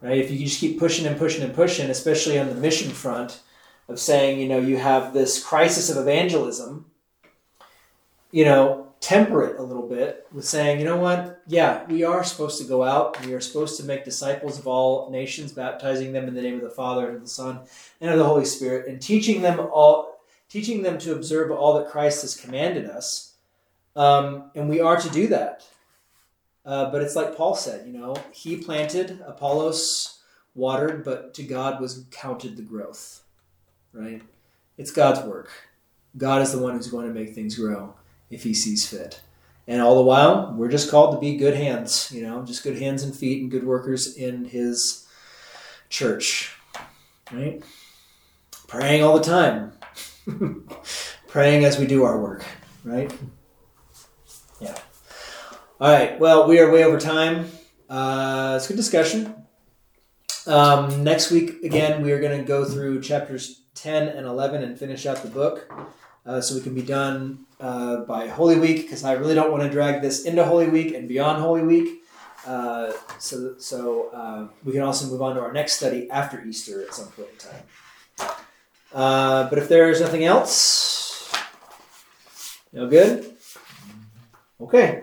right? 0.05 0.19
If 0.19 0.31
you 0.31 0.39
just 0.39 0.61
keep 0.61 0.79
pushing 0.79 1.07
and 1.07 1.17
pushing 1.17 1.43
and 1.43 1.55
pushing, 1.55 1.89
especially 1.89 2.39
on 2.39 2.49
the 2.49 2.55
mission 2.55 2.91
front 2.91 3.41
of 3.89 3.99
saying, 3.99 4.39
you 4.39 4.47
know, 4.47 4.59
you 4.59 4.77
have 4.77 5.15
this 5.15 5.43
crisis 5.43 5.89
of 5.89 5.97
evangelism, 5.97 6.85
you 8.31 8.45
know, 8.45 8.93
temper 9.01 9.45
it 9.45 9.59
a 9.59 9.63
little 9.63 9.89
bit 9.89 10.27
with 10.31 10.45
saying, 10.45 10.79
you 10.79 10.85
know 10.85 10.99
what? 10.99 11.43
Yeah, 11.47 11.85
we 11.87 12.05
are 12.05 12.23
supposed 12.23 12.61
to 12.61 12.69
go 12.69 12.83
out. 12.83 13.25
We 13.25 13.33
are 13.33 13.41
supposed 13.41 13.79
to 13.79 13.85
make 13.85 14.05
disciples 14.05 14.59
of 14.59 14.67
all 14.67 15.11
nations, 15.11 15.53
baptizing 15.53 16.13
them 16.13 16.29
in 16.29 16.35
the 16.35 16.43
name 16.43 16.57
of 16.57 16.63
the 16.63 16.71
Father 16.71 17.07
and 17.07 17.17
of 17.17 17.23
the 17.23 17.29
Son 17.29 17.61
and 18.01 18.11
of 18.11 18.19
the 18.19 18.25
Holy 18.25 18.45
Spirit, 18.45 18.89
and 18.89 19.01
teaching 19.01 19.41
them 19.41 19.59
all 19.59 20.19
teaching 20.51 20.83
them 20.83 20.99
to 20.99 21.13
observe 21.13 21.51
all 21.51 21.79
that 21.79 21.89
Christ 21.89 22.23
has 22.23 22.37
commanded 22.37 22.87
us. 22.87 23.35
Um, 23.97 24.51
and 24.55 24.69
we 24.69 24.81
are 24.81 25.01
to 25.01 25.11
do 25.11 25.27
that. 25.29 25.65
Uh, 26.65 26.91
but 26.91 27.03
it's 27.03 27.15
like 27.15 27.37
Paul 27.37 27.55
said, 27.55 27.87
you 27.87 27.93
know, 27.93 28.17
he 28.33 28.57
planted, 28.57 29.23
Apollos 29.27 30.21
watered, 30.55 31.05
but 31.05 31.35
to 31.35 31.43
God 31.43 31.81
was 31.81 32.07
counted 32.11 32.57
the 32.57 32.63
growth, 32.63 33.23
right? 33.93 34.23
It's 34.79 34.91
God's 34.91 35.21
work. 35.21 35.51
God 36.17 36.43
is 36.43 36.53
the 36.53 36.59
one 36.59 36.75
who's 36.75 36.91
going 36.91 37.07
to 37.07 37.13
make 37.13 37.35
things 37.35 37.59
grow 37.59 37.95
if 38.31 38.43
he 38.45 38.55
sees 38.55 38.89
fit. 38.89 39.21
And 39.67 39.81
all 39.81 39.97
the 39.97 40.03
while, 40.03 40.53
we're 40.57 40.69
just 40.69 40.91
called 40.91 41.15
to 41.15 41.21
be 41.21 41.37
good 41.37 41.57
hands, 41.57 42.11
you 42.13 42.23
know, 42.23 42.43
just 42.45 42.63
good 42.63 42.79
hands 42.79 43.03
and 43.03 43.15
feet 43.15 43.43
and 43.43 43.51
good 43.51 43.65
workers 43.65 44.15
in 44.15 44.45
his 44.45 45.07
church, 45.89 46.55
right? 47.33 47.63
Praying 48.69 49.03
all 49.03 49.19
the 49.19 49.25
time, 49.25 49.73
praying 51.29 51.65
as 51.65 51.79
we 51.79 51.87
do 51.87 52.05
our 52.05 52.21
work, 52.21 52.45
right? 52.85 53.13
All 55.85 55.93
right. 55.93 56.19
Well, 56.19 56.49
we 56.49 56.59
are 56.61 56.71
way 56.71 56.83
over 56.83 56.99
time. 56.99 57.51
Uh, 57.91 58.55
it's 58.57 58.65
a 58.65 58.69
good 58.69 58.79
discussion. 58.79 59.35
Um, 60.47 61.05
next 61.05 61.31
week, 61.31 61.63
again, 61.63 62.03
we 62.03 62.11
are 62.13 62.21
going 62.21 62.39
to 62.39 62.43
go 62.43 62.65
through 62.65 63.03
chapters 63.03 63.61
10 63.75 64.09
and 64.09 64.27
11 64.27 64.63
and 64.63 64.79
finish 64.79 65.05
out 65.05 65.19
the 65.19 65.29
book 65.29 65.71
uh, 66.25 66.41
so 66.41 66.55
we 66.55 66.63
can 66.63 66.75
be 66.75 66.81
done 66.81 67.45
uh, 67.61 67.97
by 67.97 68.29
Holy 68.29 68.59
Week 68.59 68.81
because 68.81 69.05
I 69.05 69.13
really 69.13 69.35
don't 69.35 69.51
want 69.51 69.63
to 69.63 69.69
drag 69.69 70.01
this 70.01 70.25
into 70.25 70.43
Holy 70.43 70.71
Week 70.71 70.95
and 70.95 71.07
beyond 71.07 71.43
Holy 71.43 71.63
Week. 71.63 72.03
Uh, 72.47 72.91
so 73.19 73.57
so 73.59 74.09
uh, 74.15 74.49
we 74.65 74.73
can 74.73 74.81
also 74.81 75.07
move 75.09 75.21
on 75.21 75.35
to 75.35 75.43
our 75.43 75.53
next 75.53 75.75
study 75.75 76.11
after 76.11 76.43
Easter 76.47 76.81
at 76.81 76.95
some 76.95 77.09
point 77.09 77.29
in 77.31 77.37
time. 77.37 78.37
Uh, 78.91 79.51
but 79.51 79.59
if 79.59 79.69
there 79.69 79.91
is 79.91 80.01
nothing 80.01 80.25
else, 80.25 81.31
no 82.73 82.89
good? 82.89 83.37
Okay. 84.63 85.03